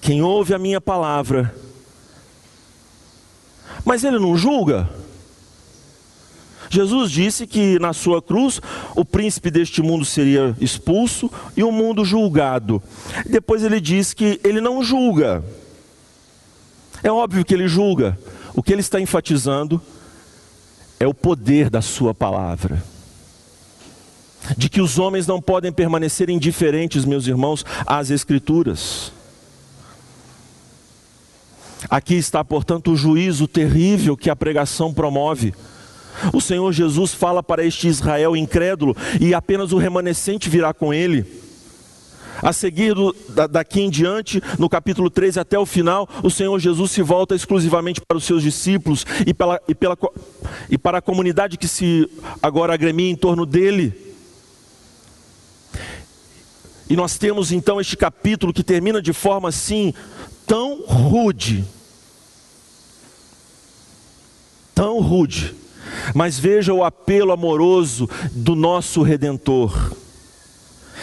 quem 0.04 0.20
ouve 0.22 0.52
a 0.52 0.58
minha 0.58 0.82
palavra. 0.82 1.63
Mas 3.84 4.04
ele 4.04 4.18
não 4.18 4.36
julga. 4.36 4.88
Jesus 6.70 7.10
disse 7.10 7.46
que 7.46 7.78
na 7.78 7.92
sua 7.92 8.20
cruz 8.20 8.60
o 8.96 9.04
príncipe 9.04 9.50
deste 9.50 9.82
mundo 9.82 10.04
seria 10.04 10.56
expulso 10.60 11.30
e 11.56 11.62
o 11.62 11.70
mundo 11.70 12.04
julgado. 12.04 12.82
Depois 13.26 13.62
ele 13.62 13.80
diz 13.80 14.12
que 14.12 14.40
ele 14.42 14.60
não 14.60 14.82
julga. 14.82 15.44
É 17.02 17.12
óbvio 17.12 17.44
que 17.44 17.54
ele 17.54 17.68
julga. 17.68 18.18
O 18.54 18.62
que 18.62 18.72
ele 18.72 18.80
está 18.80 19.00
enfatizando 19.00 19.80
é 20.98 21.06
o 21.06 21.14
poder 21.14 21.68
da 21.68 21.82
sua 21.82 22.14
palavra. 22.14 22.82
De 24.56 24.68
que 24.68 24.80
os 24.80 24.98
homens 24.98 25.26
não 25.26 25.40
podem 25.40 25.72
permanecer 25.72 26.28
indiferentes, 26.28 27.04
meus 27.04 27.26
irmãos, 27.26 27.64
às 27.86 28.10
Escrituras. 28.10 29.12
Aqui 31.88 32.14
está, 32.14 32.44
portanto, 32.44 32.92
o 32.92 32.96
juízo 32.96 33.46
terrível 33.46 34.16
que 34.16 34.30
a 34.30 34.36
pregação 34.36 34.92
promove. 34.92 35.54
O 36.32 36.40
Senhor 36.40 36.72
Jesus 36.72 37.12
fala 37.12 37.42
para 37.42 37.64
este 37.64 37.88
Israel 37.88 38.36
incrédulo 38.36 38.96
e 39.20 39.34
apenas 39.34 39.72
o 39.72 39.78
remanescente 39.78 40.48
virá 40.48 40.72
com 40.72 40.94
ele. 40.94 41.42
A 42.42 42.52
seguir, 42.52 42.94
daqui 43.50 43.80
em 43.80 43.88
diante, 43.88 44.42
no 44.58 44.68
capítulo 44.68 45.08
13 45.08 45.40
até 45.40 45.58
o 45.58 45.64
final, 45.64 46.08
o 46.22 46.30
Senhor 46.30 46.58
Jesus 46.58 46.90
se 46.90 47.00
volta 47.00 47.34
exclusivamente 47.34 48.00
para 48.00 48.16
os 48.16 48.24
seus 48.24 48.42
discípulos 48.42 49.06
e, 49.26 49.32
pela, 49.32 49.60
e, 49.68 49.74
pela, 49.74 49.96
e 50.68 50.76
para 50.76 50.98
a 50.98 51.02
comunidade 51.02 51.56
que 51.56 51.68
se 51.68 52.08
agora 52.42 52.74
agremia 52.74 53.10
em 53.10 53.16
torno 53.16 53.46
dele. 53.46 54.14
E 56.88 56.96
nós 56.96 57.16
temos 57.16 57.50
então 57.50 57.80
este 57.80 57.96
capítulo 57.96 58.52
que 58.52 58.62
termina 58.62 59.00
de 59.00 59.12
forma 59.12 59.48
assim, 59.48 59.94
tão 60.46 60.82
rude. 60.84 61.64
Tão 64.74 65.00
rude. 65.00 65.54
Mas 66.14 66.38
veja 66.38 66.72
o 66.72 66.84
apelo 66.84 67.32
amoroso 67.32 68.08
do 68.32 68.54
nosso 68.54 69.02
redentor. 69.02 69.92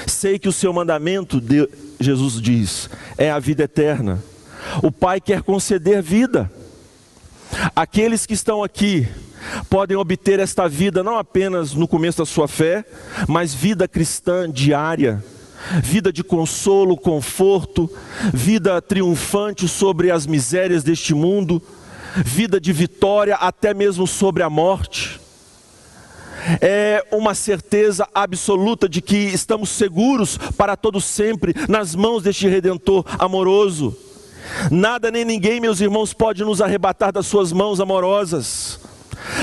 Sei 0.07 0.37
que 0.37 0.49
o 0.49 0.53
seu 0.53 0.73
mandamento, 0.73 1.41
Jesus 1.99 2.41
diz, 2.41 2.89
é 3.17 3.31
a 3.31 3.39
vida 3.39 3.63
eterna. 3.63 4.23
O 4.81 4.91
Pai 4.91 5.21
quer 5.21 5.41
conceder 5.41 6.01
vida. 6.01 6.51
Aqueles 7.75 8.25
que 8.25 8.33
estão 8.33 8.63
aqui 8.63 9.07
podem 9.69 9.97
obter 9.97 10.39
esta 10.39 10.67
vida 10.67 11.03
não 11.03 11.17
apenas 11.17 11.73
no 11.73 11.87
começo 11.87 12.19
da 12.19 12.25
sua 12.25 12.47
fé, 12.47 12.85
mas 13.27 13.53
vida 13.53 13.87
cristã 13.87 14.49
diária 14.49 15.23
vida 15.81 16.11
de 16.11 16.23
consolo, 16.23 16.97
conforto, 16.97 17.89
vida 18.33 18.81
triunfante 18.81 19.67
sobre 19.67 20.11
as 20.11 20.25
misérias 20.25 20.83
deste 20.83 21.13
mundo, 21.13 21.61
vida 22.17 22.59
de 22.59 22.73
vitória 22.73 23.35
até 23.35 23.73
mesmo 23.73 24.05
sobre 24.05 24.43
a 24.43 24.49
morte. 24.49 25.19
É 26.59 27.05
uma 27.11 27.35
certeza 27.35 28.07
absoluta 28.13 28.89
de 28.89 29.01
que 29.01 29.15
estamos 29.15 29.69
seguros 29.69 30.37
para 30.57 30.75
todo 30.75 30.99
sempre 30.99 31.53
nas 31.69 31.95
mãos 31.95 32.23
deste 32.23 32.47
redentor 32.47 33.05
amoroso. 33.19 33.95
Nada 34.71 35.11
nem 35.11 35.23
ninguém, 35.23 35.59
meus 35.59 35.79
irmãos, 35.81 36.13
pode 36.13 36.43
nos 36.43 36.61
arrebatar 36.61 37.11
das 37.11 37.27
suas 37.27 37.51
mãos 37.51 37.79
amorosas. 37.79 38.79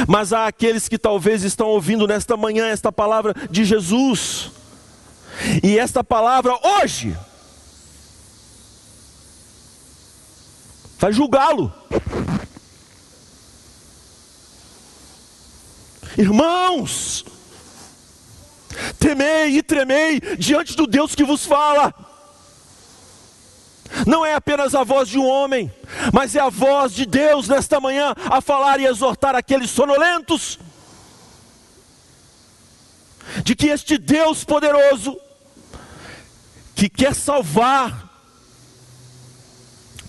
Mas 0.08 0.32
há 0.32 0.46
aqueles 0.46 0.88
que 0.88 0.98
talvez 0.98 1.44
estão 1.44 1.68
ouvindo 1.68 2.06
nesta 2.06 2.36
manhã 2.36 2.66
esta 2.66 2.90
palavra 2.90 3.34
de 3.48 3.64
Jesus 3.64 4.50
e 5.62 5.78
esta 5.78 6.02
palavra 6.02 6.52
hoje 6.80 7.16
vai 10.98 11.12
julgá-lo. 11.12 11.72
Irmãos, 16.16 17.24
temei 18.98 19.58
e 19.58 19.62
tremei 19.62 20.20
diante 20.38 20.76
do 20.76 20.86
Deus 20.86 21.14
que 21.14 21.24
vos 21.24 21.44
fala. 21.44 21.94
Não 24.06 24.24
é 24.24 24.34
apenas 24.34 24.74
a 24.74 24.84
voz 24.84 25.08
de 25.08 25.18
um 25.18 25.26
homem, 25.26 25.72
mas 26.12 26.34
é 26.34 26.40
a 26.40 26.50
voz 26.50 26.92
de 26.92 27.06
Deus 27.06 27.48
nesta 27.48 27.80
manhã 27.80 28.14
a 28.30 28.40
falar 28.40 28.80
e 28.80 28.86
exortar 28.86 29.34
aqueles 29.34 29.70
sonolentos 29.70 30.58
de 33.44 33.54
que 33.54 33.66
este 33.68 33.98
Deus 33.98 34.44
poderoso 34.44 35.18
que 36.74 36.88
quer 36.88 37.14
salvar, 37.14 38.08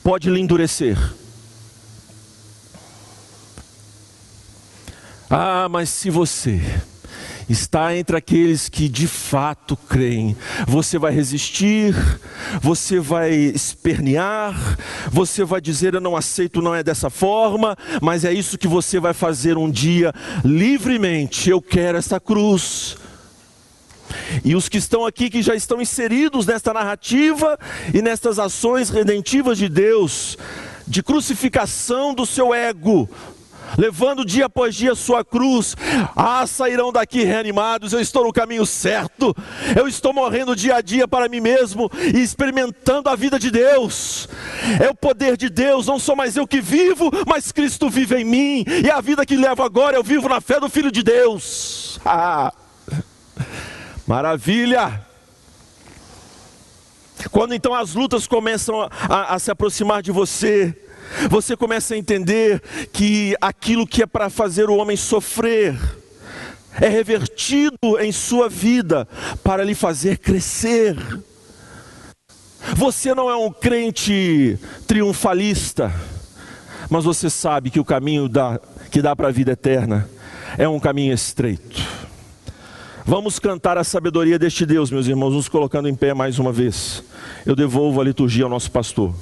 pode 0.04 0.30
lhe 0.30 0.40
endurecer. 0.40 0.98
Ah, 5.30 5.68
mas 5.70 5.90
se 5.90 6.10
você 6.10 6.60
está 7.50 7.96
entre 7.96 8.16
aqueles 8.16 8.70
que 8.70 8.88
de 8.88 9.08
fato 9.08 9.76
creem. 9.76 10.36
Você 10.68 10.98
vai 11.00 11.12
resistir, 11.12 11.96
você 12.62 13.00
vai 13.00 13.32
espernear, 13.34 14.56
você 15.12 15.44
vai 15.44 15.60
dizer: 15.60 15.94
Eu 15.94 16.02
não 16.02 16.16
aceito, 16.16 16.62
não 16.62 16.76
é 16.76 16.84
dessa 16.84 17.10
forma, 17.10 17.78
mas 18.02 18.24
é 18.24 18.32
isso 18.32 18.58
que 18.58 18.68
você 18.68 19.00
vai 19.00 19.14
fazer 19.14 19.58
um 19.58 19.70
dia 19.70 20.14
livremente. 20.46 21.50
Eu 21.50 21.62
quero 21.62 21.98
essa 21.98 22.20
cruz. 22.20 22.98
E 24.44 24.56
os 24.56 24.68
que 24.68 24.78
estão 24.78 25.06
aqui, 25.06 25.30
que 25.30 25.44
já 25.44 25.54
estão 25.54 25.80
inseridos 25.80 26.48
nesta 26.48 26.74
narrativa 26.74 27.58
e 27.94 28.02
nestas 28.02 28.40
ações 28.40 28.90
redentivas 28.90 29.60
de 29.60 29.70
Deus, 29.70 30.38
de 30.88 31.04
crucificação 31.04 32.16
do 32.16 32.26
seu 32.26 32.52
ego, 32.52 33.08
levando 33.78 34.26
dia 34.26 34.46
após 34.46 34.76
dia 34.76 34.96
sua 34.96 35.24
cruz, 35.24 35.76
ah, 36.16 36.46
sairão 36.48 36.92
daqui 36.92 37.24
reanimados. 37.24 37.94
Eu 37.94 38.00
estou 38.00 38.24
no 38.24 38.34
caminho 38.34 38.66
certo, 38.66 39.36
eu 39.76 39.88
estou 39.88 40.14
morrendo 40.14 40.56
dia 40.56 40.76
a 40.76 40.82
dia 40.82 41.08
para 41.08 41.30
mim 41.30 41.40
mesmo 41.40 41.90
e 42.14 42.22
experimentando 42.22 43.10
a 43.10 43.16
vida 43.16 43.40
de 43.40 43.52
Deus. 43.52 44.28
É 44.82 44.90
o 44.90 44.96
poder 44.96 45.38
de 45.38 45.50
Deus, 45.50 45.88
não 45.88 46.00
sou 46.00 46.16
mais 46.16 46.36
eu 46.36 46.48
que 46.48 46.62
vivo, 46.62 47.12
mas 47.28 47.52
Cristo 47.52 47.90
vive 47.90 48.16
em 48.16 48.26
mim, 48.26 48.66
e 48.84 48.90
a 48.90 49.02
vida 49.02 49.26
que 49.26 49.36
levo 49.36 49.64
agora 49.64 49.96
eu 49.96 50.04
vivo 50.04 50.30
na 50.30 50.42
fé 50.42 50.60
do 50.60 50.70
Filho 50.70 50.92
de 50.92 51.04
Deus. 51.04 52.00
Ah. 52.06 52.54
Maravilha! 54.08 55.06
Quando 57.32 57.54
então 57.54 57.74
as 57.76 57.94
lutas 57.94 58.26
começam 58.26 58.82
a, 58.82 58.90
a, 59.10 59.36
a 59.36 59.40
se 59.40 59.52
aproximar 59.52 60.02
de 60.02 60.12
você, 60.12 60.76
você 61.30 61.56
começa 61.56 61.94
a 61.94 61.98
entender 61.98 62.62
que 62.92 63.36
aquilo 63.42 63.88
que 63.88 64.04
é 64.04 64.06
para 64.06 64.30
fazer 64.30 64.70
o 64.70 64.76
homem 64.76 64.98
sofrer 64.98 65.78
é 66.80 66.88
revertido 66.88 68.00
em 68.00 68.12
sua 68.12 68.48
vida 68.48 69.08
para 69.44 69.64
lhe 69.64 69.76
fazer 69.76 70.18
crescer. 70.18 70.96
Você 72.76 73.14
não 73.14 73.30
é 73.30 73.36
um 73.36 73.52
crente 73.52 74.58
triunfalista, 74.88 75.94
mas 76.90 77.04
você 77.04 77.30
sabe 77.30 77.70
que 77.70 77.80
o 77.80 77.86
caminho 77.86 78.30
da, 78.30 78.60
que 78.92 79.02
dá 79.02 79.16
para 79.16 79.30
a 79.30 79.32
vida 79.32 79.52
eterna 79.52 80.10
é 80.58 80.68
um 80.68 80.80
caminho 80.80 81.14
estreito. 81.14 81.82
Vamos 83.06 83.40
cantar 83.40 83.78
a 83.78 83.84
sabedoria 83.84 84.38
deste 84.38 84.66
Deus, 84.66 84.92
meus 84.92 85.08
irmãos, 85.08 85.34
nos 85.34 85.50
colocando 85.50 85.90
em 85.90 85.96
pé 85.96 86.14
mais 86.14 86.38
uma 86.38 86.52
vez. 86.52 87.04
Eu 87.46 87.56
devolvo 87.56 88.00
a 88.00 88.04
liturgia 88.04 88.44
ao 88.44 88.50
nosso 88.50 88.70
pastor. 88.72 89.16